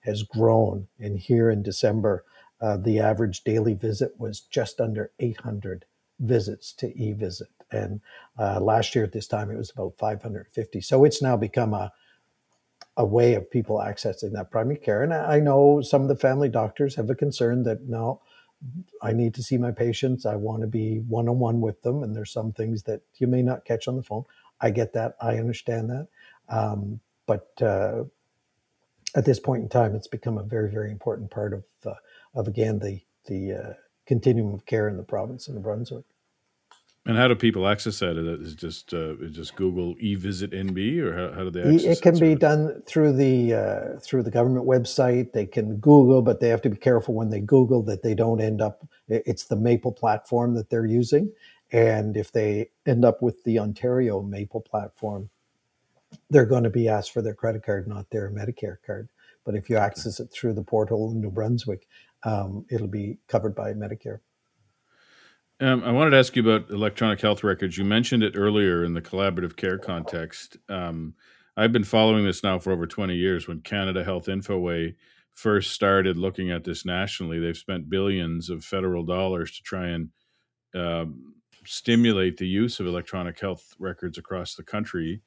has 0.01 0.23
grown. 0.25 0.89
And 0.99 1.19
here 1.19 1.49
in 1.51 1.63
December, 1.63 2.25
the 2.61 2.99
average 2.99 3.45
daily 3.45 3.75
visit 3.75 4.19
was 4.19 4.41
just 4.41 4.81
under 4.81 5.13
800 5.21 5.85
visits 6.21 6.73
to 6.75 6.97
e-visit, 6.99 7.49
and 7.71 8.01
last 8.39 8.95
year 8.95 9.05
at 9.05 9.13
this 9.13 9.27
time 9.27 9.51
it 9.51 9.57
was 9.57 9.71
about 9.71 9.95
550. 9.99 10.81
So 10.81 11.05
it's 11.05 11.23
now 11.23 11.37
become 11.37 11.75
a 11.75 11.93
a 12.97 13.05
way 13.05 13.35
of 13.35 13.51
people 13.51 13.77
accessing 13.77 14.33
that 14.33 14.51
primary 14.51 14.79
care. 14.79 15.03
And 15.03 15.13
I 15.13 15.39
know 15.39 15.83
some 15.83 16.03
of 16.03 16.09
the 16.09 16.17
family 16.17 16.49
doctors 16.49 16.95
have 16.95 17.11
a 17.11 17.15
concern 17.15 17.63
that 17.65 17.83
no, 17.83 18.23
I 19.03 19.13
need 19.13 19.35
to 19.35 19.43
see 19.43 19.59
my 19.59 19.71
patients. 19.71 20.25
I 20.25 20.37
want 20.37 20.63
to 20.63 20.67
be 20.67 21.01
one 21.01 21.29
on 21.29 21.39
one 21.39 21.61
with 21.61 21.83
them. 21.83 22.03
And 22.03 22.17
there's 22.17 22.33
some 22.33 22.53
things 22.53 22.85
that 22.85 23.03
you 23.17 23.27
may 23.27 23.43
not 23.43 23.67
catch 23.67 23.87
on 23.87 23.97
the 23.97 24.03
phone. 24.03 24.25
I 24.61 24.71
get 24.71 24.95
that. 24.95 25.17
I 25.21 25.37
understand 25.37 25.91
that. 25.91 26.09
Um, 26.49 27.01
but 27.27 27.51
uh, 27.61 28.05
at 29.15 29.27
this 29.27 29.41
point 29.41 29.63
in 29.63 29.69
time, 29.69 29.95
it's 29.95 30.09
become 30.09 30.39
a 30.39 30.43
very, 30.43 30.71
very 30.71 30.91
important 30.91 31.31
part 31.31 31.53
of, 31.53 31.65
uh, 31.85 31.95
of 32.35 32.49
again, 32.49 32.79
the, 32.79 33.01
the 33.27 33.53
uh, 33.53 33.73
continuum 34.07 34.55
of 34.55 34.67
care 34.67 34.89
in 34.89 34.97
the 34.97 35.03
province 35.03 35.49
of 35.49 35.55
New 35.55 35.61
Brunswick. 35.61 36.05
And 37.07 37.17
how 37.17 37.29
do 37.29 37.37
people 37.37 37.69
access 37.69 38.01
that? 38.01 38.17
Is 38.17 38.55
it 38.55 38.57
just 38.57 38.93
uh, 38.93 39.15
just 39.31 39.55
Google 39.55 39.95
eVisit 39.97 40.53
NB, 40.53 40.99
or 40.99 41.17
how, 41.17 41.35
how 41.37 41.45
do 41.45 41.51
they 41.51 41.63
access 41.63 41.99
it? 41.99 42.03
can 42.03 42.19
be 42.19 42.35
done 42.35 42.83
through 42.85 43.13
the 43.13 43.55
uh, 43.55 44.01
through 44.01 44.25
the 44.25 44.31
government 44.31 44.67
website. 44.67 45.33
They 45.33 45.47
can 45.47 45.77
Google, 45.77 46.21
but 46.21 46.41
they 46.41 46.49
have 46.49 46.63
to 46.63 46.71
be 46.71 46.77
careful 46.77 47.15
when 47.15 47.31
they 47.31 47.39
Google 47.39 47.85
that 47.85 48.03
they 48.03 48.15
don't 48.15 48.41
end 48.41 48.61
up. 48.61 48.85
It's 49.09 49.45
the 49.45 49.55
Maple 49.55 49.93
platform 49.93 50.55
that 50.55 50.69
they're 50.69 50.85
using, 50.85 51.31
and 51.71 52.17
if 52.17 52.33
they 52.33 52.71
end 52.87 53.05
up 53.05 53.23
with 53.23 53.45
the 53.45 53.61
Ontario 53.61 54.21
Maple 54.21 54.61
platform, 54.61 55.31
they're 56.29 56.45
going 56.45 56.65
to 56.65 56.71
be 56.71 56.89
asked 56.89 57.13
for 57.13 57.23
their 57.23 57.35
credit 57.35 57.65
card, 57.65 57.87
not 57.87 58.11
their 58.11 58.31
Medicare 58.31 58.79
card. 58.85 59.09
But 59.45 59.55
if 59.55 59.71
you 59.71 59.77
access 59.77 60.19
it 60.19 60.33
through 60.33 60.55
the 60.55 60.65
portal 60.65 61.13
in 61.13 61.21
New 61.21 61.31
Brunswick, 61.31 61.87
um, 62.25 62.65
it'll 62.71 62.89
be 62.89 63.19
covered 63.29 63.55
by 63.55 63.73
Medicare. 63.73 64.21
Um, 65.59 65.83
I 65.85 65.91
wanted 65.91 66.11
to 66.11 66.19
ask 66.19 66.37
you 66.37 66.43
about 66.49 66.71
electronic 66.71 67.21
health 67.21 67.43
records. 67.43 67.79
You 67.79 67.85
mentioned 67.85 68.23
it 68.23 68.35
earlier 68.37 68.85
in 68.85 68.93
the 68.93 69.01
collaborative 69.01 69.57
care 69.57 69.79
context. 69.79 70.59
Um, 70.69 71.15
I've 71.57 71.73
been 71.73 71.85
following 71.85 72.25
this 72.25 72.43
now 72.43 72.59
for 72.59 72.73
over 72.73 72.87
20 72.87 73.15
years. 73.15 73.49
When 73.49 73.63
Canada 73.63 74.05
Health 74.05 74.27
Infoway 74.27 74.95
first 75.33 75.73
started 75.73 76.19
looking 76.19 76.51
at 76.51 76.65
this 76.65 76.85
nationally, 76.85 77.39
they've 77.41 77.57
spent 77.57 77.89
billions 77.89 78.51
of 78.51 78.65
federal 78.65 79.05
dollars 79.05 79.53
to 79.53 79.63
try 79.63 79.87
and 79.89 80.11
um, 80.75 81.37
stimulate 81.65 82.37
the 82.37 82.47
use 82.47 82.79
of 82.79 82.87
electronic 82.87 83.41
health 83.41 83.75
records 83.79 84.19
across 84.19 84.55
the 84.55 84.63
country. 84.63 85.23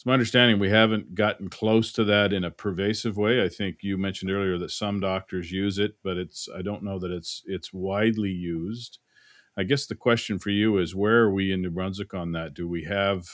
It's 0.00 0.06
my 0.06 0.14
understanding 0.14 0.58
we 0.58 0.70
haven't 0.70 1.14
gotten 1.14 1.50
close 1.50 1.92
to 1.92 2.04
that 2.04 2.32
in 2.32 2.42
a 2.42 2.50
pervasive 2.50 3.18
way. 3.18 3.44
I 3.44 3.50
think 3.50 3.80
you 3.82 3.98
mentioned 3.98 4.30
earlier 4.30 4.56
that 4.56 4.70
some 4.70 4.98
doctors 4.98 5.52
use 5.52 5.78
it, 5.78 5.96
but 6.02 6.16
it's 6.16 6.48
I 6.56 6.62
don't 6.62 6.82
know 6.82 6.98
that 6.98 7.10
it's 7.10 7.42
it's 7.44 7.70
widely 7.70 8.30
used. 8.30 8.98
I 9.58 9.64
guess 9.64 9.84
the 9.86 9.94
question 9.94 10.38
for 10.38 10.48
you 10.48 10.78
is 10.78 10.94
where 10.94 11.18
are 11.18 11.30
we 11.30 11.52
in 11.52 11.60
New 11.60 11.68
Brunswick 11.70 12.14
on 12.14 12.32
that? 12.32 12.54
Do 12.54 12.66
we 12.66 12.84
have 12.84 13.26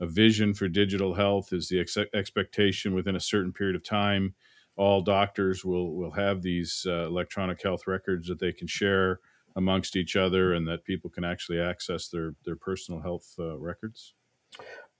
a 0.00 0.06
vision 0.06 0.52
for 0.52 0.66
digital 0.66 1.14
health? 1.14 1.52
Is 1.52 1.68
the 1.68 1.78
ex- 1.78 1.96
expectation 2.12 2.94
within 2.94 3.14
a 3.14 3.20
certain 3.20 3.52
period 3.52 3.76
of 3.76 3.84
time 3.84 4.34
all 4.76 5.00
doctors 5.00 5.64
will 5.64 5.94
will 5.94 6.12
have 6.12 6.42
these 6.42 6.84
uh, 6.88 7.06
electronic 7.06 7.62
health 7.62 7.86
records 7.86 8.26
that 8.26 8.40
they 8.40 8.52
can 8.52 8.66
share 8.66 9.20
amongst 9.54 9.94
each 9.94 10.16
other 10.16 10.54
and 10.54 10.66
that 10.66 10.84
people 10.84 11.08
can 11.08 11.22
actually 11.22 11.60
access 11.60 12.08
their 12.08 12.34
their 12.44 12.56
personal 12.56 13.00
health 13.00 13.36
uh, 13.38 13.56
records? 13.58 14.14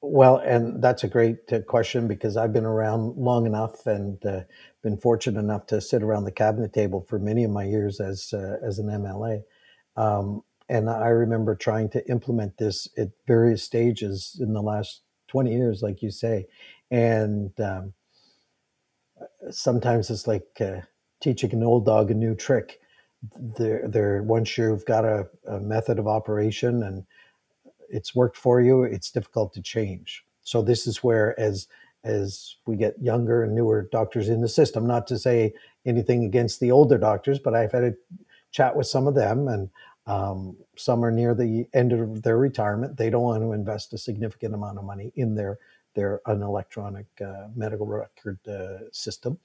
Well, 0.07 0.39
and 0.39 0.83
that's 0.83 1.05
a 1.05 1.09
great 1.09 1.53
uh, 1.53 1.61
question 1.63 2.09
because 2.09 2.37
I've 2.37 2.53
been 2.53 2.67
around 2.67 3.17
long 3.17 3.47
enough 3.47 3.87
and 3.87 4.25
uh, 4.27 4.43
been 4.83 4.99
fortunate 4.99 5.41
enough 5.41 5.67
to 5.69 5.81
sit 5.81 6.03
around 6.03 6.25
the 6.25 6.33
cabinet 6.33 6.75
table 6.75 7.07
for 7.09 7.19
many 7.19 7.45
of 7.45 7.51
my 7.53 7.65
years 7.65 8.01
as 8.01 8.33
uh, 8.35 8.59
as 8.63 8.79
an 8.79 8.89
MLA. 8.89 9.43
Um, 9.97 10.43
and 10.69 10.91
I 10.91 11.09
remember 11.09 11.57
trying 11.57 11.91
to 11.91 12.07
implement 12.11 12.59
this 12.59 12.89
at 12.99 13.11
various 13.27 13.63
stages 13.65 14.37
in 14.41 14.53
the 14.53 14.63
last 14.63 15.03
20 15.29 15.53
years, 15.55 15.83
like 15.83 16.03
you 16.03 16.11
say. 16.11 16.47
And 16.91 17.59
um, 17.61 17.95
sometimes 19.51 20.11
it's 20.11 20.27
like 20.27 20.47
uh, 20.61 20.81
teaching 21.23 21.53
an 21.53 21.63
old 21.63 21.87
dog 21.87 22.11
a 22.11 22.15
new 22.15 22.35
trick. 22.35 22.81
There, 23.39 23.89
there. 23.89 24.23
Once 24.23 24.59
you've 24.59 24.85
got 24.85 25.05
a, 25.07 25.27
a 25.49 25.59
method 25.61 25.99
of 25.99 26.07
operation 26.07 26.83
and 26.83 27.05
it's 27.89 28.15
worked 28.15 28.37
for 28.37 28.61
you, 28.61 28.85
it's 28.85 29.11
difficult 29.11 29.53
to 29.55 29.63
change. 29.63 30.25
So 30.43 30.63
this 30.63 30.87
is 30.87 31.03
where, 31.03 31.39
as 31.39 31.69
as 32.05 32.57
we 32.67 32.77
get 32.77 32.95
younger 33.01 33.45
and 33.45 33.55
newer 33.55 33.89
doctors 33.91 34.29
in 34.29 34.43
the 34.43 34.49
system, 34.49 34.87
not 34.87 35.07
to 35.07 35.19
say 35.19 35.55
anything 35.87 36.25
against 36.25 36.61
the 36.61 36.71
older 36.71 36.99
doctors, 36.99 37.39
but 37.39 37.55
I've 37.55 37.73
had 37.73 37.85
a 37.85 37.95
chat 38.53 38.77
with 38.77 38.87
some 38.87 39.07
of 39.07 39.15
them, 39.15 39.49
and 39.49 39.71
um, 40.07 40.57
some 40.77 41.03
are 41.05 41.11
near 41.11 41.35
the 41.35 41.67
end 41.73 41.93
of 41.93 42.23
their 42.23 42.37
retirement. 42.37 42.97
They 42.97 43.09
don't 43.09 43.23
want 43.23 43.43
to 43.43 43.53
invest 43.53 43.95
a 43.95 43.99
significant 43.99 44.55
amount 44.55 44.79
of 44.79 44.85
money 44.85 45.13
in 45.17 45.35
their 45.35 45.59
their 45.95 46.21
an 46.27 46.43
electronic 46.43 47.07
uh, 47.25 47.49
medical 47.55 47.87
record 47.87 48.39
uh, 48.49 48.91
system. 48.93 49.39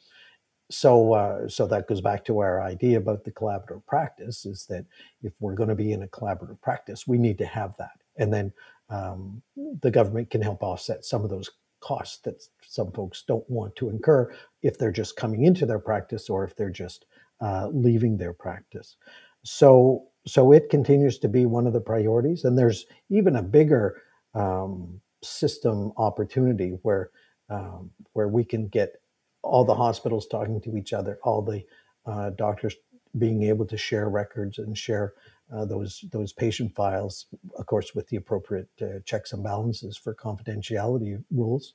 So, 0.72 1.14
uh, 1.14 1.48
so 1.48 1.66
that 1.68 1.88
goes 1.88 2.02
back 2.02 2.26
to 2.26 2.40
our 2.40 2.62
idea 2.62 2.98
about 2.98 3.24
the 3.24 3.32
collaborative 3.32 3.86
practice: 3.88 4.46
is 4.46 4.66
that 4.68 4.86
if 5.24 5.34
we're 5.40 5.56
going 5.56 5.70
to 5.70 5.76
be 5.76 5.94
in 5.94 6.04
a 6.04 6.08
collaborative 6.08 6.62
practice, 6.62 7.08
we 7.08 7.18
need 7.18 7.38
to 7.40 7.46
have 7.46 7.76
that, 7.78 7.99
and 8.20 8.32
then 8.34 8.53
um, 8.89 9.41
the 9.82 9.91
government 9.91 10.30
can 10.30 10.41
help 10.41 10.61
offset 10.63 11.05
some 11.05 11.24
of 11.24 11.30
those 11.30 11.49
costs 11.80 12.17
that 12.20 12.43
some 12.67 12.91
folks 12.91 13.24
don't 13.28 13.49
want 13.49 13.76
to 13.78 13.89
incur 13.89 14.32
if 14.61 14.78
they're 14.78 14.91
just 14.91 15.15
coming 15.15 15.43
into 15.43 15.65
their 15.65 15.80
practice 15.80 16.30
or 16.30 16.43
if 16.43 16.55
they're 16.55 16.70
just 16.70 17.05
uh, 17.41 17.70
leaving 17.72 18.17
their 18.17 18.34
practice. 18.34 18.97
So, 19.43 20.07
so 20.28 20.51
it 20.51 20.70
continues 20.70 21.17
to 21.20 21.30
be 21.30 21.45
one 21.45 21.65
of 21.65 21.74
the 21.74 21.82
priorities, 21.82 22.43
and 22.43 22.57
there's 22.57 22.86
even 23.09 23.36
a 23.36 23.43
bigger 23.43 24.01
um, 24.36 25.01
system 25.24 25.93
opportunity 25.97 26.78
where 26.84 27.09
um, 27.49 27.89
where 28.13 28.28
we 28.28 28.43
can 28.43 28.67
get 28.67 29.01
all 29.41 29.65
the 29.65 29.76
hospitals 29.76 30.28
talking 30.28 30.61
to 30.61 30.78
each 30.78 30.93
other, 30.93 31.17
all 31.24 31.41
the 31.41 31.63
uh, 32.05 32.30
doctors 32.32 32.76
being 33.17 33.43
able 33.43 33.65
to 33.65 33.78
share 33.78 34.07
records 34.09 34.59
and 34.59 34.78
share 34.78 35.13
uh, 35.54 35.66
those 35.66 36.06
those 36.12 36.34
patient 36.34 36.76
files, 36.76 37.26
of 37.58 37.66
course, 37.66 37.95
with 37.95 38.08
the 38.08 38.18
appropriate 38.18 38.70
uh, 38.82 39.00
checks 39.06 39.34
and 39.34 39.43
balances 39.43 39.97
for 39.97 40.14
confidentiality 40.14 41.24
rules. 41.32 41.74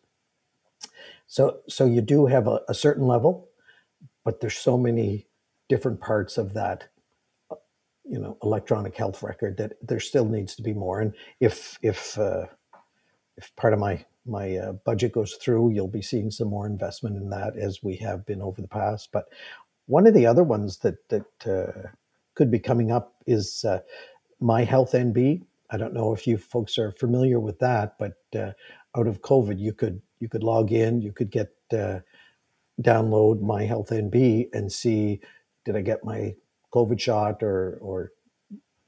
So, 1.26 1.60
so 1.68 1.86
you 1.86 2.00
do 2.00 2.26
have 2.26 2.46
a, 2.46 2.60
a 2.68 2.74
certain 2.74 3.06
level, 3.06 3.48
but 4.24 4.40
there's 4.40 4.56
so 4.56 4.76
many 4.76 5.26
different 5.68 6.00
parts 6.00 6.38
of 6.38 6.54
that 6.54 6.88
you 8.04 8.18
know 8.18 8.36
electronic 8.42 8.94
health 8.96 9.22
record 9.22 9.56
that 9.56 9.72
there 9.82 10.00
still 10.00 10.26
needs 10.26 10.54
to 10.54 10.62
be 10.62 10.74
more 10.74 11.00
and 11.00 11.14
if 11.40 11.78
if 11.82 12.18
uh, 12.18 12.44
if 13.36 13.54
part 13.56 13.72
of 13.72 13.78
my 13.78 14.04
my 14.26 14.56
uh, 14.56 14.72
budget 14.72 15.12
goes 15.12 15.34
through 15.34 15.70
you'll 15.70 15.88
be 15.88 16.02
seeing 16.02 16.30
some 16.30 16.48
more 16.48 16.66
investment 16.66 17.16
in 17.16 17.30
that 17.30 17.56
as 17.56 17.82
we 17.82 17.96
have 17.96 18.26
been 18.26 18.42
over 18.42 18.60
the 18.60 18.68
past 18.68 19.08
but 19.10 19.24
one 19.86 20.06
of 20.06 20.14
the 20.14 20.26
other 20.26 20.44
ones 20.44 20.78
that 20.78 20.96
that 21.08 21.46
uh, 21.46 21.88
could 22.34 22.50
be 22.50 22.58
coming 22.58 22.90
up 22.90 23.14
is 23.26 23.64
uh, 23.64 23.80
My 24.40 24.64
Health 24.64 24.92
NB. 24.92 25.42
I 25.70 25.76
don't 25.76 25.94
know 25.94 26.12
if 26.12 26.26
you 26.26 26.36
folks 26.36 26.78
are 26.78 26.92
familiar 26.92 27.40
with 27.40 27.58
that, 27.60 27.96
but 27.98 28.18
uh, 28.34 28.52
out 28.96 29.06
of 29.06 29.22
COVID, 29.22 29.58
you 29.58 29.72
could 29.72 30.00
you 30.20 30.28
could 30.28 30.42
log 30.42 30.72
in, 30.72 31.00
you 31.00 31.12
could 31.12 31.30
get 31.30 31.52
uh, 31.72 32.00
download 32.80 33.40
My 33.40 33.64
Health 33.64 33.90
NB 33.90 34.48
and 34.52 34.70
see 34.72 35.20
did 35.64 35.76
I 35.76 35.80
get 35.80 36.04
my 36.04 36.34
COVID 36.72 37.00
shot 37.00 37.42
or 37.42 37.78
or 37.80 38.12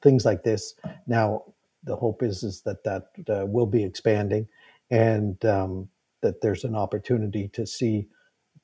things 0.03 0.25
like 0.25 0.43
this. 0.43 0.75
Now 1.07 1.45
the 1.85 1.97
hope 1.97 2.23
is 2.23 2.43
is 2.43 2.63
that 2.63 2.85
that 2.85 3.09
uh, 3.29 3.47
will 3.47 3.67
be 3.67 3.85
expanding, 3.85 4.49
and 4.91 5.43
um, 5.45 5.89
that 6.23 6.41
there's 6.41 6.65
an 6.65 6.75
opportunity 6.75 7.49
to 7.49 7.67
see 7.67 8.09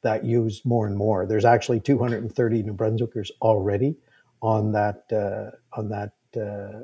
that 0.03 0.25
used 0.25 0.67
more 0.67 0.87
and 0.87 0.97
more. 0.97 1.27
There's 1.27 1.45
actually 1.45 1.79
230 1.79 2.63
New 2.65 2.75
Brunswickers 2.75 3.31
already 3.41 3.97
on 4.43 4.73
that 4.73 5.05
uh, 5.13 5.57
on 5.79 5.89
that 5.89 6.13
uh, 6.37 6.81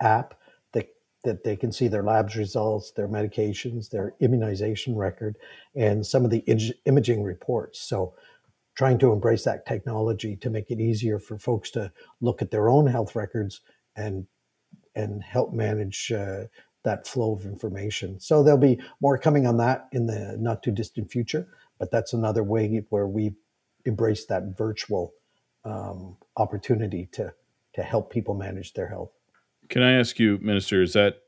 app 0.00 0.34
that 0.72 0.88
that 1.24 1.44
they 1.44 1.56
can 1.56 1.72
see 1.72 1.88
their 1.88 2.04
labs 2.04 2.36
results, 2.36 2.92
their 2.92 3.08
medications, 3.08 3.90
their 3.90 4.14
immunization 4.20 4.96
record, 4.96 5.36
and 5.74 6.06
some 6.06 6.24
of 6.24 6.30
the 6.30 6.44
imaging 6.86 7.22
reports. 7.22 7.80
So 7.80 8.14
trying 8.74 8.98
to 8.98 9.12
embrace 9.12 9.44
that 9.44 9.66
technology 9.66 10.36
to 10.36 10.48
make 10.48 10.70
it 10.70 10.80
easier 10.80 11.18
for 11.18 11.38
folks 11.38 11.70
to 11.72 11.92
look 12.20 12.40
at 12.40 12.50
their 12.50 12.70
own 12.70 12.86
health 12.86 13.14
records 13.14 13.60
and 13.96 14.26
and 14.94 15.22
help 15.22 15.52
manage 15.52 16.12
uh, 16.12 16.44
that 16.84 17.06
flow 17.06 17.34
of 17.34 17.44
information. 17.44 18.20
So 18.20 18.42
there'll 18.42 18.58
be 18.58 18.80
more 19.00 19.16
coming 19.18 19.46
on 19.46 19.56
that 19.58 19.88
in 19.92 20.06
the 20.06 20.36
not 20.38 20.62
too 20.62 20.70
distant 20.70 21.10
future. 21.10 21.48
But 21.78 21.90
that's 21.90 22.12
another 22.12 22.44
way 22.44 22.84
where 22.90 23.08
we 23.08 23.34
embrace 23.84 24.26
that 24.26 24.56
virtual 24.56 25.14
um, 25.64 26.16
opportunity 26.36 27.08
to 27.12 27.32
to 27.74 27.82
help 27.82 28.10
people 28.12 28.34
manage 28.34 28.74
their 28.74 28.88
health. 28.88 29.10
Can 29.68 29.82
I 29.82 29.92
ask 29.92 30.18
you, 30.18 30.38
Minister, 30.42 30.82
is 30.82 30.92
that 30.92 31.22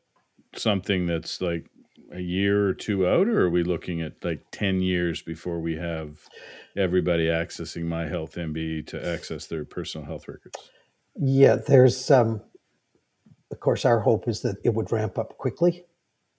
something 0.54 1.06
that's 1.06 1.40
like 1.40 1.70
a 2.12 2.20
year 2.20 2.68
or 2.68 2.74
two 2.74 3.06
out, 3.06 3.28
or 3.28 3.42
are 3.42 3.50
we 3.50 3.64
looking 3.64 4.00
at 4.00 4.22
like 4.22 4.42
10 4.52 4.80
years 4.80 5.22
before 5.22 5.58
we 5.58 5.76
have 5.76 6.28
everybody 6.76 7.26
accessing 7.26 7.84
My 7.84 8.06
Health 8.06 8.34
NB 8.34 8.86
to 8.88 9.06
access 9.06 9.46
their 9.46 9.64
personal 9.64 10.06
health 10.06 10.28
records? 10.28 10.70
Yeah, 11.16 11.56
there's, 11.56 12.10
um, 12.10 12.42
of 13.50 13.60
course, 13.60 13.84
our 13.84 14.00
hope 14.00 14.28
is 14.28 14.42
that 14.42 14.56
it 14.64 14.74
would 14.74 14.92
ramp 14.92 15.18
up 15.18 15.38
quickly 15.38 15.84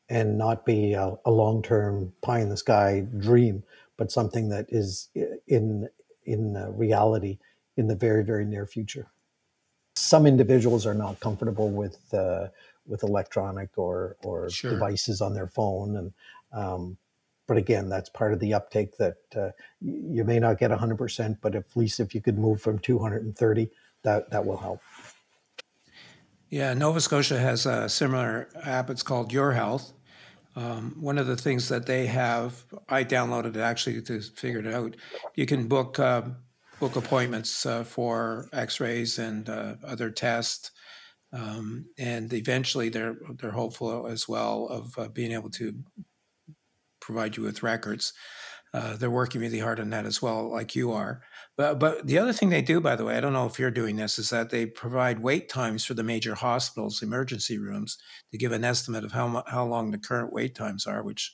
and 0.10 0.38
not 0.38 0.66
be 0.66 0.93
a, 0.93 1.14
a 1.26 1.32
long 1.32 1.62
term 1.62 2.14
pie 2.22 2.39
in 2.39 2.50
the 2.50 2.58
sky 2.58 3.06
dream, 3.18 3.64
but 3.98 4.12
something 4.12 4.50
that 4.50 4.68
is 4.70 5.10
in, 5.48 5.89
in 6.26 6.54
reality 6.78 7.39
in 7.78 7.88
the 7.88 7.96
very, 7.96 8.24
very 8.24 8.46
near 8.46 8.66
future. 8.66 9.08
Some 9.96 10.26
individuals 10.26 10.86
are 10.86 10.94
not 10.94 11.20
comfortable 11.20 11.70
with 11.70 12.14
uh, 12.14 12.48
with 12.86 13.04
electronic 13.04 13.78
or 13.78 14.18
or 14.24 14.50
Sure. 14.50 14.72
devices 14.72 15.22
on 15.22 15.34
their 15.34 15.48
phone, 15.48 15.98
and 15.98 16.14
um, 16.52 16.98
but 17.48 17.58
again, 17.58 17.90
that's 17.90 18.10
part 18.10 18.34
of 18.34 18.40
the 18.40 18.54
uptake 18.54 18.98
that 18.98 19.18
uh, 19.36 19.50
you 19.80 20.24
may 20.24 20.40
not 20.40 20.58
get 20.58 20.72
100%, 20.72 21.38
but 21.42 21.54
at 21.56 21.66
least 21.76 22.00
if 22.00 22.16
you 22.16 22.22
could 22.22 22.40
move 22.40 22.60
from 22.62 22.80
230, 22.80 23.70
that 24.02 24.30
that 24.32 24.46
will 24.46 24.58
help. 24.58 24.82
Yeah, 26.50 26.74
Nova 26.74 27.02
Scotia 27.02 27.40
has 27.40 27.66
a 27.66 27.90
similar 27.90 28.50
app. 28.64 28.90
It's 28.90 29.04
called 29.04 29.32
Your 29.34 29.52
Health. 29.52 29.94
Um, 30.56 30.96
one 31.00 31.18
of 31.18 31.28
the 31.28 31.36
things 31.36 31.68
that 31.70 31.86
they 31.86 32.06
have, 32.06 32.64
I 32.88 33.04
downloaded 33.04 33.58
it 33.58 33.62
actually 33.62 34.02
to 34.04 34.22
figure 34.22 34.60
it 34.60 34.68
out. 34.68 34.96
You 35.36 35.46
can 35.46 35.68
book 35.68 36.00
uh, 36.00 36.22
book 36.80 36.96
appointments 36.96 37.66
uh, 37.66 37.84
for 37.84 38.48
X-rays 38.54 39.20
and 39.20 39.50
uh, 39.50 39.76
other 39.84 40.10
tests, 40.10 40.72
um, 41.34 41.86
and 41.98 42.32
eventually 42.34 42.90
they're 42.90 43.18
they're 43.40 43.52
hopeful 43.52 44.08
as 44.08 44.28
well 44.28 44.68
of 44.68 44.98
uh, 44.98 45.08
being 45.08 45.32
able 45.32 45.50
to 45.52 45.74
provide 47.00 47.38
you 47.38 47.44
with 47.44 47.64
records. 47.64 48.14
Uh, 48.74 48.98
they're 48.98 49.10
working 49.10 49.40
really 49.40 49.60
hard 49.60 49.80
on 49.80 49.90
that 49.90 50.06
as 50.06 50.22
well, 50.22 50.52
like 50.52 50.76
you 50.76 50.92
are. 50.92 51.22
But 51.56 51.80
but 51.80 52.06
the 52.06 52.20
other 52.20 52.34
thing 52.34 52.50
they 52.50 52.62
do, 52.62 52.82
by 52.82 52.98
the 52.98 53.06
way, 53.06 53.16
I 53.16 53.22
don't 53.22 53.32
know 53.32 53.46
if 53.46 53.58
you're 53.58 53.72
doing 53.72 53.96
this, 53.96 54.20
is 54.20 54.30
that 54.32 54.50
they 54.50 54.66
provide 54.66 55.20
wait 55.20 55.48
times 55.48 55.86
for 55.86 55.94
the 55.94 56.04
major 56.04 56.36
hospitals, 56.36 57.02
emergency 57.02 57.58
rooms, 57.58 57.98
to 58.32 58.38
give 58.38 58.52
an 58.52 58.66
estimate 58.66 59.06
of 59.06 59.14
how 59.14 59.44
how 59.48 59.66
long 59.66 59.92
the 59.92 59.98
current 59.98 60.34
wait 60.34 60.56
times 60.56 60.86
are, 60.86 61.04
which 61.04 61.34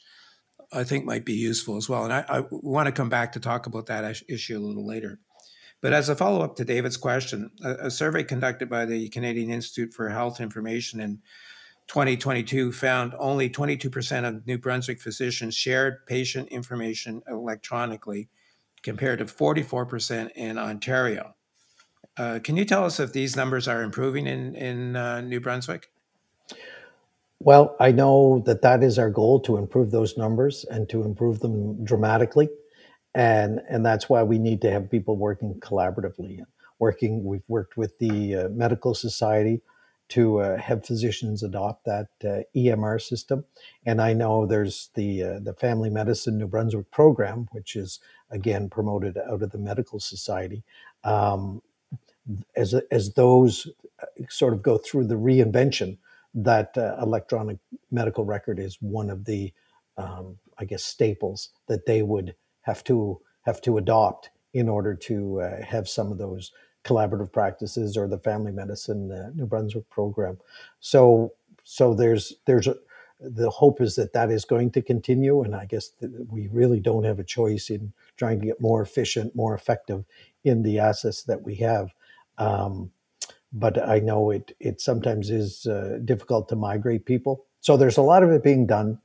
I 0.72 0.84
think 0.84 1.06
might 1.06 1.26
be 1.26 1.34
useful 1.34 1.78
as 1.78 1.90
well. 1.90 2.04
And 2.04 2.14
I, 2.14 2.26
I 2.30 2.44
want 2.52 2.86
to 2.86 2.92
come 2.92 3.10
back 3.10 3.32
to 3.34 3.40
talk 3.40 3.66
about 3.66 3.88
that 3.88 4.22
issue 4.30 4.58
a 4.58 4.60
little 4.60 4.86
later. 4.86 5.20
But 5.82 5.94
as 5.94 6.10
a 6.10 6.16
follow 6.16 6.42
up 6.44 6.56
to 6.58 6.66
David's 6.66 6.98
question, 6.98 7.52
a, 7.64 7.88
a 7.88 7.92
survey 7.92 8.24
conducted 8.24 8.70
by 8.70 8.86
the 8.86 9.10
Canadian 9.10 9.50
Institute 9.50 9.94
for 9.94 10.10
Health 10.10 10.40
Information 10.40 11.00
in 11.00 11.20
2022 11.88 12.72
found 12.72 13.14
only 13.20 13.50
22% 13.50 14.28
of 14.28 14.48
New 14.48 14.58
Brunswick 14.58 15.02
physicians 15.02 15.56
shared 15.56 16.06
patient 16.06 16.48
information 16.50 17.22
electronically, 17.28 18.30
compared 18.84 19.20
to 19.20 19.26
44% 19.26 20.32
in 20.36 20.58
Ontario. 20.58 21.36
Uh, 22.18 22.40
can 22.44 22.58
you 22.58 22.66
tell 22.66 22.86
us 22.86 23.00
if 23.00 23.14
these 23.14 23.36
numbers 23.36 23.68
are 23.68 23.82
improving 23.84 24.28
in, 24.28 24.56
in 24.56 24.96
uh, 24.96 25.22
New 25.22 25.40
Brunswick? 25.40 25.92
Well, 27.40 27.76
I 27.80 27.92
know 27.92 28.44
that 28.46 28.62
that 28.62 28.84
is 28.84 29.00
our 29.00 29.10
goal 29.10 29.40
to 29.42 29.58
improve 29.58 29.92
those 29.92 30.18
numbers 30.18 30.66
and 30.70 30.88
to 30.90 31.04
improve 31.04 31.40
them 31.40 31.84
dramatically. 31.84 32.50
And, 33.14 33.62
and 33.70 33.86
that's 33.86 34.10
why 34.10 34.24
we 34.24 34.40
need 34.40 34.62
to 34.62 34.72
have 34.72 34.90
people 34.90 35.18
working 35.18 35.56
collaboratively. 35.60 36.44
Working, 36.80 37.24
we've 37.24 37.48
worked 37.48 37.78
with 37.78 38.00
the 38.00 38.36
uh, 38.36 38.50
Medical 38.50 38.94
Society 38.96 39.62
to 40.10 40.40
uh, 40.40 40.58
have 40.58 40.86
physicians 40.86 41.42
adopt 41.42 41.86
that 41.86 42.08
uh, 42.26 42.44
EMR 42.56 43.02
system. 43.02 43.46
And 43.86 44.02
I 44.02 44.14
know 44.14 44.46
there's 44.46 44.90
the 44.96 45.24
uh, 45.24 45.40
the 45.40 45.54
Family 45.54 45.90
Medicine 45.90 46.38
New 46.38 46.48
Brunswick 46.48 46.92
program, 46.92 47.48
which 47.54 47.78
is 47.78 48.00
again 48.30 48.70
promoted 48.70 49.18
out 49.18 49.42
of 49.42 49.52
the 49.52 49.58
Medical 49.58 50.02
Society. 50.02 50.64
Um, 51.06 51.62
as 52.58 52.74
as 52.92 53.14
those 53.14 53.68
uh, 54.02 54.06
sort 54.30 54.54
of 54.54 54.62
go 54.62 54.78
through 54.78 55.08
the 55.08 55.16
reinvention, 55.16 55.98
that 56.34 56.78
uh, 56.78 56.98
electronic 57.02 57.58
medical 57.90 58.26
record 58.26 58.60
is 58.60 58.78
one 58.82 59.10
of 59.10 59.26
the, 59.26 59.54
um, 59.98 60.38
I 60.58 60.66
guess, 60.66 60.84
staples 60.84 61.50
that 61.68 61.86
they 61.86 62.02
would 62.02 62.36
have 62.62 62.84
to 62.86 63.20
have 63.42 63.62
to 63.62 63.78
adopt 63.78 64.30
in 64.54 64.70
order 64.70 64.94
to 64.96 65.42
uh, 65.42 65.64
have 65.64 65.88
some 65.88 66.12
of 66.12 66.18
those 66.18 66.52
collaborative 66.84 67.32
practices 67.32 67.98
or 67.98 68.08
the 68.08 68.18
family 68.20 68.52
medicine 68.52 69.12
uh, 69.12 69.30
New 69.36 69.46
Brunswick 69.46 69.90
program. 69.90 70.38
So 70.80 71.34
so 71.64 71.94
there's 71.94 72.34
there's 72.46 72.68
a, 72.68 72.76
the 73.20 73.50
hope 73.50 73.82
is 73.82 73.96
that 73.96 74.14
that 74.14 74.32
is 74.32 74.46
going 74.46 74.72
to 74.72 74.82
continue, 74.82 75.44
and 75.44 75.56
I 75.56 75.66
guess 75.66 75.92
we 76.30 76.48
really 76.48 76.80
don't 76.80 77.04
have 77.04 77.20
a 77.20 77.24
choice 77.24 77.70
in 77.70 77.94
trying 78.18 78.40
to 78.40 78.48
get 78.48 78.62
more 78.62 78.82
efficient, 78.82 79.36
more 79.36 79.54
effective 79.54 80.04
in 80.44 80.64
the 80.64 80.80
assets 80.80 81.24
that 81.24 81.44
we 81.44 81.56
have. 81.56 81.94
Um, 82.40 82.92
but 83.54 83.78
I 83.88 84.00
know 84.00 84.32
it 84.32 84.56
it 84.60 84.82
sometimes 84.82 85.30
is 85.30 85.68
uh, 85.68 86.00
difficult 86.04 86.50
to 86.50 86.56
migrate 86.56 87.06
people. 87.06 87.46
So 87.60 87.78
there's 87.78 87.98
a 87.98 88.02
lot 88.02 88.24
of 88.24 88.32
it 88.32 88.44
being 88.44 88.66
done. 88.66 89.00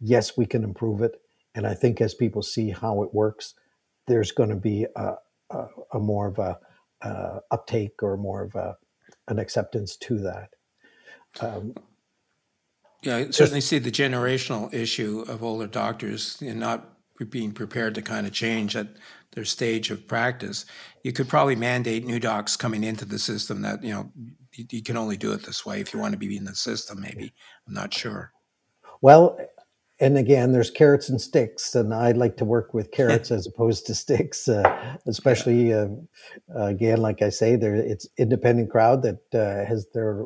Yes, 0.00 0.38
we 0.38 0.46
can 0.46 0.64
improve 0.64 1.02
it, 1.02 1.20
and 1.54 1.66
I 1.66 1.74
think 1.74 2.00
as 2.00 2.14
people 2.14 2.42
see 2.42 2.70
how 2.70 3.02
it 3.02 3.14
works, 3.14 3.54
there's 4.06 4.32
going 4.32 4.50
to 4.50 4.56
be 4.56 4.86
a, 4.96 5.14
a, 5.50 5.66
a 5.94 5.98
more 5.98 6.28
of 6.28 6.38
a 6.38 6.58
uh, 7.02 7.40
uptake 7.50 8.02
or 8.02 8.16
more 8.16 8.42
of 8.42 8.54
a 8.54 8.76
an 9.28 9.38
acceptance 9.38 9.96
to 9.96 10.18
that. 10.18 10.50
Um, 11.40 11.74
Yeah, 13.02 13.16
I 13.16 13.30
certainly 13.30 13.60
see 13.60 13.78
the 13.78 13.90
generational 13.90 14.72
issue 14.74 15.24
of 15.28 15.42
older 15.42 15.66
doctors 15.66 16.40
and 16.42 16.60
not 16.60 16.86
being 17.30 17.52
prepared 17.52 17.94
to 17.94 18.02
kind 18.02 18.26
of 18.26 18.32
change 18.32 18.76
at 18.76 18.88
their 19.32 19.44
stage 19.44 19.90
of 19.90 20.06
practice. 20.06 20.66
You 21.04 21.12
could 21.12 21.28
probably 21.28 21.56
mandate 21.56 22.04
new 22.04 22.18
docs 22.18 22.56
coming 22.56 22.82
into 22.82 23.04
the 23.04 23.18
system 23.18 23.62
that, 23.62 23.82
you 23.84 23.92
know, 23.92 24.10
you, 24.54 24.66
you 24.70 24.82
can 24.82 24.96
only 24.96 25.16
do 25.16 25.32
it 25.32 25.44
this 25.44 25.64
way 25.64 25.80
if 25.80 25.94
you 25.94 26.00
want 26.00 26.12
to 26.12 26.18
be 26.18 26.36
in 26.36 26.44
the 26.44 26.54
system, 26.54 27.00
maybe. 27.00 27.32
I'm 27.66 27.74
not 27.74 27.94
sure. 27.94 28.32
well, 29.00 29.38
and 30.00 30.16
again, 30.16 30.52
there's 30.52 30.70
carrots 30.70 31.10
and 31.10 31.20
sticks, 31.20 31.74
and 31.74 31.92
I'd 31.92 32.16
like 32.16 32.38
to 32.38 32.44
work 32.46 32.72
with 32.72 32.90
carrots 32.90 33.30
as 33.30 33.46
opposed 33.46 33.86
to 33.86 33.94
sticks, 33.94 34.48
uh, 34.48 34.96
especially 35.06 35.72
uh, 35.72 35.88
again, 36.56 37.02
like 37.02 37.20
I 37.22 37.28
say, 37.28 37.56
there 37.56 37.74
it's 37.74 38.08
independent 38.16 38.70
crowd 38.70 39.02
that 39.02 39.20
uh, 39.34 39.68
has 39.68 39.86
their 39.92 40.24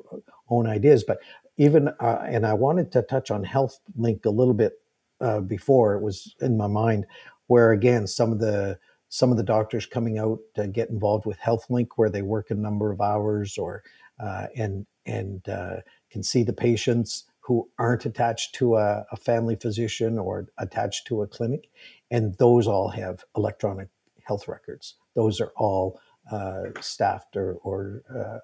own 0.49 0.66
ideas. 0.66 1.03
But 1.05 1.18
even 1.57 1.89
uh, 2.01 2.22
and 2.25 2.47
I 2.47 2.55
wanted 2.55 2.93
to 2.93 3.03
touch 3.03 3.31
on 3.31 3.43
Health 3.43 3.81
Link 3.97 4.25
a 4.25 4.31
little 4.31 4.55
bit 4.55 4.75
uh, 5.20 5.41
before 5.41 5.95
it 5.95 6.03
was 6.03 6.35
in 6.41 6.57
my 6.57 6.68
mind, 6.68 7.07
where 7.49 7.72
again 7.72 8.07
some 8.07 8.33
of 8.33 8.39
the 8.39 8.79
some 9.09 9.31
of 9.31 9.37
the 9.37 9.45
doctors 9.45 9.87
coming 9.87 10.18
out 10.18 10.39
to 10.55 10.66
get 10.68 10.91
involved 10.91 11.27
with 11.27 11.39
Health 11.39 11.66
Link, 11.68 11.99
where 11.99 12.11
they 12.11 12.22
work 12.22 12.51
a 12.51 12.55
number 12.55 12.93
of 12.93 13.01
hours 13.01 13.59
or 13.59 13.83
uh, 14.20 14.47
and 14.57 14.87
and 15.07 15.49
uh, 15.49 15.77
can 16.11 16.22
see 16.22 16.45
the 16.45 16.53
patients 16.53 17.25
who 17.45 17.68
aren't 17.78 18.07
attached 18.07 18.55
to 18.55 18.76
a, 18.76 19.05
a 19.12 19.16
family 19.16 19.55
physician 19.55 20.18
or 20.18 20.49
attached 20.59 21.07
to 21.07 21.22
a 21.22 21.26
clinic, 21.26 21.68
and 22.11 22.36
those 22.38 22.66
all 22.66 22.88
have 22.88 23.24
electronic 23.36 23.88
health 24.22 24.49
records. 24.49 24.95
Those 25.14 25.40
are 25.40 25.53
all 25.57 26.01
uh, 26.30 26.64
staffed 26.80 27.36
or, 27.36 27.59
or 27.62 28.03
uh, 28.14 28.38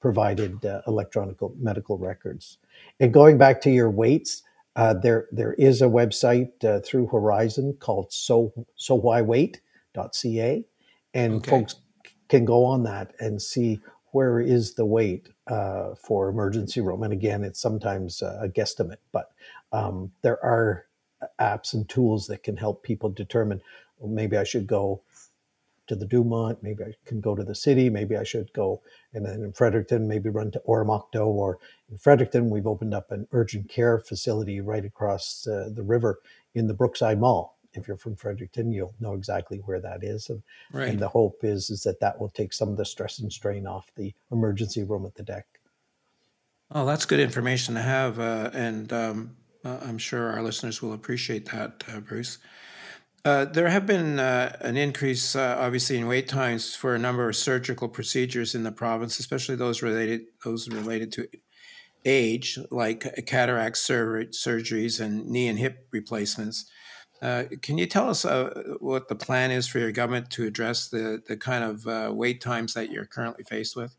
provided 0.00 0.64
uh, 0.66 0.82
electronic 0.86 1.38
medical 1.58 1.96
records. 1.96 2.58
And 3.00 3.12
going 3.12 3.38
back 3.38 3.62
to 3.62 3.70
your 3.70 3.90
weights, 3.90 4.42
uh, 4.76 4.94
there 4.94 5.28
there 5.32 5.54
is 5.54 5.80
a 5.82 5.86
website 5.86 6.62
uh, 6.64 6.80
through 6.80 7.06
Horizon 7.06 7.76
called 7.78 8.12
so 8.12 8.52
so 8.76 8.94
why 8.94 9.22
wait.ca, 9.22 10.64
and 11.14 11.34
okay. 11.34 11.50
folks 11.50 11.76
can 12.28 12.44
go 12.44 12.64
on 12.64 12.82
that 12.84 13.12
and 13.18 13.40
see 13.40 13.80
where 14.12 14.40
is 14.40 14.74
the 14.74 14.86
wait 14.86 15.28
uh, 15.48 15.94
for 15.94 16.28
emergency 16.28 16.80
room. 16.80 17.02
And 17.02 17.12
again, 17.12 17.44
it's 17.44 17.60
sometimes 17.60 18.22
a 18.22 18.48
guesstimate, 18.48 18.98
but 19.10 19.32
um, 19.72 20.12
there 20.22 20.42
are 20.44 20.86
apps 21.40 21.74
and 21.74 21.88
tools 21.88 22.26
that 22.26 22.42
can 22.42 22.56
help 22.56 22.82
people 22.82 23.10
determine 23.10 23.60
well, 23.98 24.10
maybe 24.10 24.36
I 24.36 24.44
should 24.44 24.66
go 24.66 25.02
to 25.86 25.96
the 25.96 26.06
Dumont, 26.06 26.62
maybe 26.62 26.84
I 26.84 26.94
can 27.04 27.20
go 27.20 27.34
to 27.34 27.44
the 27.44 27.54
city, 27.54 27.90
maybe 27.90 28.16
I 28.16 28.24
should 28.24 28.52
go 28.52 28.82
and 29.12 29.26
then 29.26 29.42
in 29.42 29.52
Fredericton, 29.52 30.08
maybe 30.08 30.30
run 30.30 30.50
to 30.52 30.62
Oromocto, 30.66 31.26
or 31.26 31.58
in 31.90 31.98
Fredericton, 31.98 32.50
we've 32.50 32.66
opened 32.66 32.94
up 32.94 33.10
an 33.10 33.26
urgent 33.32 33.68
care 33.68 33.98
facility 33.98 34.60
right 34.60 34.84
across 34.84 35.46
uh, 35.46 35.68
the 35.74 35.82
river 35.82 36.20
in 36.54 36.66
the 36.66 36.74
Brookside 36.74 37.20
Mall. 37.20 37.51
If 37.74 37.88
you're 37.88 37.96
from 37.96 38.16
Fredericton, 38.16 38.72
you'll 38.72 38.94
know 39.00 39.14
exactly 39.14 39.58
where 39.58 39.80
that 39.80 40.04
is, 40.04 40.30
and, 40.30 40.42
right. 40.72 40.88
and 40.88 40.98
the 40.98 41.08
hope 41.08 41.40
is 41.42 41.70
is 41.70 41.82
that 41.82 42.00
that 42.00 42.20
will 42.20 42.30
take 42.30 42.52
some 42.52 42.68
of 42.68 42.76
the 42.76 42.84
stress 42.84 43.18
and 43.18 43.32
strain 43.32 43.66
off 43.66 43.90
the 43.96 44.12
emergency 44.30 44.82
room 44.82 45.06
at 45.06 45.14
the 45.14 45.22
deck. 45.22 45.46
Oh, 46.70 46.86
that's 46.86 47.04
good 47.04 47.20
information 47.20 47.74
to 47.74 47.82
have, 47.82 48.18
uh, 48.18 48.50
and 48.54 48.92
um, 48.92 49.36
uh, 49.64 49.78
I'm 49.82 49.98
sure 49.98 50.32
our 50.32 50.42
listeners 50.42 50.80
will 50.80 50.94
appreciate 50.94 51.50
that, 51.50 51.84
uh, 51.92 52.00
Bruce. 52.00 52.38
Uh, 53.24 53.44
there 53.44 53.68
have 53.68 53.86
been 53.86 54.18
uh, 54.18 54.56
an 54.62 54.76
increase, 54.76 55.36
uh, 55.36 55.56
obviously, 55.60 55.96
in 55.96 56.08
wait 56.08 56.28
times 56.28 56.74
for 56.74 56.94
a 56.94 56.98
number 56.98 57.28
of 57.28 57.36
surgical 57.36 57.88
procedures 57.88 58.54
in 58.56 58.64
the 58.64 58.72
province, 58.72 59.20
especially 59.20 59.54
those 59.54 59.80
related 59.80 60.22
those 60.44 60.68
related 60.68 61.12
to 61.12 61.28
age, 62.04 62.58
like 62.70 63.06
cataract 63.26 63.76
sur- 63.76 64.24
surgeries 64.24 65.00
and 65.00 65.26
knee 65.26 65.46
and 65.46 65.58
hip 65.58 65.86
replacements. 65.92 66.68
Uh, 67.22 67.44
can 67.62 67.78
you 67.78 67.86
tell 67.86 68.10
us 68.10 68.24
uh, 68.24 68.74
what 68.80 69.08
the 69.08 69.14
plan 69.14 69.52
is 69.52 69.68
for 69.68 69.78
your 69.78 69.92
government 69.92 70.28
to 70.30 70.44
address 70.44 70.88
the 70.88 71.22
the 71.28 71.36
kind 71.36 71.62
of 71.62 71.86
uh, 71.86 72.10
wait 72.12 72.40
times 72.40 72.74
that 72.74 72.90
you're 72.90 73.06
currently 73.06 73.44
faced 73.44 73.76
with? 73.76 73.96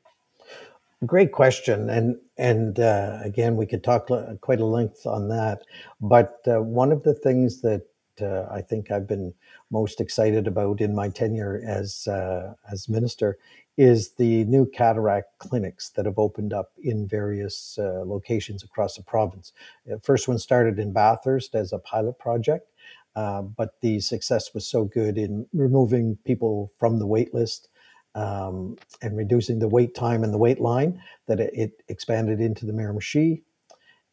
Great 1.05 1.31
question, 1.31 1.89
and 1.89 2.17
and 2.37 2.79
again, 3.25 3.55
we 3.55 3.65
could 3.65 3.83
talk 3.83 4.09
quite 4.41 4.59
a 4.59 4.65
length 4.65 5.05
on 5.05 5.29
that. 5.29 5.61
But 6.01 6.39
one 6.45 6.91
of 6.91 7.03
the 7.03 7.13
things 7.13 7.61
that 7.61 7.83
uh, 8.21 8.45
I 8.51 8.61
think 8.61 8.91
I've 8.91 9.07
been 9.07 9.33
most 9.71 9.99
excited 9.99 10.47
about 10.47 10.81
in 10.81 10.93
my 10.93 11.09
tenure 11.09 11.61
as 11.65 12.07
uh, 12.07 12.53
as 12.71 12.89
minister 12.89 13.37
is 13.75 14.11
the 14.11 14.43
new 14.45 14.67
cataract 14.67 15.39
clinics 15.39 15.89
that 15.89 16.05
have 16.05 16.19
opened 16.19 16.53
up 16.53 16.71
in 16.83 17.07
various 17.07 17.77
uh, 17.79 18.03
locations 18.05 18.61
across 18.61 18.97
the 18.97 19.03
province. 19.03 19.51
The 19.87 19.99
first 19.99 20.27
one 20.27 20.37
started 20.37 20.77
in 20.77 20.93
Bathurst 20.93 21.55
as 21.55 21.73
a 21.73 21.79
pilot 21.79 22.19
project, 22.19 22.69
uh, 23.15 23.41
but 23.41 23.79
the 23.81 23.99
success 23.99 24.53
was 24.53 24.67
so 24.67 24.85
good 24.85 25.17
in 25.17 25.47
removing 25.53 26.17
people 26.25 26.71
from 26.79 26.99
the 26.99 27.07
wait 27.07 27.33
list 27.33 27.69
um, 28.15 28.77
and 29.01 29.17
reducing 29.17 29.59
the 29.59 29.67
wait 29.67 29.95
time 29.95 30.23
and 30.23 30.33
the 30.33 30.37
wait 30.37 30.59
line 30.59 31.01
that 31.27 31.39
it, 31.39 31.51
it 31.53 31.71
expanded 31.87 32.39
into 32.39 32.65
the 32.65 32.73
Miramichi. 32.73 33.43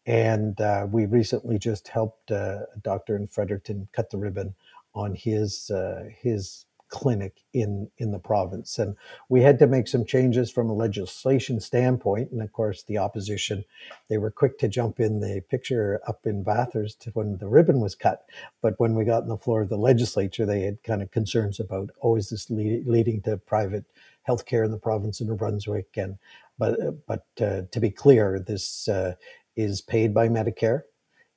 And 0.06 0.60
uh, 0.60 0.86
we 0.90 1.06
recently 1.06 1.58
just 1.58 1.88
helped 1.88 2.30
uh, 2.30 2.60
a 2.74 2.78
doctor 2.82 3.16
in 3.16 3.26
Fredericton 3.26 3.88
cut 3.92 4.10
the 4.10 4.18
ribbon 4.18 4.54
on 4.94 5.14
his 5.14 5.70
uh, 5.70 6.04
his 6.20 6.64
clinic 6.90 7.42
in 7.54 7.90
in 7.98 8.12
the 8.12 8.18
province, 8.18 8.78
and 8.78 8.96
we 9.28 9.42
had 9.42 9.58
to 9.60 9.66
make 9.66 9.88
some 9.88 10.04
changes 10.04 10.50
from 10.50 10.70
a 10.70 10.74
legislation 10.74 11.60
standpoint. 11.60 12.30
And 12.32 12.42
of 12.42 12.52
course, 12.52 12.82
the 12.82 12.98
opposition 12.98 13.64
they 14.08 14.18
were 14.18 14.30
quick 14.30 14.58
to 14.58 14.68
jump 14.68 15.00
in 15.00 15.20
the 15.20 15.42
picture 15.50 16.00
up 16.06 16.26
in 16.26 16.42
Bathurst 16.42 17.08
when 17.14 17.38
the 17.38 17.48
ribbon 17.48 17.80
was 17.80 17.94
cut, 17.94 18.24
but 18.62 18.78
when 18.78 18.94
we 18.94 19.04
got 19.04 19.22
on 19.22 19.28
the 19.28 19.38
floor 19.38 19.62
of 19.62 19.70
the 19.70 19.78
legislature, 19.78 20.46
they 20.46 20.62
had 20.62 20.82
kind 20.82 21.02
of 21.02 21.10
concerns 21.10 21.60
about 21.60 21.90
oh, 22.02 22.16
is 22.16 22.30
this 22.30 22.50
lead, 22.50 22.86
leading 22.86 23.22
to 23.22 23.38
private 23.38 23.84
healthcare 24.28 24.64
in 24.64 24.70
the 24.70 24.78
province 24.78 25.20
of 25.20 25.28
New 25.28 25.36
Brunswick 25.36 25.96
and 25.96 26.18
but 26.60 27.06
but 27.06 27.26
uh, 27.40 27.62
to 27.72 27.80
be 27.80 27.90
clear, 27.90 28.38
this 28.38 28.86
uh, 28.88 29.14
is 29.56 29.80
paid 29.80 30.14
by 30.14 30.28
Medicare, 30.28 30.82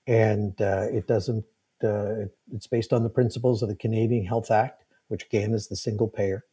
and 0.05 0.59
uh, 0.61 0.87
it 0.91 1.07
doesn't. 1.07 1.45
Uh, 1.83 2.27
it's 2.53 2.67
based 2.67 2.93
on 2.93 3.03
the 3.03 3.09
principles 3.09 3.63
of 3.63 3.69
the 3.69 3.75
Canadian 3.75 4.25
Health 4.25 4.51
Act, 4.51 4.82
which 5.13 5.25
again 5.25 5.53
is 5.53 5.67
the 5.67 5.75
single 5.75 6.07
payer, 6.07 6.43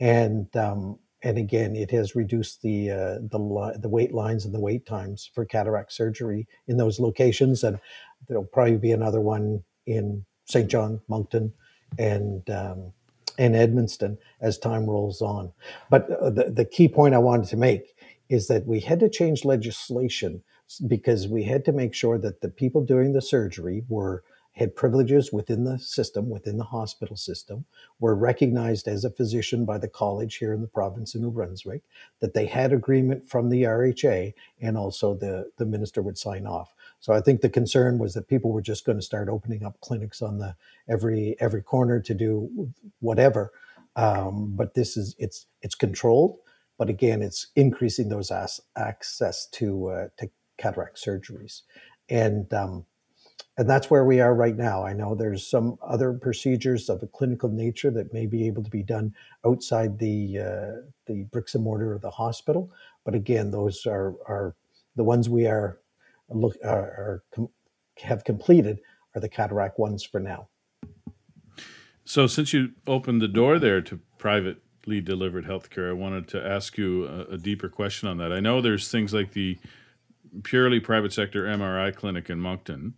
and 0.00 0.54
um, 0.56 0.98
and 1.22 1.38
again 1.38 1.76
it 1.76 1.92
has 1.92 2.16
reduced 2.16 2.60
the 2.60 2.90
uh, 2.90 3.14
the 3.20 3.78
the 3.78 3.88
wait 3.88 4.12
lines 4.12 4.44
and 4.44 4.52
the 4.52 4.58
wait 4.58 4.84
times 4.84 5.30
for 5.32 5.44
cataract 5.44 5.92
surgery 5.92 6.48
in 6.66 6.76
those 6.76 6.98
locations, 6.98 7.62
and 7.62 7.78
there'll 8.26 8.42
probably 8.42 8.78
be 8.78 8.90
another 8.90 9.20
one 9.20 9.62
in 9.86 10.24
Saint 10.44 10.68
John, 10.68 11.00
Moncton, 11.06 11.52
and 12.00 12.50
um, 12.50 12.92
and 13.38 13.54
Edmundston 13.54 14.18
as 14.40 14.58
time 14.58 14.86
rolls 14.86 15.22
on. 15.22 15.52
But 15.88 16.10
uh, 16.10 16.30
the, 16.30 16.50
the 16.50 16.64
key 16.64 16.88
point 16.88 17.14
I 17.14 17.18
wanted 17.18 17.48
to 17.50 17.56
make 17.56 17.94
is 18.28 18.48
that 18.48 18.66
we 18.66 18.80
had 18.80 18.98
to 18.98 19.08
change 19.08 19.44
legislation 19.44 20.42
because 20.88 21.28
we 21.28 21.44
had 21.44 21.64
to 21.66 21.72
make 21.72 21.94
sure 21.94 22.18
that 22.18 22.40
the 22.40 22.48
people 22.48 22.84
doing 22.84 23.12
the 23.12 23.22
surgery 23.22 23.84
were 23.88 24.24
had 24.60 24.76
privileges 24.76 25.32
within 25.32 25.64
the 25.64 25.78
system, 25.78 26.28
within 26.28 26.58
the 26.58 26.64
hospital 26.64 27.16
system, 27.16 27.64
were 27.98 28.14
recognized 28.14 28.86
as 28.86 29.06
a 29.06 29.10
physician 29.10 29.64
by 29.64 29.78
the 29.78 29.88
college 29.88 30.36
here 30.36 30.52
in 30.52 30.60
the 30.60 30.66
province 30.68 31.14
of 31.14 31.22
New 31.22 31.30
Brunswick, 31.30 31.80
that 32.20 32.34
they 32.34 32.44
had 32.44 32.70
agreement 32.70 33.26
from 33.26 33.48
the 33.48 33.62
RHA, 33.62 34.34
and 34.60 34.76
also 34.76 35.14
the, 35.14 35.50
the 35.56 35.64
minister 35.64 36.02
would 36.02 36.18
sign 36.18 36.46
off. 36.46 36.74
So 37.00 37.14
I 37.14 37.22
think 37.22 37.40
the 37.40 37.48
concern 37.48 37.98
was 37.98 38.12
that 38.12 38.28
people 38.28 38.52
were 38.52 38.60
just 38.60 38.84
going 38.84 38.98
to 38.98 39.02
start 39.02 39.30
opening 39.30 39.64
up 39.64 39.80
clinics 39.80 40.20
on 40.20 40.36
the 40.36 40.54
every 40.90 41.36
every 41.40 41.62
corner 41.62 41.98
to 41.98 42.12
do 42.12 42.70
whatever. 42.98 43.52
Um, 43.96 44.52
but 44.54 44.74
this 44.74 44.98
is 44.98 45.16
it's 45.18 45.46
it's 45.62 45.74
controlled, 45.74 46.36
but 46.76 46.90
again, 46.90 47.22
it's 47.22 47.46
increasing 47.56 48.10
those 48.10 48.30
as, 48.30 48.60
access 48.76 49.46
to 49.52 49.86
uh, 49.88 50.08
to 50.18 50.28
cataract 50.58 51.02
surgeries. 51.02 51.62
And 52.10 52.52
um, 52.52 52.84
and 53.58 53.68
that's 53.68 53.90
where 53.90 54.04
we 54.04 54.20
are 54.20 54.34
right 54.34 54.56
now. 54.56 54.84
I 54.84 54.92
know 54.92 55.14
there's 55.14 55.46
some 55.46 55.78
other 55.82 56.12
procedures 56.12 56.88
of 56.88 57.02
a 57.02 57.06
clinical 57.06 57.48
nature 57.48 57.90
that 57.90 58.14
may 58.14 58.26
be 58.26 58.46
able 58.46 58.62
to 58.62 58.70
be 58.70 58.82
done 58.82 59.14
outside 59.44 59.98
the 59.98 60.38
uh, 60.38 60.86
the 61.06 61.24
bricks 61.24 61.54
and 61.54 61.64
mortar 61.64 61.92
of 61.92 62.00
the 62.00 62.10
hospital, 62.10 62.70
but 63.04 63.14
again, 63.14 63.50
those 63.50 63.86
are 63.86 64.14
are 64.26 64.54
the 64.96 65.04
ones 65.04 65.28
we 65.28 65.46
are 65.46 65.80
look 66.30 66.56
are, 66.64 66.78
are 66.78 67.24
com- 67.34 67.50
have 67.98 68.24
completed 68.24 68.80
are 69.14 69.20
the 69.20 69.28
cataract 69.28 69.78
ones 69.78 70.04
for 70.04 70.20
now. 70.20 70.48
So, 72.04 72.26
since 72.26 72.52
you 72.52 72.72
opened 72.86 73.20
the 73.20 73.28
door 73.28 73.58
there 73.58 73.80
to 73.82 74.00
privately 74.18 75.00
delivered 75.00 75.44
healthcare, 75.44 75.90
I 75.90 75.92
wanted 75.92 76.28
to 76.28 76.44
ask 76.44 76.76
you 76.78 77.06
a, 77.06 77.34
a 77.34 77.38
deeper 77.38 77.68
question 77.68 78.08
on 78.08 78.18
that. 78.18 78.32
I 78.32 78.40
know 78.40 78.60
there's 78.60 78.90
things 78.90 79.12
like 79.12 79.32
the 79.32 79.58
purely 80.42 80.80
private 80.80 81.12
sector 81.12 81.44
MRI 81.44 81.94
clinic 81.94 82.30
in 82.30 82.40
Moncton. 82.40 82.94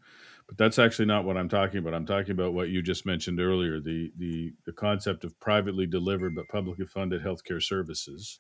But 0.53 0.63
that's 0.63 0.79
actually 0.79 1.07
not 1.07 1.25
what 1.25 1.39
I'm 1.39 1.49
talking 1.49 1.79
about. 1.79 1.95
I'm 1.95 2.05
talking 2.05 2.33
about 2.33 2.53
what 2.53 2.69
you 2.69 2.83
just 2.83 3.07
mentioned 3.07 3.41
earlier 3.41 3.81
the, 3.81 4.13
the, 4.19 4.53
the 4.67 4.73
concept 4.73 5.25
of 5.25 5.41
privately 5.41 5.87
delivered 5.87 6.35
but 6.35 6.47
publicly 6.49 6.85
funded 6.85 7.23
healthcare 7.23 7.63
services. 7.63 8.39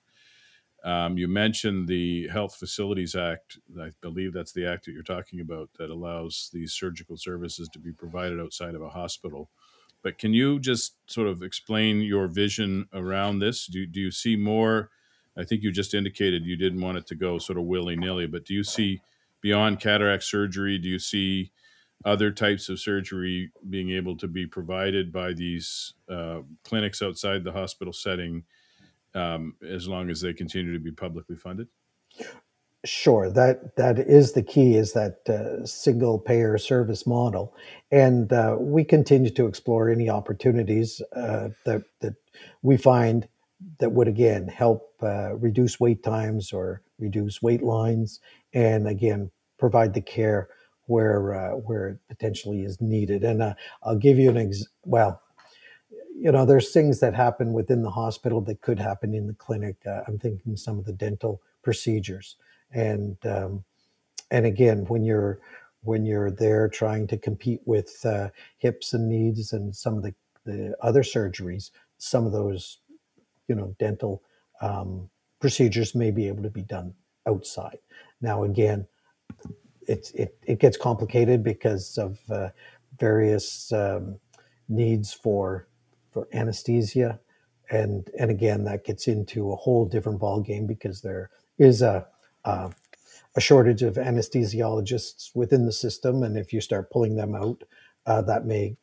Um, 0.84 1.16
you 1.16 1.26
mentioned 1.26 1.88
the 1.88 2.28
Health 2.28 2.56
Facilities 2.56 3.14
Act. 3.14 3.58
I 3.80 3.92
believe 4.02 4.34
that's 4.34 4.52
the 4.52 4.66
act 4.66 4.84
that 4.84 4.92
you're 4.92 5.02
talking 5.02 5.40
about 5.40 5.70
that 5.78 5.88
allows 5.88 6.50
these 6.52 6.74
surgical 6.74 7.16
services 7.16 7.70
to 7.72 7.78
be 7.78 7.92
provided 7.92 8.38
outside 8.38 8.74
of 8.74 8.82
a 8.82 8.90
hospital. 8.90 9.48
But 10.02 10.18
can 10.18 10.34
you 10.34 10.60
just 10.60 10.96
sort 11.06 11.28
of 11.28 11.42
explain 11.42 12.02
your 12.02 12.26
vision 12.28 12.88
around 12.92 13.38
this? 13.38 13.64
Do, 13.66 13.86
do 13.86 14.00
you 14.00 14.10
see 14.10 14.36
more? 14.36 14.90
I 15.34 15.44
think 15.44 15.62
you 15.62 15.72
just 15.72 15.94
indicated 15.94 16.44
you 16.44 16.58
didn't 16.58 16.82
want 16.82 16.98
it 16.98 17.06
to 17.06 17.14
go 17.14 17.38
sort 17.38 17.58
of 17.58 17.64
willy 17.64 17.96
nilly, 17.96 18.26
but 18.26 18.44
do 18.44 18.52
you 18.52 18.64
see 18.64 19.00
beyond 19.40 19.80
cataract 19.80 20.24
surgery? 20.24 20.76
Do 20.76 20.90
you 20.90 20.98
see 20.98 21.52
other 22.04 22.30
types 22.30 22.68
of 22.68 22.80
surgery 22.80 23.50
being 23.68 23.90
able 23.90 24.16
to 24.16 24.28
be 24.28 24.46
provided 24.46 25.12
by 25.12 25.32
these 25.32 25.94
uh, 26.08 26.40
clinics 26.64 27.02
outside 27.02 27.44
the 27.44 27.52
hospital 27.52 27.92
setting 27.92 28.44
um, 29.14 29.54
as 29.66 29.88
long 29.88 30.10
as 30.10 30.20
they 30.20 30.32
continue 30.32 30.72
to 30.72 30.78
be 30.78 30.92
publicly 30.92 31.36
funded? 31.36 31.68
Sure, 32.84 33.30
that 33.30 33.76
that 33.76 33.96
is 33.98 34.32
the 34.32 34.42
key. 34.42 34.74
Is 34.74 34.92
that 34.92 35.20
uh, 35.28 35.64
single 35.64 36.18
payer 36.18 36.58
service 36.58 37.06
model, 37.06 37.54
and 37.92 38.32
uh, 38.32 38.56
we 38.58 38.82
continue 38.82 39.30
to 39.30 39.46
explore 39.46 39.88
any 39.88 40.10
opportunities 40.10 41.00
uh, 41.14 41.50
that 41.64 41.84
that 42.00 42.14
we 42.62 42.76
find 42.76 43.28
that 43.78 43.92
would 43.92 44.08
again 44.08 44.48
help 44.48 44.96
uh, 45.00 45.36
reduce 45.36 45.78
wait 45.78 46.02
times 46.02 46.52
or 46.52 46.82
reduce 46.98 47.40
wait 47.40 47.62
lines, 47.62 48.18
and 48.52 48.88
again 48.88 49.30
provide 49.58 49.94
the 49.94 50.00
care 50.00 50.48
where 50.86 51.34
uh, 51.34 51.56
where 51.56 51.88
it 51.88 51.98
potentially 52.08 52.62
is 52.62 52.80
needed. 52.80 53.24
And 53.24 53.42
uh, 53.42 53.54
I'll 53.82 53.96
give 53.96 54.18
you 54.18 54.30
an 54.30 54.36
ex. 54.36 54.64
Well, 54.84 55.20
you 56.14 56.30
know, 56.30 56.44
there's 56.44 56.72
things 56.72 57.00
that 57.00 57.14
happen 57.14 57.52
within 57.52 57.82
the 57.82 57.90
hospital 57.90 58.40
that 58.42 58.60
could 58.60 58.78
happen 58.78 59.14
in 59.14 59.26
the 59.26 59.34
clinic. 59.34 59.76
Uh, 59.86 60.02
I'm 60.06 60.18
thinking 60.18 60.56
some 60.56 60.78
of 60.78 60.84
the 60.84 60.92
dental 60.92 61.40
procedures, 61.62 62.36
and 62.72 63.16
um, 63.26 63.64
and 64.30 64.46
again, 64.46 64.84
when 64.88 65.04
you're 65.04 65.40
when 65.82 66.04
you're 66.04 66.30
there 66.30 66.68
trying 66.68 67.06
to 67.08 67.18
compete 67.18 67.60
with 67.64 68.04
uh, 68.04 68.28
hips 68.58 68.92
and 68.92 69.08
knees 69.08 69.52
and 69.52 69.74
some 69.74 69.96
of 69.96 70.02
the, 70.02 70.14
the 70.44 70.74
other 70.80 71.02
surgeries, 71.02 71.70
some 71.98 72.24
of 72.24 72.32
those, 72.32 72.78
you 73.48 73.54
know, 73.54 73.74
dental 73.78 74.22
um, 74.60 75.10
procedures 75.40 75.94
may 75.94 76.10
be 76.10 76.28
able 76.28 76.42
to 76.42 76.50
be 76.50 76.62
done 76.62 76.94
outside. 77.26 77.78
Now, 78.20 78.44
again, 78.44 78.86
it's 79.88 80.10
it, 80.12 80.36
it 80.46 80.60
gets 80.60 80.76
complicated 80.76 81.42
because 81.44 81.98
of 81.98 82.20
uh, 82.30 82.50
various 82.98 83.72
um, 83.72 84.18
needs 84.68 85.12
for 85.12 85.68
for 86.12 86.28
anesthesia, 86.32 87.20
and 87.70 88.10
and 88.18 88.30
again 88.30 88.64
that 88.64 88.84
gets 88.84 89.08
into 89.08 89.52
a 89.52 89.56
whole 89.56 89.86
different 89.86 90.20
ball 90.20 90.40
game 90.40 90.66
because 90.66 91.02
there 91.02 91.30
is 91.58 91.82
a, 91.82 92.06
a 92.44 92.72
a 93.36 93.40
shortage 93.40 93.82
of 93.82 93.94
anesthesiologists 93.94 95.34
within 95.34 95.66
the 95.66 95.72
system, 95.72 96.22
and 96.22 96.36
if 96.36 96.52
you 96.52 96.60
start 96.60 96.90
pulling 96.90 97.16
them 97.16 97.34
out, 97.34 97.62
uh, 98.06 98.22
that 98.22 98.46
may 98.46 98.76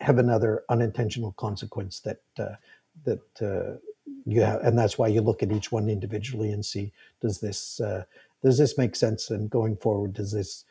have 0.00 0.18
another 0.18 0.64
unintentional 0.68 1.32
consequence 1.32 2.00
that 2.00 2.20
uh, 2.38 2.56
that 3.04 3.22
uh, 3.42 3.78
you 4.26 4.42
have, 4.42 4.60
and 4.62 4.78
that's 4.78 4.98
why 4.98 5.08
you 5.08 5.20
look 5.20 5.42
at 5.42 5.52
each 5.52 5.72
one 5.72 5.88
individually 5.88 6.52
and 6.52 6.64
see 6.64 6.92
does 7.20 7.40
this 7.40 7.80
uh, 7.80 8.04
does 8.42 8.58
this 8.58 8.78
make 8.78 8.96
sense, 8.96 9.30
and 9.30 9.50
going 9.50 9.76
forward, 9.76 10.14
does 10.14 10.32
this 10.32 10.64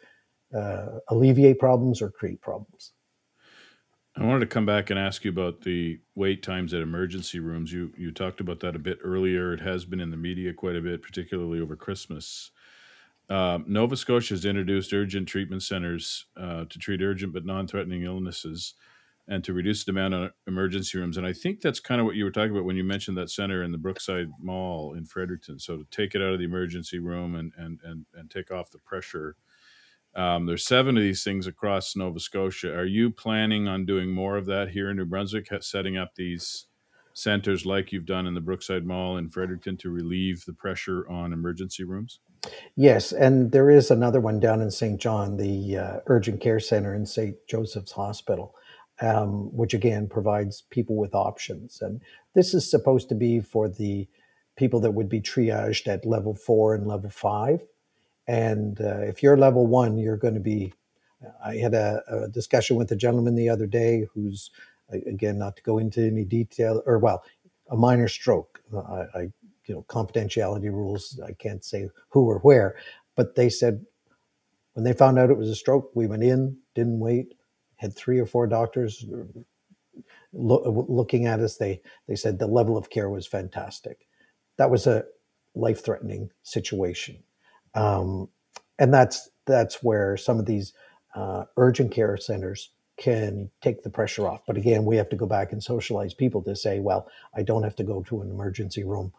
uh, 0.56 1.00
alleviate 1.10 1.60
problems 1.60 2.02
or 2.02 2.10
create 2.10 2.42
problems? 2.42 2.94
I 4.18 4.26
wanted 4.26 4.42
to 4.42 4.48
come 4.48 4.66
back 4.66 4.90
and 4.90 5.00
ask 5.00 5.24
you 5.24 5.32
about 5.32 5.62
the 5.62 6.00
wait 6.16 6.44
times 6.44 6.74
at 6.74 6.82
emergency 6.82 7.40
rooms. 7.40 7.72
You 7.72 7.94
you 7.98 8.12
talked 8.12 8.42
about 8.42 8.60
that 8.62 8.76
a 8.76 8.80
bit 8.80 8.98
earlier. 9.04 9.54
It 9.54 9.62
has 9.62 9.86
been 9.86 10.00
in 10.02 10.10
the 10.12 10.18
media 10.18 10.54
quite 10.54 10.76
a 10.76 10.82
bit, 10.82 11.02
particularly 11.02 11.62
over 11.62 11.76
Christmas. 11.76 12.52
Uh, 13.30 13.60
Nova 13.68 13.96
Scotia 13.96 14.34
has 14.34 14.44
introduced 14.44 14.92
urgent 14.92 15.28
treatment 15.28 15.62
centers 15.62 16.26
uh, 16.36 16.66
to 16.66 16.80
treat 16.80 17.02
urgent 17.02 17.32
but 17.32 17.46
non-threatening 17.46 18.04
illnesses 18.04 18.74
and 19.30 19.44
to 19.44 19.54
reduce 19.54 19.86
the 19.86 19.92
demand 19.92 20.16
on 20.16 20.32
emergency 20.48 20.98
rooms. 20.98 21.16
And 21.16 21.26
I 21.26 21.34
think 21.34 21.62
that's 21.62 21.80
kind 21.80 22.02
of 22.02 22.06
what 22.06 22.16
you 22.16 22.26
were 22.26 22.32
talking 22.32 22.52
about 22.52 22.66
when 22.66 22.76
you 22.76 22.84
mentioned 22.84 23.18
that 23.18 23.30
center 23.30 23.64
in 23.64 23.72
the 23.72 23.78
Brookside 23.78 24.28
Mall 24.42 24.96
in 24.96 25.06
Fredericton. 25.06 25.60
So 25.60 25.78
to 25.78 25.86
take 25.92 26.16
it 26.16 26.22
out 26.22 26.34
of 26.34 26.40
the 26.40 26.46
emergency 26.46 27.00
room 27.00 27.36
and 27.36 27.54
and 27.56 27.80
and, 27.84 28.06
and 28.14 28.30
take 28.30 28.52
off 28.52 28.72
the 28.72 28.80
pressure. 28.80 29.36
Um, 30.16 30.48
there's 30.48 30.66
seven 30.66 30.98
of 30.98 31.04
these 31.04 31.24
things 31.24 31.46
across 31.46 31.96
Nova 31.96 32.20
Scotia. 32.20 32.76
Are 32.76 32.86
you 32.86 33.12
planning 33.12 33.68
on 33.68 33.86
doing 33.86 34.10
more 34.10 34.38
of 34.38 34.48
that 34.48 34.70
here 34.70 34.90
in 34.90 34.98
New 34.98 35.06
Brunswick, 35.06 35.48
setting 35.62 35.98
up 35.98 36.16
these 36.16 36.66
centers 37.14 37.66
like 37.66 37.92
you've 37.92 38.08
done 38.08 38.26
in 38.26 38.34
the 38.34 38.42
Brookside 38.42 38.86
Mall 38.86 39.18
in 39.18 39.30
Fredericton 39.30 39.78
to 39.78 39.92
relieve 39.92 40.46
the 40.46 40.54
pressure 40.54 41.08
on 41.08 41.32
emergency 41.32 41.84
rooms? 41.84 42.20
Yes, 42.76 43.12
and 43.12 43.52
there 43.52 43.70
is 43.70 43.92
another 43.92 44.22
one 44.22 44.40
down 44.40 44.62
in 44.62 44.72
Saint 44.72 45.00
John, 45.00 45.38
the 45.38 45.78
uh, 45.78 46.00
Urgent 46.08 46.42
Care 46.42 46.60
Center 46.60 46.96
in 46.96 47.06
St. 47.06 47.36
Joseph's 47.48 47.92
Hospital, 47.92 48.56
um, 49.02 49.56
which 49.56 49.74
again 49.74 50.08
provides 50.08 50.64
people 50.70 50.96
with 50.96 51.16
options. 51.16 51.82
And 51.82 52.02
this 52.36 52.54
is 52.54 52.70
supposed 52.70 53.10
to 53.10 53.16
be 53.16 53.40
for 53.40 53.70
the 53.70 54.08
people 54.56 54.80
that 54.82 54.92
would 54.92 55.10
be 55.10 55.22
triaged 55.22 55.88
at 55.88 56.06
level 56.06 56.36
four 56.36 56.76
and 56.76 56.86
level 56.86 57.10
five. 57.10 57.62
And 58.28 58.80
uh, 58.82 59.00
if 59.00 59.24
you're 59.24 59.38
level 59.38 59.66
one, 59.66 59.98
you're 59.98 60.18
going 60.18 60.36
to 60.36 60.40
be. 60.40 60.74
I 61.46 61.56
had 61.56 61.74
a, 61.74 62.02
a 62.08 62.28
discussion 62.30 62.78
with 62.78 62.92
a 62.92 62.96
gentleman 62.96 63.36
the 63.36 63.50
other 63.50 63.68
day 63.68 64.06
who's, 64.14 64.52
again, 64.90 65.38
not 65.38 65.58
to 65.58 65.64
go 65.64 65.78
into 65.78 66.02
any 66.02 66.24
detail, 66.24 66.82
or 66.86 66.98
well, 66.98 67.24
a 67.70 67.76
minor 67.76 68.08
stroke. 68.08 68.62
I, 68.74 69.06
I 69.14 69.22
you 69.66 69.76
know 69.76 69.86
confidentiality 69.90 70.72
rules. 70.72 71.20
I 71.26 71.34
can't 71.34 71.64
say 71.64 71.90
who 72.10 72.30
or 72.30 72.40
where, 72.40 72.76
but 73.16 73.36
they 73.36 73.50
said 73.50 73.86
when 74.74 74.84
they 74.84 74.94
found 74.94 75.20
out 75.20 75.30
it 75.30 75.38
was 75.38 75.50
a 75.50 75.56
stroke, 75.56 75.92
we 75.94 76.08
went 76.08 76.24
in, 76.24 76.58
didn't 76.74 77.00
wait, 77.00 77.34
had 77.80 77.96
three 77.96 78.20
or 78.20 78.28
four 78.28 78.48
doctors 78.48 79.06
lo- 80.34 80.86
looking 80.90 81.26
at 81.26 81.40
us. 81.40 81.58
They 81.58 81.82
they 82.08 82.16
said 82.16 82.40
the 82.40 82.48
level 82.48 82.78
of 82.78 82.90
care 82.90 83.10
was 83.10 83.28
fantastic. 83.28 84.08
That 84.58 84.72
was 84.72 84.88
a 84.88 85.06
life 85.56 85.84
threatening 85.84 86.32
situation, 86.44 87.24
um, 87.76 88.30
and 88.78 88.94
that's 88.94 89.30
that's 89.46 89.84
where 89.84 90.18
some 90.18 90.40
of 90.40 90.46
these 90.46 90.74
uh, 91.16 91.46
urgent 91.58 91.92
care 91.92 92.18
centers 92.18 92.72
can 92.98 93.50
take 93.62 93.84
the 93.84 93.90
pressure 93.90 94.28
off. 94.28 94.44
But 94.46 94.58
again, 94.58 94.86
we 94.86 94.98
have 94.98 95.10
to 95.10 95.16
go 95.16 95.26
back 95.26 95.54
and 95.54 95.64
socialize 95.64 96.14
people 96.14 96.42
to 96.44 96.56
say, 96.56 96.80
well, 96.80 97.10
I 97.34 97.44
don't 97.44 97.64
have 97.64 97.76
to 97.78 97.84
go 97.84 98.04
to 98.04 98.22
an 98.22 98.30
emergency 98.30 98.84
room 98.84 99.14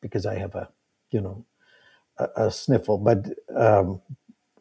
because 0.00 0.26
I 0.26 0.36
have 0.36 0.56
a, 0.56 0.68
you 1.10 1.20
know, 1.20 1.46
a, 2.18 2.46
a 2.46 2.50
sniffle. 2.50 2.98
But 2.98 3.26
um, 3.56 4.02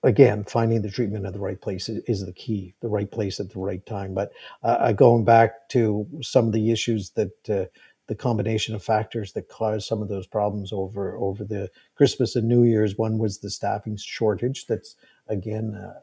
again, 0.06 0.46
finding 0.46 0.84
the 0.84 0.92
treatment 0.92 1.26
at 1.26 1.34
the 1.34 1.40
right 1.40 1.60
place 1.60 1.90
is, 1.90 2.04
is, 2.08 2.26
the 2.26 2.32
key, 2.32 2.76
the 2.82 2.88
right 2.88 3.12
place 3.12 3.40
at 3.40 3.50
the 3.50 3.60
right 3.60 3.86
time. 3.86 4.14
But 4.14 4.32
uh, 4.64 4.94
going 4.94 5.26
back 5.26 5.68
to 5.70 6.08
some 6.22 6.46
of 6.46 6.54
the 6.54 6.72
issues 6.72 7.10
that 7.12 7.50
uh, 7.50 7.66
the 8.08 8.16
combination 8.16 8.76
of 8.76 8.84
factors 8.84 9.34
that 9.34 9.50
caused 9.50 9.88
some 9.88 10.04
of 10.04 10.10
those 10.10 10.28
problems 10.28 10.72
over 10.72 11.18
over 11.18 11.44
the 11.44 11.70
Christmas 11.96 12.36
and 12.36 12.48
New 12.48 12.64
Year's. 12.64 12.98
One 12.98 13.18
was 13.18 13.40
the 13.40 13.50
staffing 13.50 13.98
shortage. 13.98 14.68
That's 14.68 14.96
again. 15.28 15.76
Uh, 15.76 16.00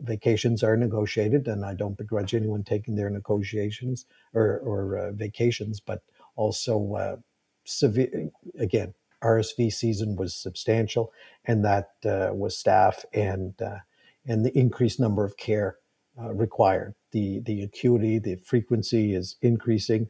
vacations 0.00 0.62
are 0.62 0.76
negotiated, 0.76 1.48
and 1.48 1.64
I 1.64 1.72
don't 1.72 1.96
begrudge 1.96 2.34
anyone 2.34 2.62
taking 2.62 2.96
their 2.96 3.08
negotiations 3.08 4.04
or, 4.34 4.58
or 4.58 4.98
uh, 4.98 5.12
vacations, 5.12 5.80
but 5.80 6.02
also 6.36 6.92
uh, 6.92 7.16
severe 7.64 8.28
again 8.58 8.92
RSV 9.26 9.72
season 9.72 10.16
was 10.16 10.34
substantial, 10.34 11.12
and 11.44 11.64
that 11.64 11.90
uh, 12.04 12.30
was 12.32 12.56
staff 12.56 13.04
and 13.12 13.60
uh, 13.60 13.78
and 14.26 14.44
the 14.44 14.56
increased 14.56 15.00
number 15.00 15.24
of 15.24 15.36
care 15.36 15.76
uh, 16.20 16.32
required. 16.32 16.94
The 17.10 17.40
the 17.40 17.62
acuity, 17.62 18.18
the 18.18 18.36
frequency 18.36 19.14
is 19.14 19.36
increasing, 19.42 20.08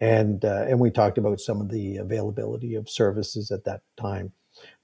and 0.00 0.44
uh, 0.44 0.64
and 0.68 0.78
we 0.78 0.90
talked 0.90 1.18
about 1.18 1.40
some 1.40 1.60
of 1.60 1.70
the 1.70 1.96
availability 1.96 2.74
of 2.74 2.88
services 2.88 3.50
at 3.50 3.64
that 3.64 3.82
time, 3.96 4.32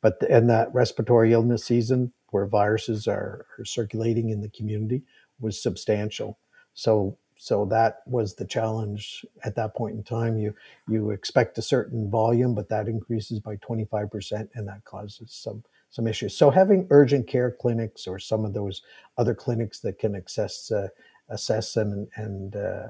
but 0.00 0.20
the, 0.20 0.30
and 0.30 0.50
that 0.50 0.74
respiratory 0.74 1.32
illness 1.32 1.64
season 1.64 2.12
where 2.30 2.46
viruses 2.46 3.06
are, 3.06 3.46
are 3.58 3.64
circulating 3.64 4.30
in 4.30 4.40
the 4.40 4.50
community 4.50 5.02
was 5.40 5.62
substantial. 5.62 6.38
So 6.74 7.16
so 7.38 7.64
that 7.66 8.00
was 8.04 8.34
the 8.34 8.44
challenge 8.44 9.24
at 9.44 9.54
that 9.54 9.74
point 9.76 9.94
in 9.96 10.02
time. 10.02 10.38
You 10.38 10.54
you 10.88 11.10
expect 11.10 11.56
a 11.56 11.62
certain 11.62 12.10
volume, 12.10 12.52
but 12.54 12.68
that 12.68 12.88
increases 12.88 13.38
by 13.38 13.56
25%, 13.56 14.48
and 14.54 14.66
that 14.66 14.84
causes 14.84 15.32
some 15.32 15.62
some 15.88 16.08
issues. 16.08 16.36
So 16.36 16.50
having 16.50 16.88
urgent 16.90 17.28
care 17.28 17.52
clinics 17.52 18.08
or 18.08 18.18
some 18.18 18.44
of 18.44 18.54
those 18.54 18.82
other 19.16 19.34
clinics 19.34 19.78
that 19.80 20.00
can 20.00 20.16
access, 20.16 20.70
uh, 20.72 20.88
assess 21.28 21.76
and 21.76 22.08
and 22.16 22.56
uh, 22.56 22.88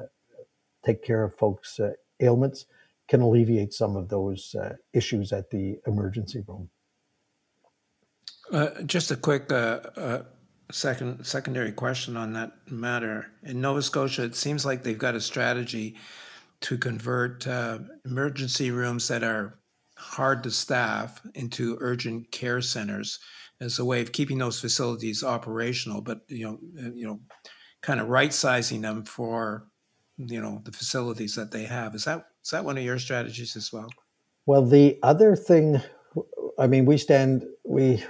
take 0.84 1.04
care 1.04 1.22
of 1.24 1.36
folks' 1.36 1.78
uh, 1.78 1.92
ailments 2.20 2.64
can 3.06 3.20
alleviate 3.20 3.74
some 3.74 3.96
of 3.96 4.08
those 4.08 4.54
uh, 4.54 4.76
issues 4.94 5.30
at 5.30 5.50
the 5.50 5.78
emergency 5.86 6.42
room. 6.48 6.70
Uh, 8.50 8.82
just 8.82 9.10
a 9.10 9.16
quick 9.16 9.52
uh, 9.52 10.22
second 10.70 11.24
secondary 11.24 11.72
question 11.72 12.16
on 12.16 12.32
that 12.34 12.52
matter. 12.70 13.26
In 13.42 13.60
Nova 13.60 13.82
Scotia, 13.82 14.24
it 14.24 14.34
seems 14.34 14.66
like 14.66 14.82
they've 14.82 14.98
got 14.98 15.14
a 15.14 15.20
strategy 15.20 15.96
to 16.60 16.76
convert 16.76 17.46
uh, 17.46 17.78
emergency 18.04 18.70
rooms 18.70 19.08
that 19.08 19.22
are 19.22 19.58
hard 19.96 20.42
to 20.42 20.50
staff 20.50 21.20
into 21.34 21.76
urgent 21.80 22.30
care 22.30 22.60
centers 22.60 23.18
as 23.60 23.78
a 23.78 23.84
way 23.84 24.00
of 24.00 24.12
keeping 24.12 24.38
those 24.38 24.60
facilities 24.60 25.24
operational, 25.24 26.00
but 26.00 26.20
you 26.28 26.44
know, 26.44 26.58
uh, 26.84 26.92
you 26.94 27.06
know, 27.06 27.20
kind 27.82 28.00
of 28.00 28.08
right 28.08 28.32
sizing 28.32 28.80
them 28.80 29.04
for 29.04 29.66
you 30.16 30.40
know 30.40 30.60
the 30.64 30.72
facilities 30.72 31.34
that 31.34 31.50
they 31.50 31.64
have. 31.64 31.94
Is 31.94 32.04
that 32.04 32.26
is 32.44 32.50
that 32.50 32.64
one 32.64 32.78
of 32.78 32.84
your 32.84 32.98
strategies 32.98 33.56
as 33.56 33.72
well? 33.72 33.88
Well, 34.46 34.64
the 34.64 34.98
other 35.02 35.36
thing, 35.36 35.80
I 36.58 36.66
mean, 36.66 36.86
we 36.86 36.98
stand 36.98 37.44
we 37.64 38.02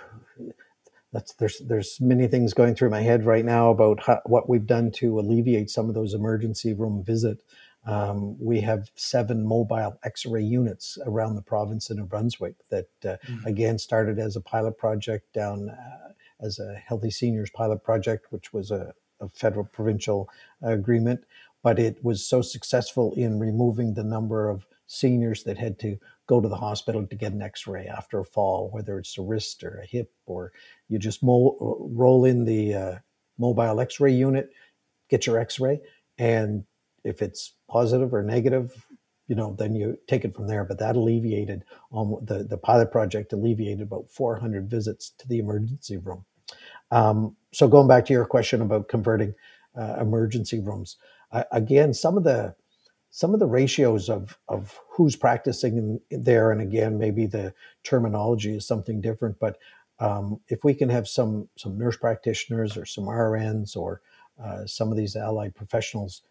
that's 1.12 1.32
there's 1.34 1.58
there's 1.60 2.00
many 2.00 2.26
things 2.26 2.52
going 2.54 2.74
through 2.74 2.90
my 2.90 3.00
head 3.00 3.24
right 3.24 3.44
now 3.44 3.70
about 3.70 4.02
how, 4.04 4.20
what 4.26 4.48
we've 4.48 4.66
done 4.66 4.90
to 4.92 5.18
alleviate 5.18 5.70
some 5.70 5.88
of 5.88 5.94
those 5.94 6.14
emergency 6.14 6.74
room 6.74 7.02
visit. 7.02 7.42
Um, 7.86 8.36
we 8.38 8.60
have 8.60 8.90
seven 8.96 9.46
mobile 9.46 9.98
X-ray 10.04 10.42
units 10.42 10.98
around 11.06 11.36
the 11.36 11.42
province 11.42 11.88
of 11.88 11.96
New 11.96 12.04
Brunswick 12.04 12.56
that, 12.68 12.88
uh, 13.04 13.16
mm-hmm. 13.26 13.46
again, 13.46 13.78
started 13.78 14.18
as 14.18 14.36
a 14.36 14.42
pilot 14.42 14.76
project 14.76 15.32
down 15.32 15.70
uh, 15.70 16.12
as 16.40 16.58
a 16.58 16.74
Healthy 16.74 17.10
Seniors 17.10 17.50
pilot 17.50 17.82
project, 17.82 18.26
which 18.30 18.52
was 18.52 18.70
a, 18.70 18.92
a 19.20 19.28
federal 19.28 19.64
provincial 19.64 20.28
agreement, 20.60 21.24
but 21.62 21.78
it 21.78 22.04
was 22.04 22.26
so 22.26 22.42
successful 22.42 23.14
in 23.14 23.38
removing 23.38 23.94
the 23.94 24.04
number 24.04 24.50
of 24.50 24.66
seniors 24.88 25.44
that 25.44 25.56
had 25.56 25.78
to 25.78 25.96
go 26.26 26.40
to 26.40 26.48
the 26.48 26.56
hospital 26.56 27.06
to 27.06 27.14
get 27.14 27.32
an 27.32 27.42
x-ray 27.42 27.86
after 27.86 28.18
a 28.18 28.24
fall 28.24 28.70
whether 28.72 28.98
it's 28.98 29.16
a 29.16 29.22
wrist 29.22 29.62
or 29.62 29.80
a 29.82 29.86
hip 29.86 30.10
or 30.26 30.52
you 30.88 30.98
just 30.98 31.22
mo- 31.22 31.56
roll 31.92 32.24
in 32.24 32.44
the 32.44 32.74
uh, 32.74 32.94
mobile 33.38 33.80
x-ray 33.80 34.12
unit 34.12 34.50
get 35.08 35.26
your 35.26 35.38
x-ray 35.38 35.80
and 36.18 36.64
if 37.04 37.22
it's 37.22 37.54
positive 37.68 38.12
or 38.12 38.22
negative, 38.22 38.86
you 39.28 39.34
know, 39.34 39.54
then 39.58 39.74
you 39.74 39.98
take 40.06 40.24
it 40.24 40.34
from 40.34 40.46
there. 40.46 40.64
But 40.64 40.78
that 40.78 40.96
alleviated 40.96 41.64
um, 41.92 42.16
the 42.22 42.44
the 42.44 42.58
pilot 42.58 42.90
project 42.90 43.32
alleviated 43.32 43.82
about 43.82 44.10
400 44.10 44.68
visits 44.68 45.12
to 45.18 45.28
the 45.28 45.38
emergency 45.38 45.96
room. 45.96 46.24
Um, 46.90 47.36
so 47.52 47.68
going 47.68 47.88
back 47.88 48.04
to 48.06 48.12
your 48.12 48.24
question 48.24 48.62
about 48.62 48.88
converting 48.88 49.34
uh, 49.76 49.96
emergency 50.00 50.60
rooms, 50.60 50.96
uh, 51.32 51.44
again, 51.52 51.92
some 51.92 52.16
of 52.16 52.24
the 52.24 52.54
some 53.10 53.34
of 53.34 53.40
the 53.40 53.46
ratios 53.46 54.08
of 54.08 54.38
of 54.48 54.80
who's 54.90 55.16
practicing 55.16 56.00
there, 56.10 56.50
and 56.50 56.60
again, 56.60 56.98
maybe 56.98 57.26
the 57.26 57.54
terminology 57.84 58.56
is 58.56 58.66
something 58.66 59.00
different, 59.00 59.38
but 59.38 59.58
um, 60.00 60.40
if 60.48 60.64
we 60.64 60.74
can 60.74 60.88
have 60.88 61.08
some 61.08 61.48
some 61.56 61.78
nurse 61.78 61.96
practitioners 61.96 62.76
or 62.76 62.86
some 62.86 63.04
RNs 63.04 63.76
or 63.76 64.00
uh, 64.42 64.66
some 64.66 64.90
of 64.90 64.96
these 64.96 65.16
allied 65.16 65.54
professionals 65.54 66.22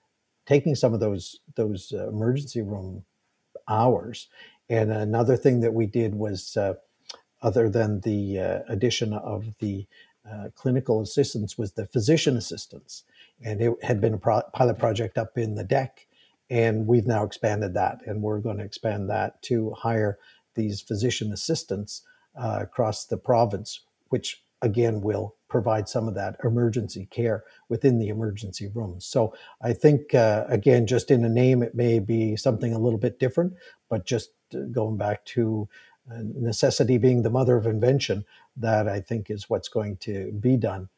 taking 0.45 0.75
some 0.75 0.93
of 0.93 0.99
those 0.99 1.39
those 1.55 1.93
uh, 1.93 2.09
emergency 2.09 2.61
room 2.61 3.03
hours. 3.67 4.27
And 4.69 4.91
another 4.91 5.37
thing 5.37 5.61
that 5.61 5.73
we 5.73 5.85
did 5.85 6.15
was, 6.15 6.57
uh, 6.57 6.75
other 7.41 7.69
than 7.69 8.01
the 8.01 8.39
uh, 8.39 8.59
addition 8.67 9.13
of 9.13 9.57
the 9.59 9.85
uh, 10.29 10.49
clinical 10.55 11.01
assistants, 11.01 11.57
was 11.57 11.73
the 11.73 11.85
physician 11.85 12.35
assistants, 12.35 13.03
and 13.41 13.61
it 13.61 13.73
had 13.83 14.01
been 14.01 14.15
a 14.15 14.17
pro- 14.17 14.41
pilot 14.53 14.77
project 14.79 15.17
up 15.17 15.37
in 15.37 15.55
the 15.55 15.63
deck, 15.63 16.06
and 16.49 16.87
we've 16.87 17.07
now 17.07 17.23
expanded 17.23 17.73
that, 17.73 18.01
and 18.05 18.21
we're 18.21 18.39
going 18.39 18.57
to 18.57 18.63
expand 18.63 19.09
that 19.09 19.41
to 19.43 19.71
hire 19.71 20.17
these 20.55 20.81
physician 20.81 21.31
assistants 21.31 22.03
uh, 22.35 22.59
across 22.61 23.05
the 23.05 23.17
province, 23.17 23.81
which 24.09 24.41
again 24.61 25.01
will 25.01 25.35
provide 25.49 25.87
some 25.87 26.07
of 26.07 26.15
that 26.15 26.35
emergency 26.43 27.07
care 27.09 27.43
within 27.69 27.99
the 27.99 28.09
emergency 28.09 28.67
rooms. 28.73 29.05
So 29.05 29.33
I 29.61 29.73
think, 29.73 30.13
uh, 30.13 30.45
again, 30.47 30.87
just 30.87 31.09
in 31.09 31.23
a 31.23 31.29
name, 31.29 31.63
it 31.63 31.75
may 31.75 31.99
be 31.99 32.35
something 32.35 32.73
a 32.73 32.79
little 32.79 32.99
bit 32.99 33.19
different, 33.19 33.53
but 33.89 34.05
just 34.05 34.31
uh, 34.53 34.59
going 34.71 34.97
back 34.97 35.23
to 35.25 35.69
uh, 36.11 36.19
necessity 36.35 36.97
being 36.97 37.21
the 37.21 37.29
mother 37.29 37.55
of 37.55 37.65
invention, 37.65 38.25
that 38.55 38.87
I 38.87 38.99
think 38.99 39.29
is 39.29 39.49
what's 39.49 39.69
going 39.69 39.97
to 39.97 40.31
be 40.31 40.57
done. 40.57 40.89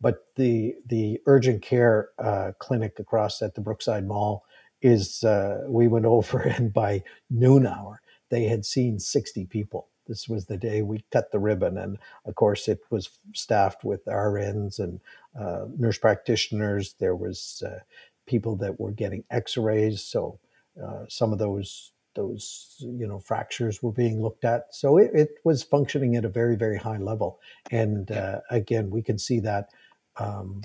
But 0.00 0.26
the 0.36 0.74
the 0.86 1.20
urgent 1.26 1.62
care 1.62 2.10
uh, 2.18 2.52
clinic 2.58 2.98
across 2.98 3.40
at 3.40 3.54
the 3.54 3.60
Brookside 3.60 4.06
Mall 4.06 4.44
is 4.84 5.24
uh, 5.24 5.62
we 5.66 5.88
went 5.88 6.06
over 6.16 6.38
and 6.40 6.72
by 6.72 7.02
noon 7.28 7.66
hour 7.66 8.00
they 8.30 8.44
had 8.44 8.64
seen 8.64 9.00
60 9.00 9.46
people 9.46 9.88
this 10.06 10.28
was 10.28 10.46
the 10.46 10.56
day 10.56 10.82
we 10.82 11.04
cut 11.12 11.30
the 11.30 11.38
ribbon. 11.38 11.78
And 11.78 11.98
of 12.24 12.34
course, 12.34 12.68
it 12.68 12.80
was 12.90 13.10
staffed 13.32 13.84
with 13.84 14.04
RNs 14.06 14.78
and 14.78 15.00
uh, 15.38 15.66
nurse 15.76 15.98
practitioners. 15.98 16.94
There 16.98 17.16
was 17.16 17.62
uh, 17.66 17.80
people 18.26 18.56
that 18.56 18.78
were 18.78 18.92
getting 18.92 19.24
X-rays, 19.30 20.02
so 20.02 20.38
uh, 20.82 21.04
some 21.08 21.32
of 21.32 21.38
those 21.38 21.90
those 22.14 22.76
you 22.78 23.08
know 23.08 23.18
fractures 23.18 23.82
were 23.82 23.92
being 23.92 24.22
looked 24.22 24.44
at. 24.44 24.66
So 24.70 24.98
it, 24.98 25.10
it 25.14 25.30
was 25.42 25.62
functioning 25.62 26.16
at 26.16 26.24
a 26.24 26.28
very 26.28 26.56
very 26.56 26.78
high 26.78 26.98
level. 26.98 27.40
And 27.70 28.10
uh, 28.10 28.40
again, 28.50 28.90
we 28.90 29.02
can 29.02 29.18
see 29.18 29.40
that 29.40 29.70
um, 30.16 30.62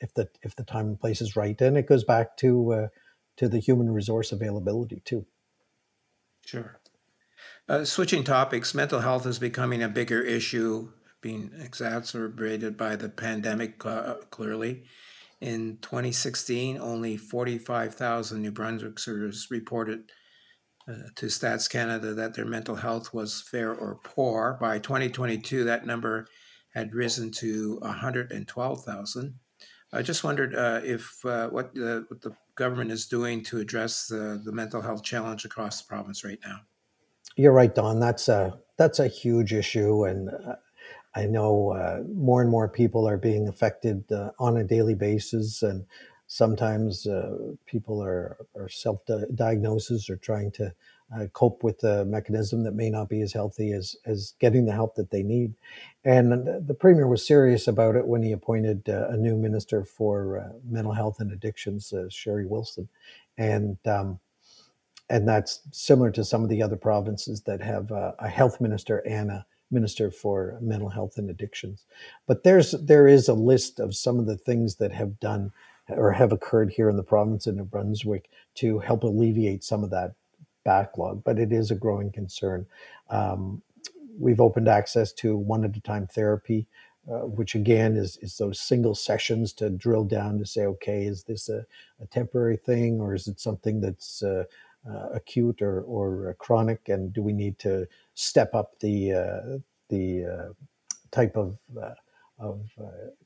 if 0.00 0.12
the 0.14 0.28
if 0.42 0.54
the 0.56 0.64
time 0.64 0.86
and 0.86 1.00
place 1.00 1.20
is 1.20 1.36
right, 1.36 1.60
and 1.60 1.76
it 1.76 1.88
goes 1.88 2.04
back 2.04 2.36
to 2.38 2.72
uh, 2.72 2.88
to 3.36 3.48
the 3.48 3.58
human 3.58 3.90
resource 3.90 4.32
availability 4.32 5.00
too. 5.04 5.26
Sure. 6.44 6.80
Uh, 7.68 7.84
switching 7.84 8.24
topics, 8.24 8.74
mental 8.74 9.00
health 9.00 9.26
is 9.26 9.38
becoming 9.38 9.82
a 9.82 9.88
bigger 9.88 10.20
issue, 10.20 10.90
being 11.20 11.52
exacerbated 11.58 12.76
by 12.76 12.96
the 12.96 13.08
pandemic, 13.08 13.84
uh, 13.86 14.14
clearly. 14.30 14.84
In 15.40 15.78
2016, 15.82 16.78
only 16.78 17.16
45,000 17.16 18.42
New 18.42 18.52
Brunswickers 18.52 19.50
reported 19.50 20.10
uh, 20.88 20.94
to 21.16 21.26
Stats 21.26 21.70
Canada 21.70 22.14
that 22.14 22.34
their 22.34 22.44
mental 22.44 22.76
health 22.76 23.14
was 23.14 23.40
fair 23.40 23.72
or 23.72 24.00
poor. 24.04 24.58
By 24.60 24.78
2022, 24.78 25.64
that 25.64 25.86
number 25.86 26.26
had 26.74 26.94
risen 26.94 27.30
to 27.32 27.78
112,000. 27.82 29.34
I 29.92 30.02
just 30.02 30.24
wondered 30.24 30.54
uh, 30.54 30.80
if 30.82 31.24
uh, 31.24 31.48
what, 31.48 31.74
the, 31.74 32.04
what 32.08 32.22
the 32.22 32.34
government 32.54 32.90
is 32.90 33.06
doing 33.06 33.42
to 33.44 33.58
address 33.58 34.06
the, 34.06 34.40
the 34.42 34.52
mental 34.52 34.80
health 34.80 35.02
challenge 35.02 35.44
across 35.44 35.82
the 35.82 35.88
province 35.88 36.24
right 36.24 36.38
now. 36.44 36.60
You're 37.36 37.52
right, 37.52 37.74
Don. 37.74 38.00
That's 38.00 38.28
a 38.28 38.58
that's 38.76 38.98
a 38.98 39.06
huge 39.06 39.52
issue, 39.52 40.04
and 40.04 40.28
uh, 40.28 40.56
I 41.14 41.26
know 41.26 41.72
uh, 41.72 42.02
more 42.12 42.42
and 42.42 42.50
more 42.50 42.68
people 42.68 43.08
are 43.08 43.16
being 43.16 43.48
affected 43.48 44.10
uh, 44.12 44.30
on 44.38 44.58
a 44.58 44.64
daily 44.64 44.94
basis, 44.94 45.62
and 45.62 45.86
sometimes 46.26 47.06
uh, 47.06 47.36
people 47.64 48.02
are 48.02 48.36
are 48.54 48.68
self 48.68 49.00
diagnosis 49.34 50.10
or 50.10 50.16
trying 50.16 50.50
to 50.52 50.74
uh, 51.16 51.26
cope 51.32 51.62
with 51.64 51.82
a 51.84 52.04
mechanism 52.04 52.64
that 52.64 52.74
may 52.74 52.90
not 52.90 53.08
be 53.08 53.22
as 53.22 53.32
healthy 53.32 53.72
as 53.72 53.96
as 54.06 54.34
getting 54.40 54.66
the 54.66 54.72
help 54.72 54.94
that 54.96 55.10
they 55.10 55.22
need. 55.22 55.54
And 56.04 56.32
the 56.66 56.74
premier 56.74 57.06
was 57.06 57.26
serious 57.26 57.68
about 57.68 57.96
it 57.96 58.06
when 58.06 58.22
he 58.22 58.32
appointed 58.32 58.88
uh, 58.88 59.08
a 59.10 59.16
new 59.16 59.36
minister 59.36 59.84
for 59.84 60.52
mental 60.68 60.92
health 60.92 61.20
and 61.20 61.32
addictions, 61.32 61.92
Sherry 62.10 62.46
Wilson, 62.46 62.88
and. 63.38 63.78
Um, 63.86 64.18
and 65.08 65.28
that's 65.28 65.60
similar 65.72 66.10
to 66.12 66.24
some 66.24 66.42
of 66.42 66.48
the 66.48 66.62
other 66.62 66.76
provinces 66.76 67.42
that 67.42 67.60
have 67.60 67.90
a, 67.90 68.14
a 68.18 68.28
health 68.28 68.60
minister 68.60 68.98
and 68.98 69.30
a 69.30 69.46
minister 69.70 70.10
for 70.10 70.58
mental 70.60 70.88
health 70.88 71.16
and 71.16 71.30
addictions. 71.30 71.84
But 72.26 72.42
there's 72.44 72.72
there 72.72 73.06
is 73.06 73.28
a 73.28 73.34
list 73.34 73.78
of 73.80 73.94
some 73.94 74.18
of 74.18 74.26
the 74.26 74.36
things 74.36 74.76
that 74.76 74.92
have 74.92 75.20
done 75.20 75.52
or 75.88 76.12
have 76.12 76.32
occurred 76.32 76.72
here 76.72 76.88
in 76.88 76.96
the 76.96 77.02
province 77.04 77.46
of 77.46 77.56
New 77.56 77.64
Brunswick 77.64 78.28
to 78.56 78.78
help 78.80 79.02
alleviate 79.04 79.62
some 79.62 79.84
of 79.84 79.90
that 79.90 80.14
backlog. 80.64 81.22
But 81.24 81.38
it 81.38 81.52
is 81.52 81.70
a 81.70 81.76
growing 81.76 82.10
concern. 82.10 82.66
Um, 83.10 83.62
we've 84.18 84.40
opened 84.40 84.68
access 84.68 85.12
to 85.14 85.36
one 85.36 85.64
at 85.64 85.76
a 85.76 85.80
time 85.80 86.06
therapy. 86.06 86.66
Uh, 87.10 87.26
which 87.26 87.56
again 87.56 87.96
is, 87.96 88.16
is 88.18 88.38
those 88.38 88.60
single 88.60 88.94
sessions 88.94 89.52
to 89.52 89.68
drill 89.68 90.04
down 90.04 90.38
to 90.38 90.46
say, 90.46 90.66
okay, 90.66 91.02
is 91.04 91.24
this 91.24 91.48
a, 91.48 91.66
a 92.00 92.06
temporary 92.06 92.56
thing 92.56 93.00
or 93.00 93.12
is 93.12 93.26
it 93.26 93.40
something 93.40 93.80
that's 93.80 94.22
uh, 94.22 94.44
uh, 94.88 95.08
acute 95.12 95.62
or, 95.62 95.82
or 95.82 96.30
uh, 96.30 96.32
chronic, 96.34 96.88
and 96.88 97.12
do 97.12 97.22
we 97.22 97.32
need 97.32 97.58
to 97.58 97.86
step 98.14 98.54
up 98.54 98.78
the 98.80 99.12
uh, 99.12 99.58
the 99.88 100.24
uh, 100.24 100.52
type 101.10 101.36
of 101.36 101.58
uh, 102.40 102.46
of 102.46 102.70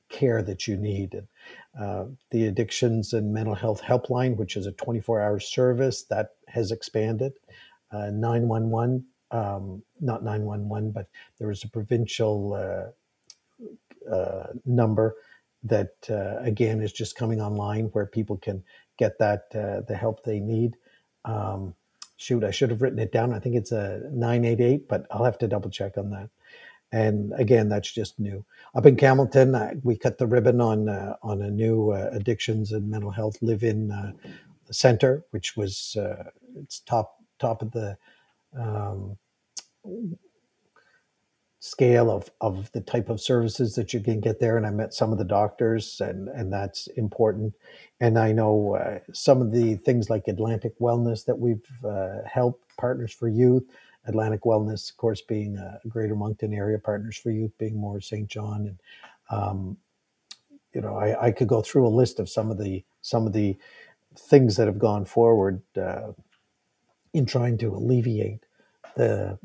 care 0.09 0.42
that 0.42 0.66
you 0.66 0.76
need? 0.76 1.14
And, 1.14 2.16
the 2.30 2.46
addictions 2.46 3.12
and 3.12 3.32
mental 3.32 3.54
health 3.54 3.82
helpline, 3.82 4.36
which 4.36 4.57
is 4.57 4.66
a 4.66 4.72
24-hour 4.72 5.40
service 5.40 6.04
that 6.04 6.30
has 6.48 6.70
expanded. 6.70 7.32
911, 7.92 9.04
um, 9.30 9.82
not 10.00 10.22
911, 10.22 10.90
but 10.90 11.09
there 11.38 11.50
is 11.50 11.64
a 11.64 11.68
provincial 11.68 12.92
number 14.64 15.14
that 15.62 15.94
again 16.42 16.80
is 16.80 16.92
just 16.92 17.16
coming 17.16 17.40
online 17.40 17.86
where 17.86 18.07
people 18.07 18.36
can 18.36 18.62
get 18.98 19.18
that 19.18 19.50
the 19.50 19.96
help 19.96 20.24
they 20.24 20.40
need 20.40 20.76
um, 21.26 21.74
shoot, 22.16 22.44
I 22.44 22.50
should 22.50 22.70
have 22.70 22.80
written 22.80 22.98
it 22.98 23.12
down. 23.12 23.34
I 23.34 23.38
think 23.38 23.57
it's 23.57 23.72
a 23.72 24.00
988, 24.12 24.88
but 24.88 25.07
I'll 25.11 25.24
have 25.24 25.38
to 25.38 25.48
double 25.48 25.70
check 25.70 25.98
on 25.98 26.11
that. 26.11 26.30
And 26.97 27.32
again, 27.36 27.68
that's 27.68 27.92
just 27.92 28.18
new. 28.18 28.42
Up 28.74 28.86
in 28.86 28.97
Campbellton, 28.97 29.55
I, 29.55 29.74
we 29.82 29.99
cut 29.99 30.16
the 30.16 30.26
ribbon 30.26 30.62
on 30.62 30.88
uh, 30.88 31.16
on 31.22 31.42
a 31.42 31.51
new 31.51 31.90
uh, 31.90 32.09
addictions 32.12 32.72
and 32.72 32.90
mental 32.90 33.11
health 33.11 33.36
live-in 33.42 33.90
uh, 33.90 34.12
center, 34.70 35.22
which 35.30 35.59
was 35.59 35.94
uh, 35.97 36.24
it's 36.62 36.80
top 36.80 37.16
top 37.38 37.61
of 37.61 37.70
the 37.72 37.99
um, 38.59 39.18
scale 41.59 42.11
of, 42.11 42.30
of 42.40 42.72
the 42.72 42.80
type 42.80 43.11
of 43.11 43.20
services 43.20 43.74
that 43.74 43.92
you 43.92 44.01
can 44.01 44.20
get 44.20 44.40
there. 44.40 44.57
And 44.57 44.64
I 44.66 44.70
met 44.70 44.94
some 44.94 45.12
of 45.12 45.18
the 45.18 45.24
doctors, 45.24 46.01
and, 46.01 46.28
and 46.28 46.51
that's 46.51 46.86
important. 46.97 47.55
And 48.01 48.18
I 48.18 48.32
know 48.32 48.76
uh, 48.76 49.01
some 49.12 49.42
of 49.42 49.53
the 49.53 49.74
things 49.74 50.09
like 50.09 50.28
Atlantic 50.28 50.78
Wellness 50.78 51.26
that 51.26 51.38
we've 51.38 51.68
uh, 51.84 52.18
helped, 52.24 52.62
Partners 52.78 53.12
for 53.12 53.28
Youth, 53.28 53.64
Atlantic 54.07 54.42
Wellness, 54.42 54.90
of 54.90 54.96
course, 54.98 55.22
being 55.22 55.57
a 55.59 55.80
Greater 55.88 56.16
Moncton 56.16 56.54
area, 56.54 56.78
Partners 56.78 57.18
for 57.18 57.30
Youth 57.30 57.52
being 57.59 57.76
more 57.80 58.00
Saint 58.00 58.28
John. 58.28 58.66
And, 58.68 58.80
um, 59.30 59.78
you 60.74 60.80
know, 60.82 60.96
I, 60.96 61.26
I 61.28 61.32
could 61.32 61.48
go 61.48 61.62
through 61.62 61.86
a 61.86 61.90
list 61.90 62.20
of 62.20 62.28
some 62.28 62.50
of 62.50 62.59
the 62.59 62.84
some 63.02 63.26
of 63.26 63.32
the 63.34 63.57
things 64.18 64.57
that 64.57 64.66
have 64.68 64.78
gone 64.78 65.04
forward 65.04 65.62
uh, 65.80 66.12
in 67.14 67.26
trying 67.26 67.59
to 67.59 67.74
alleviate 67.74 68.44
the 68.96 69.38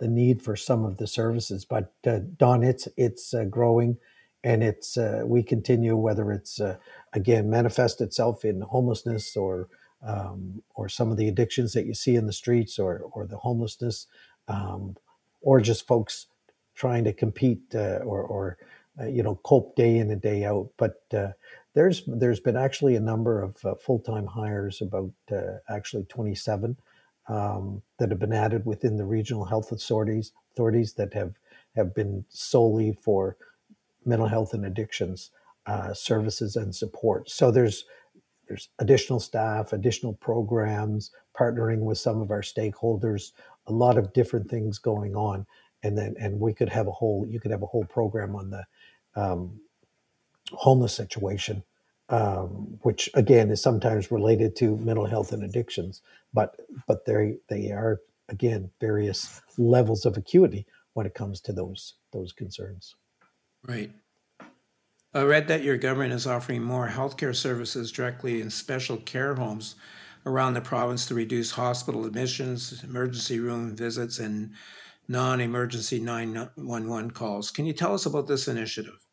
the 0.00 0.08
need 0.08 0.42
for 0.42 0.56
some 0.56 0.84
of 0.84 0.98
the 0.98 1.08
services. 1.08 1.64
But 1.66 1.94
uh, 2.06 2.20
Don, 2.38 2.64
it's 2.64 2.88
it's 2.98 3.34
uh, 3.34 3.44
growing, 3.46 3.98
and 4.44 4.62
it's 4.64 4.96
uh, 4.98 5.22
we 5.26 5.42
continue 5.42 5.96
whether 5.96 6.32
it's 6.32 6.60
uh, 6.60 6.76
again 7.14 7.50
manifest 7.50 8.00
itself 8.02 8.44
in 8.44 8.62
homelessness 8.62 9.36
or 9.36 9.68
um, 10.06 10.62
or 10.74 10.88
some 10.88 11.10
of 11.10 11.16
the 11.16 11.28
addictions 11.28 11.72
that 11.72 11.86
you 11.86 11.94
see 11.94 12.16
in 12.16 12.26
the 12.26 12.32
streets 12.32 12.78
or 12.78 13.00
or 13.12 13.26
the 13.26 13.38
homelessness, 13.38 14.06
um, 14.48 14.96
or 15.40 15.60
just 15.60 15.86
folks 15.86 16.26
trying 16.74 17.04
to 17.04 17.12
compete 17.12 17.60
uh, 17.74 17.98
or 18.04 18.22
or 18.22 18.58
uh, 19.00 19.06
you 19.06 19.22
know, 19.22 19.36
cope 19.36 19.76
day 19.76 19.98
in 19.98 20.10
and 20.10 20.20
day 20.20 20.44
out. 20.44 20.70
But 20.76 21.02
uh, 21.12 21.28
there's 21.74 22.02
there's 22.06 22.40
been 22.40 22.56
actually 22.56 22.96
a 22.96 23.00
number 23.00 23.40
of 23.42 23.64
uh, 23.64 23.74
full 23.76 24.00
time 24.00 24.26
hires, 24.26 24.80
about 24.80 25.12
uh, 25.30 25.58
actually 25.68 26.04
27, 26.04 26.76
um, 27.28 27.82
that 27.98 28.10
have 28.10 28.18
been 28.18 28.32
added 28.32 28.66
within 28.66 28.96
the 28.96 29.04
regional 29.04 29.44
health 29.44 29.72
authorities 29.72 30.32
authorities 30.52 30.94
that 30.94 31.14
have 31.14 31.34
have 31.76 31.94
been 31.94 32.24
solely 32.28 32.98
for 33.02 33.36
mental 34.04 34.28
health 34.28 34.54
and 34.54 34.64
addictions 34.64 35.30
uh, 35.66 35.94
services 35.94 36.56
and 36.56 36.74
support. 36.74 37.30
So 37.30 37.50
there's 37.50 37.84
there's 38.48 38.68
additional 38.78 39.20
staff, 39.20 39.72
additional 39.72 40.14
programs, 40.14 41.10
partnering 41.38 41.80
with 41.80 41.98
some 41.98 42.20
of 42.20 42.30
our 42.30 42.40
stakeholders, 42.40 43.32
a 43.66 43.72
lot 43.72 43.98
of 43.98 44.12
different 44.12 44.50
things 44.50 44.78
going 44.78 45.14
on, 45.14 45.46
and 45.82 45.96
then 45.96 46.14
and 46.18 46.40
we 46.40 46.52
could 46.52 46.68
have 46.68 46.88
a 46.88 46.92
whole 46.92 47.26
you 47.28 47.38
could 47.38 47.50
have 47.50 47.62
a 47.62 47.66
whole 47.66 47.84
program 47.84 48.34
on 48.34 48.50
the 48.50 48.64
um, 49.14 49.60
homeless 50.52 50.94
situation, 50.94 51.62
um, 52.08 52.78
which 52.82 53.08
again 53.14 53.50
is 53.50 53.62
sometimes 53.62 54.10
related 54.10 54.56
to 54.56 54.76
mental 54.78 55.06
health 55.06 55.32
and 55.32 55.42
addictions, 55.44 56.02
but 56.32 56.56
but 56.86 57.04
they 57.04 57.36
they 57.48 57.70
are 57.70 58.00
again 58.28 58.70
various 58.80 59.40
levels 59.56 60.04
of 60.04 60.16
acuity 60.16 60.66
when 60.94 61.06
it 61.06 61.14
comes 61.14 61.40
to 61.42 61.52
those 61.52 61.94
those 62.12 62.32
concerns. 62.32 62.96
Right. 63.66 63.92
I 65.14 65.22
read 65.22 65.48
that 65.48 65.62
your 65.62 65.78
government 65.78 66.12
is 66.12 66.26
offering 66.26 66.62
more 66.62 66.88
healthcare 66.88 67.34
services 67.34 67.90
directly 67.90 68.40
in 68.42 68.50
special 68.50 68.98
care 68.98 69.34
homes 69.34 69.76
around 70.26 70.54
the 70.54 70.60
province 70.60 71.06
to 71.06 71.14
reduce 71.14 71.50
hospital 71.50 72.04
admissions, 72.04 72.84
emergency 72.84 73.40
room 73.40 73.74
visits, 73.74 74.18
and 74.18 74.52
non 75.08 75.40
emergency 75.40 75.98
911 75.98 77.12
calls. 77.12 77.50
Can 77.50 77.64
you 77.64 77.72
tell 77.72 77.94
us 77.94 78.04
about 78.04 78.26
this 78.26 78.48
initiative? 78.48 79.06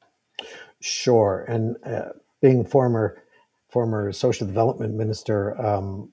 Sure. 0.82 1.46
And 1.48 1.78
uh, 1.86 2.10
being 2.42 2.66
former 2.66 3.24
former 3.70 4.12
social 4.12 4.48
development 4.48 4.96
minister, 4.96 5.60
um, 5.62 6.12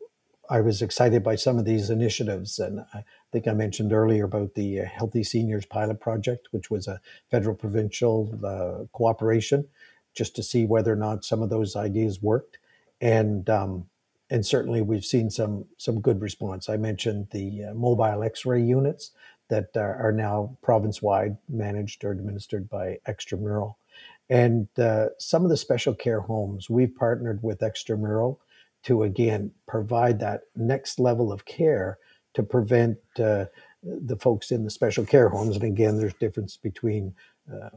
I 0.48 0.60
was 0.60 0.82
excited 0.82 1.22
by 1.22 1.36
some 1.36 1.58
of 1.58 1.64
these 1.64 1.90
initiatives. 1.90 2.58
And 2.58 2.80
I 2.94 3.04
think 3.32 3.48
I 3.48 3.52
mentioned 3.52 3.92
earlier 3.92 4.24
about 4.24 4.54
the 4.54 4.80
uh, 4.80 4.84
Healthy 4.84 5.24
Seniors 5.24 5.66
Pilot 5.66 6.00
Project, 6.00 6.48
which 6.50 6.70
was 6.70 6.86
a 6.86 7.00
federal 7.30 7.56
provincial 7.56 8.38
uh, 8.44 8.84
cooperation 8.92 9.66
just 10.14 10.36
to 10.36 10.42
see 10.42 10.66
whether 10.66 10.92
or 10.92 10.96
not 10.96 11.24
some 11.24 11.42
of 11.42 11.50
those 11.50 11.74
ideas 11.74 12.20
worked. 12.20 12.58
And 13.00 13.48
um, 13.48 13.86
and 14.30 14.46
certainly 14.46 14.82
we've 14.82 15.04
seen 15.04 15.30
some 15.30 15.64
some 15.78 16.00
good 16.00 16.20
response. 16.20 16.68
I 16.68 16.76
mentioned 16.76 17.28
the 17.30 17.64
uh, 17.64 17.74
mobile 17.74 18.22
X-ray 18.22 18.62
units 18.62 19.12
that 19.48 19.76
are, 19.76 19.96
are 19.96 20.12
now 20.12 20.56
province-wide 20.62 21.36
managed 21.48 22.04
or 22.04 22.12
administered 22.12 22.68
by 22.68 22.98
Extramural. 23.08 23.74
And 24.30 24.68
uh, 24.78 25.08
some 25.18 25.44
of 25.44 25.50
the 25.50 25.56
special 25.56 25.94
care 25.94 26.20
homes, 26.20 26.70
we've 26.70 26.94
partnered 26.94 27.42
with 27.42 27.60
Extramural 27.60 28.38
to 28.84 29.02
again 29.02 29.52
provide 29.66 30.20
that 30.20 30.42
next 30.56 30.98
level 30.98 31.32
of 31.32 31.44
care 31.44 31.98
to 32.34 32.42
prevent 32.42 32.98
uh, 33.18 33.46
the 33.82 34.16
folks 34.16 34.50
in 34.50 34.64
the 34.64 34.70
special 34.70 35.04
care 35.04 35.28
homes. 35.28 35.56
And 35.56 35.64
again, 35.64 35.98
there's 35.98 36.14
difference 36.14 36.56
between 36.56 37.14
uh, 37.52 37.70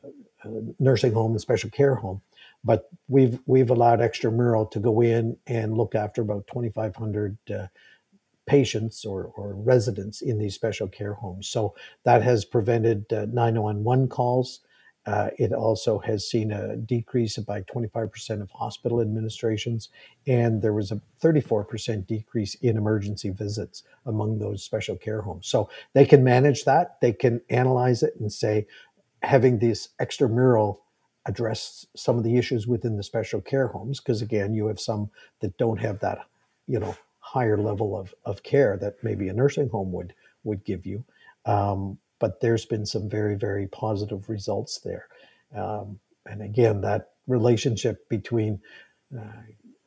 nursing 0.79 1.13
home 1.13 1.31
and 1.31 1.41
special 1.41 1.69
care 1.69 1.95
home. 1.95 2.21
But 2.63 2.89
we've 3.07 3.39
we've 3.45 3.69
allowed 3.69 3.99
Extramural 3.99 4.69
to 4.71 4.79
go 4.79 5.01
in 5.01 5.37
and 5.47 5.77
look 5.77 5.95
after 5.95 6.21
about 6.21 6.47
2,500 6.47 7.37
uh, 7.53 7.67
patients 8.45 9.05
or, 9.05 9.31
or 9.35 9.53
residents 9.55 10.21
in 10.21 10.37
these 10.37 10.55
special 10.55 10.87
care 10.87 11.13
homes. 11.13 11.47
So 11.47 11.75
that 12.03 12.21
has 12.21 12.45
prevented 12.45 13.11
uh, 13.11 13.25
911 13.31 14.07
calls. 14.07 14.59
Uh, 15.05 15.29
it 15.37 15.53
also 15.53 15.99
has 15.99 16.27
seen 16.27 16.51
a 16.51 16.75
decrease 16.75 17.37
by 17.37 17.61
25% 17.61 18.41
of 18.41 18.49
hospital 18.51 19.01
administrations, 19.01 19.89
and 20.25 20.61
there 20.61 20.73
was 20.73 20.91
a 20.91 21.01
34% 21.21 22.07
decrease 22.07 22.55
in 22.55 22.75
emergency 22.75 23.29
visits 23.29 23.83
among 24.05 24.39
those 24.39 24.63
special 24.63 24.95
care 24.95 25.21
homes. 25.21 25.47
So 25.47 25.69
they 25.93 26.05
can 26.05 26.23
manage 26.23 26.65
that. 26.65 26.99
They 27.01 27.13
can 27.13 27.41
analyze 27.49 28.01
it 28.01 28.15
and 28.19 28.31
say, 28.31 28.65
having 29.21 29.59
this 29.59 29.89
extramural 30.01 30.79
address 31.27 31.85
some 31.95 32.17
of 32.17 32.23
the 32.23 32.37
issues 32.37 32.67
within 32.67 32.97
the 32.97 33.03
special 33.03 33.41
care 33.41 33.67
homes, 33.67 33.99
because 33.99 34.21
again, 34.21 34.53
you 34.53 34.67
have 34.67 34.79
some 34.79 35.09
that 35.41 35.57
don't 35.57 35.79
have 35.79 35.99
that, 35.99 36.19
you 36.67 36.79
know, 36.79 36.95
higher 37.19 37.57
level 37.57 37.97
of, 37.97 38.13
of 38.23 38.43
care 38.43 38.77
that 38.77 38.95
maybe 39.03 39.27
a 39.27 39.33
nursing 39.33 39.69
home 39.69 39.91
would 39.91 40.13
would 40.43 40.63
give 40.63 40.85
you. 40.85 41.03
Um, 41.45 41.97
but 42.19 42.41
there's 42.41 42.65
been 42.65 42.85
some 42.85 43.09
very, 43.09 43.35
very 43.35 43.67
positive 43.67 44.29
results 44.29 44.79
there. 44.79 45.07
Um, 45.55 45.99
and 46.25 46.41
again, 46.41 46.81
that 46.81 47.09
relationship 47.27 48.07
between 48.09 48.61
uh, 49.17 49.41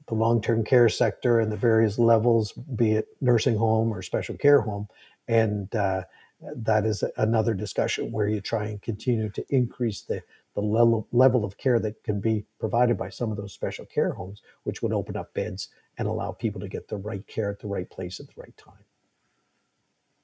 the 0.06 0.14
long 0.14 0.40
term 0.40 0.64
care 0.64 0.88
sector 0.88 1.40
and 1.40 1.52
the 1.52 1.56
various 1.56 1.98
levels, 1.98 2.52
be 2.52 2.92
it 2.92 3.08
nursing 3.20 3.56
home 3.56 3.92
or 3.92 4.02
special 4.02 4.36
care 4.36 4.60
home, 4.60 4.88
and 5.26 5.74
uh, 5.74 6.02
that 6.40 6.84
is 6.84 7.04
another 7.16 7.54
discussion 7.54 8.12
where 8.12 8.28
you 8.28 8.40
try 8.40 8.66
and 8.66 8.80
continue 8.80 9.28
to 9.30 9.44
increase 9.50 10.02
the, 10.02 10.22
the 10.54 10.60
level, 10.60 11.06
level 11.12 11.44
of 11.44 11.58
care 11.58 11.78
that 11.78 12.02
can 12.04 12.20
be 12.20 12.44
provided 12.58 12.96
by 12.96 13.08
some 13.08 13.30
of 13.30 13.36
those 13.36 13.52
special 13.52 13.84
care 13.84 14.12
homes, 14.12 14.42
which 14.62 14.82
would 14.82 14.92
open 14.92 15.16
up 15.16 15.34
beds 15.34 15.68
and 15.98 16.06
allow 16.06 16.32
people 16.32 16.60
to 16.60 16.68
get 16.68 16.88
the 16.88 16.96
right 16.96 17.26
care 17.26 17.50
at 17.50 17.58
the 17.58 17.66
right 17.66 17.90
place 17.90 18.20
at 18.20 18.26
the 18.26 18.40
right 18.40 18.56
time. 18.56 18.87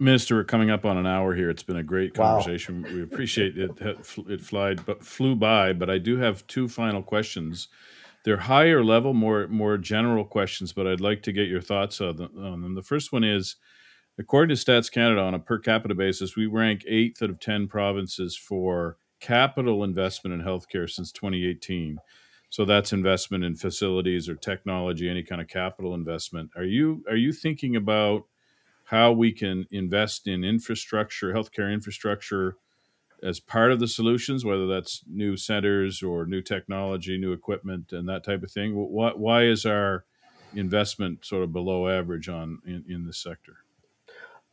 Minister, 0.01 0.35
we're 0.35 0.45
coming 0.45 0.71
up 0.71 0.85
on 0.85 0.97
an 0.97 1.07
hour 1.07 1.35
here. 1.35 1.51
It's 1.51 1.63
been 1.63 1.77
a 1.77 1.83
great 1.83 2.15
conversation. 2.15 2.83
Wow. 2.83 2.93
We 2.93 3.03
appreciate 3.03 3.57
it. 3.57 3.71
It 3.81 4.41
flied, 4.41 4.85
but 4.85 5.05
flew 5.05 5.37
by. 5.37 5.73
But 5.73 5.89
I 5.89 5.99
do 5.99 6.19
have 6.19 6.47
two 6.47 6.69
final 6.69 7.03
questions. 7.03 7.69
They're 8.25 8.39
higher 8.39 8.83
level, 8.83 9.15
more 9.15 9.47
more 9.49 9.79
general 9.79 10.25
questions, 10.25 10.73
but 10.73 10.87
I'd 10.87 11.01
like 11.01 11.23
to 11.23 11.33
get 11.33 11.49
your 11.49 11.61
thoughts 11.61 12.01
on 12.01 12.17
them. 12.17 12.75
The 12.75 12.83
first 12.83 13.13
one 13.13 13.23
is, 13.23 13.57
according 14.19 14.57
to 14.57 14.63
Stats 14.63 14.91
Canada, 14.91 15.21
on 15.21 15.35
a 15.35 15.39
per 15.39 15.59
capita 15.59 15.95
basis, 15.95 16.35
we 16.35 16.47
rank 16.47 16.85
eighth 16.89 17.23
out 17.23 17.31
of 17.31 17.39
ten 17.39 17.69
provinces 17.69 18.37
for 18.37 18.97
capital 19.21 19.85
investment 19.85 20.35
in 20.35 20.47
healthcare 20.47 20.91
since 20.91 21.13
2018. 21.13 21.99
So 22.51 22.65
that's 22.65 22.93
investment 22.93 23.45
in 23.45 23.57
facilities 23.57 24.29
or 24.29 24.35
technology, 24.37 25.09
any 25.09 25.23
kind 25.23 25.41
of 25.41 25.49
capital 25.49 25.95
investment. 25.95 26.51
Are 26.57 26.65
you 26.65 27.05
are 27.09 27.17
you 27.17 27.33
thinking 27.33 27.77
about 27.77 28.25
how 28.85 29.13
we 29.13 29.33
can 29.33 29.67
invest 29.71 30.27
in 30.27 30.45
infrastructure, 30.45 31.33
healthcare 31.33 31.73
infrastructure, 31.73 32.57
as 33.23 33.41
part 33.41 33.73
of 33.73 33.81
the 33.81 33.89
solutions, 33.89 34.45
whether 34.45 34.67
that's 34.67 35.03
new 35.09 35.37
centers 35.37 36.03
or 36.03 36.27
new 36.27 36.43
technology, 36.43 37.17
new 37.17 37.33
equipment, 37.33 37.91
and 37.93 38.07
that 38.09 38.23
type 38.23 38.43
of 38.43 38.51
thing. 38.51 38.75
Why, 38.75 39.13
why 39.13 39.45
is 39.45 39.65
our 39.65 40.05
investment 40.55 41.25
sort 41.25 41.43
of 41.43 41.53
below 41.53 41.89
average 41.89 42.29
on 42.29 42.59
in, 42.67 42.85
in 42.87 43.07
this 43.07 43.19
sector? 43.19 43.57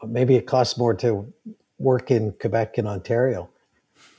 Maybe 0.04 0.36
it 0.36 0.48
costs 0.48 0.78
more 0.78 0.94
to 0.96 1.32
work 1.78 2.10
in 2.10 2.34
Quebec 2.40 2.78
and 2.78 2.88
Ontario. 2.88 3.50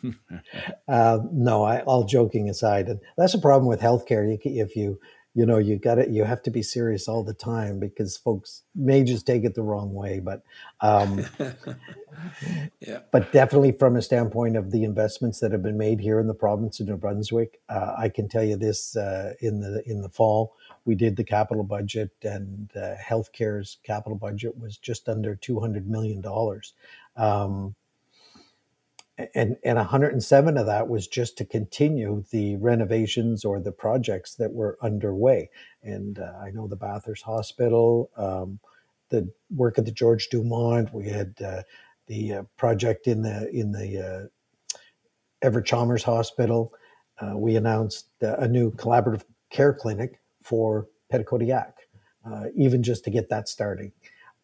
uh, 0.88 1.18
no, 1.32 1.64
I, 1.64 1.80
all 1.80 2.04
joking 2.04 2.50
aside, 2.50 2.88
and 2.88 3.00
that's 3.16 3.34
a 3.34 3.38
problem 3.38 3.66
with 3.66 3.80
healthcare. 3.80 4.28
You, 4.28 4.38
if 4.44 4.76
you 4.76 5.00
you 5.34 5.46
know 5.46 5.58
you 5.58 5.78
got 5.78 5.98
it 5.98 6.10
you 6.10 6.24
have 6.24 6.42
to 6.42 6.50
be 6.50 6.62
serious 6.62 7.08
all 7.08 7.24
the 7.24 7.34
time 7.34 7.78
because 7.78 8.16
folks 8.16 8.62
may 8.74 9.02
just 9.02 9.26
take 9.26 9.44
it 9.44 9.54
the 9.54 9.62
wrong 9.62 9.92
way 9.94 10.20
but 10.20 10.42
um, 10.80 11.24
yeah. 12.80 12.98
but 13.10 13.32
definitely 13.32 13.72
from 13.72 13.96
a 13.96 14.02
standpoint 14.02 14.56
of 14.56 14.70
the 14.70 14.84
investments 14.84 15.40
that 15.40 15.52
have 15.52 15.62
been 15.62 15.78
made 15.78 16.00
here 16.00 16.20
in 16.20 16.26
the 16.26 16.34
province 16.34 16.80
of 16.80 16.88
new 16.88 16.96
brunswick 16.96 17.60
uh, 17.68 17.94
i 17.98 18.08
can 18.08 18.28
tell 18.28 18.44
you 18.44 18.56
this 18.56 18.96
uh, 18.96 19.32
in 19.40 19.60
the 19.60 19.82
in 19.86 20.02
the 20.02 20.10
fall 20.10 20.54
we 20.84 20.94
did 20.94 21.16
the 21.16 21.24
capital 21.24 21.64
budget 21.64 22.10
and 22.22 22.70
uh, 22.76 22.94
healthcare's 22.96 23.78
capital 23.84 24.18
budget 24.18 24.58
was 24.58 24.76
just 24.76 25.08
under 25.08 25.34
200 25.34 25.88
million 25.88 26.20
dollars. 26.20 26.74
Um, 27.16 27.74
and 29.34 29.56
and 29.64 29.76
107 29.76 30.56
of 30.56 30.66
that 30.66 30.88
was 30.88 31.06
just 31.06 31.36
to 31.38 31.44
continue 31.44 32.24
the 32.30 32.56
renovations 32.56 33.44
or 33.44 33.60
the 33.60 33.72
projects 33.72 34.34
that 34.36 34.52
were 34.52 34.78
underway. 34.82 35.50
And 35.82 36.18
uh, 36.18 36.32
I 36.42 36.50
know 36.50 36.66
the 36.66 36.76
Bathurst 36.76 37.22
Hospital, 37.24 38.10
um, 38.16 38.60
the 39.10 39.30
work 39.54 39.78
at 39.78 39.84
the 39.84 39.92
George 39.92 40.28
Dumont. 40.30 40.92
We 40.92 41.08
had 41.08 41.34
uh, 41.44 41.62
the 42.06 42.32
uh, 42.32 42.42
project 42.56 43.06
in 43.06 43.22
the 43.22 43.50
in 43.50 43.72
the 43.72 43.98
uh, 43.98 44.76
Everett 45.42 45.66
Chalmers 45.66 46.04
Hospital. 46.04 46.72
Uh, 47.20 47.36
we 47.36 47.56
announced 47.56 48.06
a 48.20 48.48
new 48.48 48.72
collaborative 48.72 49.24
care 49.50 49.74
clinic 49.74 50.20
for 50.42 50.88
Petitcodiac, 51.12 51.72
uh, 52.26 52.46
even 52.56 52.82
just 52.82 53.04
to 53.04 53.10
get 53.10 53.28
that 53.28 53.48
starting. 53.48 53.92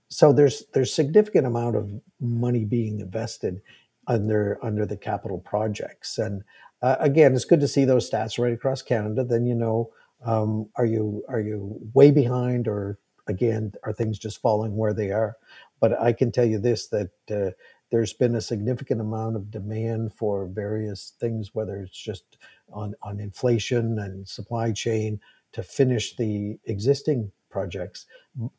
So 0.09 0.33
there's 0.33 0.65
there's 0.75 0.93
significant 0.93 1.47
amount 1.47 1.77
of 1.77 1.91
money 2.21 2.65
being 2.65 3.01
invested 3.01 3.61
under 4.09 4.59
under 4.63 4.85
the 4.85 4.97
capital 4.97 5.39
projects. 5.39 6.19
And 6.19 6.43
uh, 6.83 6.97
again, 6.99 7.35
it's 7.35 7.45
good 7.45 7.61
to 7.61 7.69
see 7.69 7.85
those 7.85 8.11
stats 8.11 8.39
right 8.39 8.53
across 8.53 8.83
Canada. 8.83 9.23
Then 9.23 9.47
you 9.47 9.55
know, 9.55 9.91
um, 10.25 10.69
are 10.75 10.87
you 10.87 11.25
are 11.29 11.41
you 11.41 11.79
way 11.95 12.11
behind, 12.11 12.67
or 12.67 12.99
again, 13.29 13.73
are 13.85 13.93
things 13.93 14.19
just 14.19 14.43
falling 14.43 14.77
where 14.77 14.95
they 14.95 15.13
are? 15.13 15.37
But 15.81 16.01
I 16.01 16.13
can 16.13 16.33
tell 16.33 16.47
you 16.47 16.59
this: 16.59 16.89
that 16.89 17.11
uh, 17.31 17.51
there's 17.91 18.13
been 18.13 18.35
a 18.35 18.41
significant 18.41 19.01
amount 19.01 19.37
of 19.37 19.51
demand 19.51 20.13
for 20.15 20.47
various 20.47 21.13
things, 21.21 21.55
whether 21.55 21.77
it's 21.77 21.99
just 21.99 22.37
on, 22.73 22.95
on 23.03 23.21
inflation 23.21 23.99
and 23.99 24.29
supply 24.29 24.73
chain 24.73 25.21
to 25.53 25.63
finish 25.63 26.17
the 26.17 26.59
existing 26.65 27.33
projects. 27.51 28.07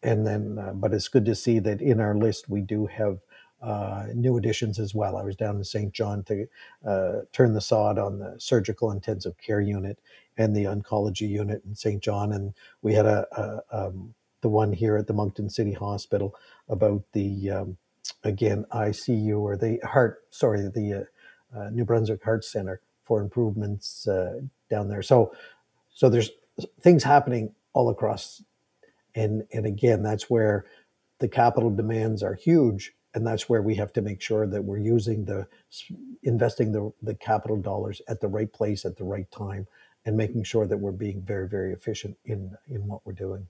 And 0.01 0.25
then, 0.25 0.57
uh, 0.59 0.73
but 0.73 0.93
it's 0.93 1.07
good 1.07 1.25
to 1.25 1.35
see 1.35 1.59
that 1.59 1.81
in 1.81 1.99
our 1.99 2.15
list 2.15 2.49
we 2.49 2.61
do 2.61 2.87
have 2.87 3.19
uh, 3.61 4.07
new 4.13 4.37
additions 4.37 4.79
as 4.79 4.95
well. 4.95 5.17
I 5.17 5.23
was 5.23 5.35
down 5.35 5.57
in 5.57 5.63
Saint 5.63 5.93
John 5.93 6.23
to 6.23 6.47
uh, 6.87 7.11
turn 7.33 7.53
the 7.53 7.61
sod 7.61 7.97
on 7.97 8.19
the 8.19 8.35
surgical 8.39 8.91
intensive 8.91 9.37
care 9.37 9.61
unit 9.61 9.99
and 10.37 10.55
the 10.55 10.65
oncology 10.65 11.27
unit 11.27 11.61
in 11.65 11.75
Saint 11.75 12.01
John, 12.01 12.31
and 12.31 12.53
we 12.81 12.93
had 12.93 13.05
a, 13.05 13.27
a 13.31 13.87
um, 13.87 14.13
the 14.41 14.49
one 14.49 14.71
here 14.71 14.95
at 14.95 15.07
the 15.07 15.13
Moncton 15.13 15.49
City 15.49 15.73
Hospital 15.73 16.33
about 16.69 17.03
the 17.11 17.49
um, 17.49 17.77
again 18.23 18.65
ICU 18.71 19.37
or 19.39 19.57
the 19.57 19.79
heart 19.83 20.23
sorry 20.29 20.61
the 20.61 21.05
uh, 21.53 21.59
uh, 21.59 21.69
New 21.71 21.85
Brunswick 21.85 22.23
Heart 22.23 22.45
Center 22.45 22.81
for 23.03 23.21
improvements 23.21 24.07
uh, 24.07 24.39
down 24.69 24.87
there. 24.87 25.01
So 25.01 25.33
so 25.93 26.09
there's 26.09 26.29
things 26.79 27.03
happening 27.03 27.53
all 27.73 27.89
across, 27.89 28.41
and 29.15 29.43
and 29.51 29.65
again 29.65 30.03
that's 30.03 30.29
where 30.29 30.65
the 31.19 31.27
capital 31.27 31.69
demands 31.69 32.23
are 32.23 32.33
huge, 32.33 32.93
and 33.13 33.25
that's 33.25 33.49
where 33.49 33.61
we 33.61 33.75
have 33.75 33.93
to 33.93 34.01
make 34.01 34.21
sure 34.21 34.47
that 34.47 34.63
we're 34.63 34.77
using 34.79 35.25
the 35.25 35.47
investing 36.23 36.71
the 36.71 36.91
the 37.01 37.15
capital 37.15 37.57
dollars 37.57 38.01
at 38.07 38.19
the 38.19 38.27
right 38.27 38.51
place 38.51 38.85
at 38.85 38.97
the 38.97 39.03
right 39.03 39.29
time, 39.31 39.67
and 40.05 40.15
making 40.15 40.43
sure 40.43 40.67
that 40.67 40.77
we're 40.77 40.91
being 40.91 41.21
very 41.21 41.47
very 41.47 41.73
efficient 41.73 42.17
in 42.25 42.51
in 42.67 42.87
what 42.87 43.05
we're 43.05 43.13
doing. 43.13 43.47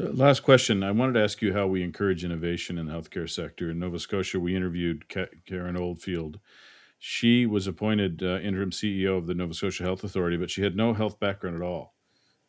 Uh, 0.00 0.08
last 0.10 0.40
question. 0.40 0.82
I 0.82 0.90
wanted 0.90 1.14
to 1.14 1.22
ask 1.22 1.42
you 1.42 1.52
how 1.52 1.66
we 1.66 1.82
encourage 1.82 2.24
innovation 2.24 2.78
in 2.78 2.86
the 2.86 2.92
healthcare 2.92 3.28
sector. 3.28 3.70
In 3.70 3.78
Nova 3.78 3.98
Scotia, 3.98 4.40
we 4.40 4.56
interviewed 4.56 5.08
Karen 5.08 5.76
Oldfield. 5.76 6.38
She 6.98 7.46
was 7.46 7.66
appointed 7.66 8.22
uh, 8.22 8.38
interim 8.38 8.70
CEO 8.70 9.18
of 9.18 9.26
the 9.26 9.34
Nova 9.34 9.52
Scotia 9.52 9.82
Health 9.82 10.04
Authority, 10.04 10.36
but 10.36 10.50
she 10.50 10.62
had 10.62 10.76
no 10.76 10.94
health 10.94 11.18
background 11.18 11.56
at 11.56 11.62
all. 11.62 11.94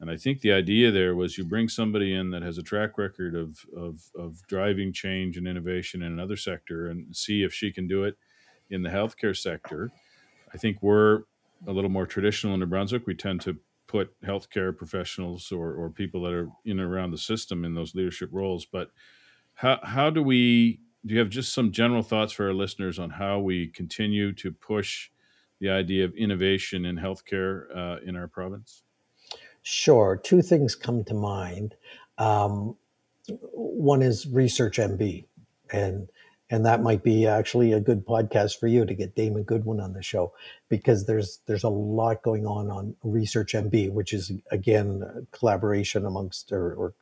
And 0.04 0.12
I 0.12 0.18
think 0.18 0.42
the 0.42 0.52
idea 0.52 0.92
there 0.92 1.16
was 1.16 1.38
you 1.38 1.46
bring 1.46 1.70
somebody 1.70 2.14
in 2.14 2.30
that 2.32 2.42
has 2.42 2.58
a 2.58 2.62
track 2.62 2.98
record 2.98 3.36
of, 3.36 3.66
of, 3.74 4.02
of 4.20 4.46
driving 4.48 4.92
change 4.92 5.38
and 5.38 5.48
innovation 5.48 6.04
in 6.04 6.12
another 6.12 6.36
sector 6.36 6.88
and 6.88 7.16
see 7.16 7.42
if 7.42 7.54
she 7.54 7.72
can 7.72 7.88
do 7.88 8.04
it 8.04 8.18
in 8.70 8.82
the 8.82 8.90
healthcare 8.90 9.34
sector. 9.34 9.94
I 10.54 10.58
think 10.58 10.80
we're 10.82 11.22
a 11.66 11.72
little 11.72 11.90
more 11.90 12.06
traditional 12.06 12.54
in 12.54 12.60
New 12.60 12.66
Brunswick. 12.66 13.08
We 13.08 13.16
tend 13.16 13.40
to 13.44 13.56
put 13.88 14.14
healthcare 14.20 14.76
professionals 14.76 15.54
or, 15.54 15.74
or 15.74 15.90
people 15.90 16.24
that 16.24 16.34
are 16.34 16.50
in 16.66 16.82
and 16.82 16.82
around 16.82 17.12
the 17.12 17.18
system 17.18 17.64
in 17.64 17.74
those 17.74 17.96
leadership 17.96 18.28
roles. 18.34 18.66
But 18.66 18.90
how, 19.54 19.80
how 19.84 20.10
do 20.10 20.22
we, 20.22 20.82
do 21.06 21.14
you 21.14 21.20
have 21.22 21.30
just 21.30 21.54
some 21.54 21.72
general 21.72 22.04
thoughts 22.04 22.34
for 22.34 22.48
our 22.48 22.54
listeners 22.54 23.00
on 23.00 23.12
how 23.12 23.40
we 23.40 23.68
continue 23.68 24.34
to 24.34 24.52
push 24.52 25.12
the 25.62 25.70
idea 25.70 26.04
of 26.04 26.14
innovation 26.16 26.84
in 26.84 26.98
healthcare 26.98 27.74
uh, 27.74 28.00
in 28.06 28.18
our 28.18 28.28
province? 28.28 28.84
Sure. 29.64 30.20
Two 30.22 30.42
things 30.42 30.76
come 30.76 31.04
to 31.06 31.14
mind. 31.14 31.76
Um, 32.18 32.76
one 33.28 34.02
is 34.02 34.28
Research 34.28 34.78
NB, 34.78 35.26
and 35.72 36.10
and 36.50 36.66
that 36.66 36.84
might 36.84 37.02
be 37.02 37.26
actually 37.26 37.72
a 37.72 37.80
good 37.80 38.06
podcast 38.06 38.60
for 38.60 38.68
you 38.68 38.86
to 38.86 38.94
get 38.94 39.16
Damon 39.16 39.44
Goodwin 39.44 39.80
on 39.80 39.94
the 39.94 40.04
show 40.04 40.34
because 40.68 41.06
there's 41.06 41.40
there's 41.48 41.64
a 41.64 41.70
lot 41.70 42.22
going 42.22 42.46
on 42.46 42.70
on 42.70 42.96
Research 43.04 43.54
NB, 43.54 43.92
which 43.92 44.12
is 44.12 44.34
again 44.52 45.28
collaboration 45.32 46.06
amongst 46.06 46.52
or, 46.52 46.74
or 46.74 46.94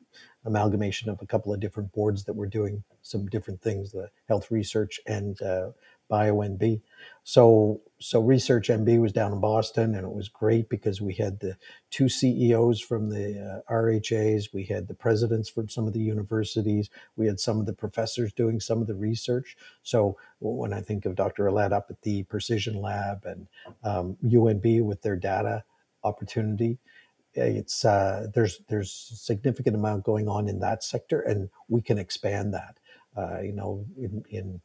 amalgamation 0.45 1.09
of 1.09 1.19
a 1.21 1.25
couple 1.25 1.51
of 1.51 1.59
different 1.59 1.91
boards 1.91 2.23
that 2.25 2.33
were 2.33 2.47
doing 2.47 2.83
some 3.01 3.25
different 3.27 3.61
things, 3.61 3.91
the 3.91 4.09
health 4.27 4.51
research 4.51 4.99
and 5.07 5.41
uh, 5.41 5.69
BioNB. 6.11 6.81
So 7.23 7.81
so 8.01 8.19
Research 8.19 8.69
NB 8.69 8.99
was 8.99 9.13
down 9.13 9.31
in 9.31 9.39
Boston, 9.39 9.93
and 9.93 10.05
it 10.05 10.13
was 10.13 10.27
great 10.27 10.69
because 10.69 10.99
we 10.99 11.13
had 11.13 11.39
the 11.39 11.55
two 11.91 12.09
CEOs 12.09 12.81
from 12.81 13.09
the 13.09 13.61
uh, 13.67 13.71
RHAs, 13.71 14.51
we 14.51 14.65
had 14.65 14.87
the 14.87 14.95
presidents 14.95 15.49
from 15.49 15.69
some 15.69 15.85
of 15.85 15.93
the 15.93 15.99
universities, 15.99 16.89
we 17.15 17.27
had 17.27 17.39
some 17.39 17.59
of 17.59 17.67
the 17.67 17.73
professors 17.73 18.33
doing 18.33 18.59
some 18.59 18.81
of 18.81 18.87
the 18.87 18.95
research. 18.95 19.55
So 19.83 20.17
when 20.39 20.73
I 20.73 20.81
think 20.81 21.05
of 21.05 21.15
Dr. 21.15 21.45
Ouellette 21.45 21.73
up 21.73 21.87
at 21.91 22.01
the 22.01 22.23
Precision 22.23 22.81
Lab 22.81 23.23
and 23.23 23.47
um, 23.83 24.17
UNB 24.25 24.83
with 24.83 25.03
their 25.03 25.15
data 25.15 25.63
opportunity, 26.03 26.79
it's 27.33 27.85
uh, 27.85 28.27
there's 28.33 28.61
there's 28.67 28.91
significant 28.91 29.75
amount 29.75 30.03
going 30.03 30.27
on 30.27 30.49
in 30.49 30.59
that 30.59 30.83
sector, 30.83 31.21
and 31.21 31.49
we 31.69 31.81
can 31.81 31.97
expand 31.97 32.53
that. 32.53 32.77
Uh, 33.15 33.41
you 33.41 33.53
know, 33.53 33.85
in, 33.97 34.23
in 34.29 34.61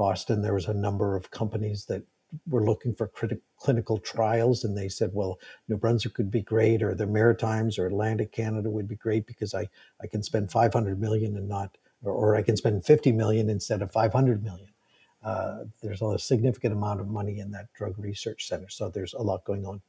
Boston, 0.00 0.40
there 0.40 0.54
was 0.54 0.66
a 0.66 0.72
number 0.72 1.14
of 1.14 1.30
companies 1.30 1.84
that 1.84 2.02
were 2.48 2.64
looking 2.64 2.94
for 2.94 3.12
clinical 3.58 3.98
trials, 3.98 4.64
and 4.64 4.74
they 4.74 4.88
said, 4.88 5.10
"Well, 5.12 5.38
New 5.68 5.76
Brunswick 5.76 6.16
would 6.16 6.30
be 6.30 6.40
great, 6.40 6.82
or 6.82 6.94
the 6.94 7.06
Maritimes 7.06 7.78
or 7.78 7.86
Atlantic 7.86 8.32
Canada 8.32 8.70
would 8.70 8.88
be 8.88 8.96
great 8.96 9.26
because 9.26 9.52
I 9.52 9.68
I 10.02 10.06
can 10.06 10.22
spend 10.22 10.50
500 10.50 10.98
million 10.98 11.36
and 11.36 11.46
not, 11.46 11.76
or, 12.02 12.12
or 12.12 12.34
I 12.34 12.40
can 12.40 12.56
spend 12.56 12.86
50 12.86 13.12
million 13.12 13.50
instead 13.50 13.82
of 13.82 13.92
500 13.92 14.42
million." 14.42 14.70
Uh, 15.22 15.64
there's 15.82 16.00
a 16.00 16.18
significant 16.18 16.72
amount 16.72 17.00
of 17.00 17.08
money 17.08 17.38
in 17.38 17.50
that 17.50 17.70
drug 17.74 17.98
research 17.98 18.48
center, 18.48 18.70
so 18.70 18.88
there's 18.88 19.12
a 19.12 19.22
lot 19.22 19.44
going 19.44 19.66
on. 19.66 19.82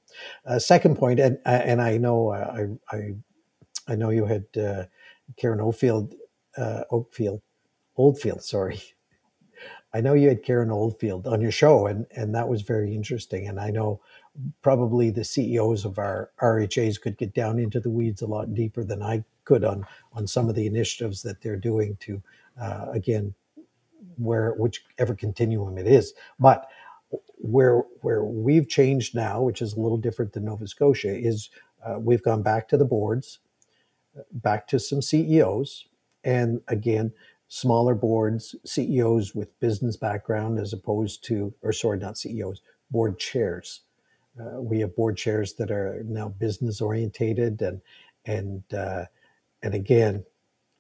Uh, 0.45 0.59
second 0.59 0.97
point, 0.97 1.22
and 1.22 1.38
and 1.45 1.82
I 1.82 1.97
know 1.97 2.32
uh, 2.34 2.68
I 2.91 2.97
I 2.97 3.16
I 3.88 3.95
know 3.95 4.09
you 4.09 4.26
had 4.26 4.45
uh, 4.57 4.84
Karen 5.38 5.62
Oldfield 5.62 6.16
uh, 6.57 6.84
Oakfield 6.91 7.41
Oldfield, 7.95 8.43
sorry, 8.43 8.82
I 9.93 10.01
know 10.01 10.13
you 10.13 10.29
had 10.29 10.43
Karen 10.43 10.71
Oldfield 10.71 11.27
on 11.27 11.41
your 11.41 11.51
show, 11.51 11.87
and 11.87 12.05
and 12.15 12.33
that 12.35 12.47
was 12.47 12.61
very 12.61 12.95
interesting. 12.95 13.47
And 13.47 13.59
I 13.59 13.71
know 13.71 14.01
probably 14.61 15.09
the 15.09 15.25
CEOs 15.25 15.85
of 15.85 15.99
our 15.99 16.31
RHAs 16.41 16.99
could 17.01 17.17
get 17.17 17.33
down 17.33 17.59
into 17.59 17.79
the 17.79 17.89
weeds 17.89 18.21
a 18.21 18.27
lot 18.27 18.53
deeper 18.53 18.83
than 18.83 19.01
I 19.01 19.23
could 19.43 19.63
on 19.63 19.85
on 20.13 20.27
some 20.27 20.49
of 20.49 20.55
the 20.55 20.67
initiatives 20.67 21.23
that 21.23 21.41
they're 21.41 21.57
doing 21.57 21.97
to 22.01 22.21
uh, 22.59 22.87
again 22.93 23.33
where 24.17 24.53
whichever 24.53 25.15
continuum 25.15 25.77
it 25.77 25.87
is, 25.87 26.13
but 26.39 26.67
where 27.37 27.79
where 28.01 28.23
we've 28.23 28.69
changed 28.69 29.15
now, 29.15 29.41
which 29.41 29.61
is 29.61 29.73
a 29.73 29.79
little 29.79 29.97
different 29.97 30.33
than 30.33 30.45
Nova 30.45 30.67
Scotia, 30.67 31.13
is 31.15 31.49
uh, 31.85 31.99
we've 31.99 32.23
gone 32.23 32.43
back 32.43 32.67
to 32.69 32.77
the 32.77 32.85
boards, 32.85 33.39
back 34.31 34.67
to 34.67 34.79
some 34.79 35.01
CEOs, 35.01 35.85
and 36.23 36.61
again 36.67 37.11
smaller 37.53 37.93
boards, 37.93 38.55
CEOs 38.63 39.35
with 39.35 39.59
business 39.59 39.97
background 39.97 40.57
as 40.57 40.71
opposed 40.71 41.21
to, 41.25 41.53
or 41.61 41.73
sorry, 41.73 41.99
not 41.99 42.17
CEOs, 42.17 42.61
board 42.89 43.19
chairs. 43.19 43.81
Uh, 44.39 44.61
we 44.61 44.79
have 44.79 44.95
board 44.95 45.17
chairs 45.17 45.55
that 45.55 45.69
are 45.69 46.01
now 46.07 46.29
business 46.29 46.79
orientated 46.79 47.61
and 47.61 47.81
and 48.25 48.63
uh, 48.73 49.03
and 49.61 49.73
again, 49.73 50.23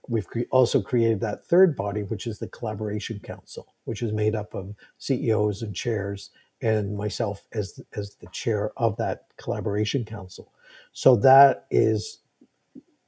we've 0.07 0.25
cre- 0.25 0.47
also 0.49 0.81
created 0.81 1.19
that 1.19 1.43
third 1.43 1.75
body, 1.75 2.03
which 2.03 2.25
is 2.25 2.39
the 2.39 2.47
collaboration 2.47 3.19
council, 3.19 3.75
which 3.83 4.01
is 4.01 4.13
made 4.13 4.33
up 4.33 4.53
of 4.53 4.73
CEOs 4.97 5.63
and 5.63 5.75
chairs, 5.75 6.29
and 6.61 6.95
myself 6.95 7.43
as 7.51 7.81
as 7.97 8.15
the 8.15 8.27
chair 8.31 8.71
of 8.77 8.95
that 8.95 9.25
collaboration 9.35 10.05
council. 10.05 10.53
So 10.93 11.17
that 11.17 11.65
is, 11.69 12.19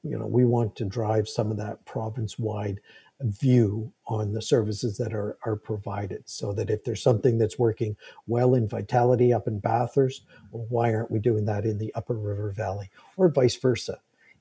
you 0.03 0.19
know, 0.19 0.27
we 0.27 0.44
want 0.44 0.76
to 0.76 0.84
drive 0.84 1.30
some 1.30 1.49
of 1.49 1.56
that 1.57 1.85
province 1.85 2.38
wide 2.38 2.81
view 3.24 3.94
on 4.08 4.34
the 4.34 4.41
services 4.41 4.98
that 4.98 5.14
are, 5.14 5.38
are 5.45 5.56
provided 5.56 6.24
so 6.26 6.54
that 6.54 6.70
if 6.70 6.84
there's 6.84 7.04
something 7.04 7.38
that's 7.38 7.60
working 7.60 7.95
well 8.28 8.54
in 8.56 8.68
Vitalité 8.68 9.36
up 9.36 9.48
in 9.48 9.60
bathurst 9.60 10.26
well, 10.52 10.66
why 10.70 10.94
aren't 10.94 11.12
we 11.12 11.20
doing 11.20 11.45
that 11.45 11.66
in 11.66 11.78
the 11.78 11.94
upper 11.95 12.16
river 12.16 12.52
valley? 12.52 12.90
Or 13.18 13.30
vice 13.30 13.56
versa. 13.56 14.00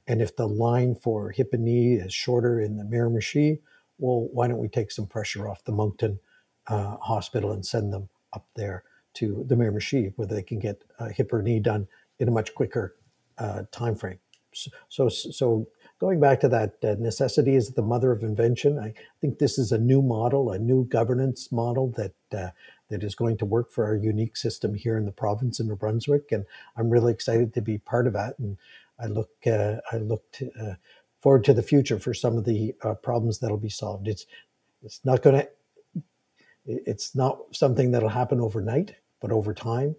And 0.08 0.20
if 0.20 0.36
the 0.36 0.48
line 0.48 0.96
for 0.96 1.30
hip 1.30 1.50
and 1.52 1.64
knee 1.64 1.94
is 1.94 2.12
shorter 2.12 2.60
in 2.60 2.76
the 2.76 2.84
miramichi 2.84 3.60
well 3.98 4.28
why 4.32 4.48
don't 4.48 4.58
we 4.58 4.68
take 4.68 4.90
some 4.90 5.06
pressure 5.06 5.48
off 5.48 5.64
the 5.64 5.72
moncton 5.72 6.18
uh, 6.66 6.96
hospital 6.98 7.52
and 7.52 7.64
send 7.64 7.92
them 7.92 8.08
up 8.32 8.46
there 8.56 8.84
to 9.14 9.44
the 9.48 9.54
miramichi 9.54 10.12
where 10.16 10.26
they 10.28 10.42
can 10.42 10.58
get 10.58 10.82
a 10.98 11.10
hip 11.12 11.32
or 11.32 11.42
knee 11.42 11.60
done 11.60 11.86
in 12.18 12.28
a 12.28 12.32
much 12.32 12.54
quicker 12.54 12.96
uh, 13.38 13.62
time 13.70 13.94
frame 13.94 14.18
so, 14.54 14.70
so, 14.88 15.08
so 15.08 15.68
going 16.02 16.18
back 16.18 16.40
to 16.40 16.48
that 16.48 16.74
uh, 16.82 16.96
necessity 16.98 17.54
is 17.54 17.70
the 17.70 17.80
mother 17.80 18.10
of 18.10 18.24
invention. 18.24 18.76
I 18.76 18.92
think 19.20 19.38
this 19.38 19.56
is 19.56 19.70
a 19.70 19.78
new 19.78 20.02
model, 20.02 20.50
a 20.50 20.58
new 20.58 20.84
governance 20.84 21.52
model 21.52 21.94
that 21.96 22.14
uh, 22.36 22.50
that 22.90 23.04
is 23.04 23.14
going 23.14 23.38
to 23.38 23.44
work 23.44 23.70
for 23.70 23.84
our 23.84 23.94
unique 23.94 24.36
system 24.36 24.74
here 24.74 24.96
in 24.96 25.04
the 25.04 25.12
province 25.12 25.60
of 25.60 25.66
New 25.66 25.76
Brunswick, 25.76 26.32
and 26.32 26.44
I'm 26.76 26.90
really 26.90 27.12
excited 27.12 27.54
to 27.54 27.62
be 27.62 27.78
part 27.78 28.08
of 28.08 28.14
that. 28.14 28.36
And 28.40 28.58
I 28.98 29.06
look 29.06 29.30
uh, 29.46 29.76
I 29.92 29.98
look 29.98 30.24
to, 30.32 30.50
uh, 30.60 30.74
forward 31.20 31.44
to 31.44 31.54
the 31.54 31.62
future 31.62 32.00
for 32.00 32.14
some 32.14 32.36
of 32.36 32.46
the 32.46 32.74
uh, 32.82 32.94
problems 32.94 33.38
that'll 33.38 33.56
be 33.56 33.68
solved. 33.68 34.08
It's 34.08 34.26
it's 34.82 35.00
not 35.04 35.22
going 35.22 35.36
to 35.36 36.02
it's 36.66 37.14
not 37.14 37.38
something 37.52 37.92
that'll 37.92 38.08
happen 38.08 38.40
overnight, 38.40 38.96
but 39.20 39.30
over 39.30 39.54
time, 39.54 39.94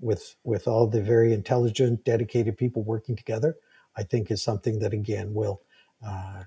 with 0.00 0.34
with 0.44 0.66
all 0.66 0.86
the 0.86 1.02
very 1.02 1.34
intelligent, 1.34 2.06
dedicated 2.06 2.56
people 2.56 2.82
working 2.82 3.16
together 3.16 3.54
I 3.96 4.02
think 4.02 4.30
is 4.30 4.42
something 4.42 4.78
that 4.80 4.92
again 4.92 5.34
will 5.34 5.62
uh, 6.06 6.44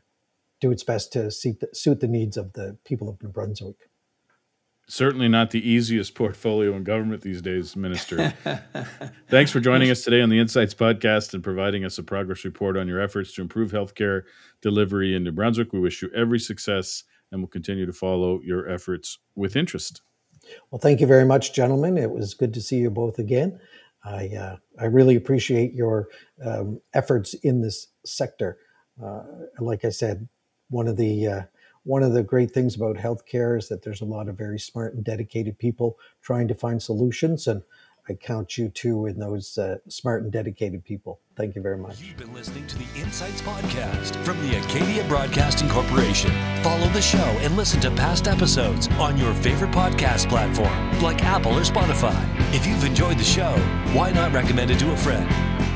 do 0.61 0.72
its 0.72 0.84
best 0.84 1.13
to 1.13 1.31
suit 1.31 1.59
the, 1.59 1.69
suit 1.73 1.99
the 1.99 2.07
needs 2.07 2.38
of 2.38 2.53
the 2.53 2.77
people 2.85 3.09
of 3.09 3.22
New 3.22 3.30
Brunswick. 3.30 3.89
certainly 4.88 5.27
not 5.27 5.51
the 5.51 5.67
easiest 5.67 6.15
portfolio 6.15 6.76
in 6.76 6.84
government 6.84 7.22
these 7.22 7.41
days, 7.41 7.76
Minister. 7.76 8.34
Thanks 9.30 9.51
for 9.51 9.59
joining 9.59 9.89
us 9.89 10.03
today 10.03 10.22
on 10.22 10.30
the 10.30 10.39
Insights 10.39 10.73
Podcast 10.73 11.34
and 11.34 11.43
providing 11.43 11.84
us 11.85 11.97
a 11.97 12.03
progress 12.03 12.45
report 12.45 12.77
on 12.77 12.88
your 12.88 13.01
efforts 13.01 13.34
to 13.34 13.41
improve 13.41 13.72
healthcare 13.72 14.23
delivery 14.61 15.15
in 15.15 15.23
New 15.23 15.31
Brunswick. 15.31 15.73
We 15.73 15.80
wish 15.80 16.01
you 16.01 16.09
every 16.15 16.39
success 16.39 17.03
and 17.31 17.41
we'll 17.41 17.47
continue 17.47 17.85
to 17.85 17.93
follow 17.93 18.39
your 18.43 18.69
efforts 18.69 19.19
with 19.35 19.55
interest. 19.55 20.01
Well, 20.69 20.80
thank 20.80 21.01
you 21.01 21.07
very 21.07 21.26
much, 21.26 21.53
gentlemen. 21.53 21.97
It 21.97 22.11
was 22.11 22.34
good 22.34 22.53
to 22.53 22.61
see 22.61 22.77
you 22.77 22.91
both 22.91 23.17
again. 23.19 23.59
I, 24.06 24.27
uh, 24.27 24.57
I 24.80 24.86
really 24.86 25.15
appreciate 25.15 25.73
your 25.73 26.10
um, 26.45 26.80
efforts 26.94 27.34
in 27.34 27.61
this 27.61 27.88
sector. 28.06 28.60
Uh, 29.03 29.23
like 29.60 29.84
I 29.84 29.90
said, 29.90 30.30
one 30.69 30.88
of 30.88 30.98
the 30.98 31.27
uh, 31.27 31.41
one 31.84 32.02
of 32.02 32.14
the 32.14 32.23
great 32.23 32.52
things 32.52 32.76
about 32.76 32.95
healthcare 32.95 33.57
is 33.57 33.68
that 33.69 33.84
there's 33.84 34.02
a 34.02 34.06
lot 34.06 34.27
of 34.27 34.38
very 34.38 34.60
smart 34.60 34.95
and 34.95 35.03
dedicated 35.03 35.60
people 35.60 35.98
trying 36.22 36.48
to 36.48 36.56
find 36.56 36.82
solutions, 36.82 37.48
and 37.48 37.61
I 38.07 38.14
count 38.14 38.57
you 38.57 38.69
two 38.69 39.07
in 39.07 39.18
those 39.18 39.57
uh, 39.57 39.77
smart 39.88 40.23
and 40.23 40.32
dedicated 40.32 40.86
people. 40.86 41.19
Thank 41.36 41.56
you 41.56 41.61
very 41.61 41.77
much. 41.77 42.02
You've 42.02 42.18
been 42.18 42.34
listening 42.34 42.68
to 42.68 42.77
the 42.77 42.86
Insights 42.95 43.41
Podcast 43.41 44.15
from 44.23 44.40
the 44.48 44.57
Acadia 44.57 45.03
Broadcasting 45.07 45.68
Corporation. 45.69 46.32
Follow 46.61 46.88
the 46.90 47.02
show 47.02 47.18
and 47.18 47.57
listen 47.57 47.82
to 47.82 47.90
past 47.91 48.27
episodes 48.27 48.88
on 48.99 49.18
your 49.18 49.34
favorite 49.34 49.72
podcast 49.72 50.30
platform, 50.30 51.02
like 51.02 51.23
Apple 51.23 51.53
or 51.53 51.61
Spotify. 51.61 52.15
If 52.53 52.68
you've 52.68 52.84
enjoyed 52.84 53.18
the 53.18 53.23
show, 53.23 53.56
why 53.94 54.11
not 54.11 54.34
recommend 54.34 54.69
it 54.69 54.80
to 54.80 54.91
a 54.91 54.98
friend? 54.98 55.27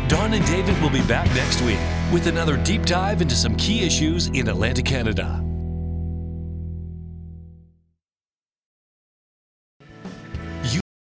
Don 0.08 0.34
and 0.34 0.46
David 0.46 0.80
will 0.82 0.90
be 0.90 1.04
back 1.04 1.28
next 1.36 1.62
week 1.62 1.80
with 2.14 2.28
another 2.28 2.58
deep 2.58 2.86
dive 2.86 3.22
into 3.22 3.36
some 3.36 3.56
key 3.56 3.82
issues 3.84 4.28
in 4.28 4.48
Atlantic 4.48 4.86
Canada. 4.86 5.49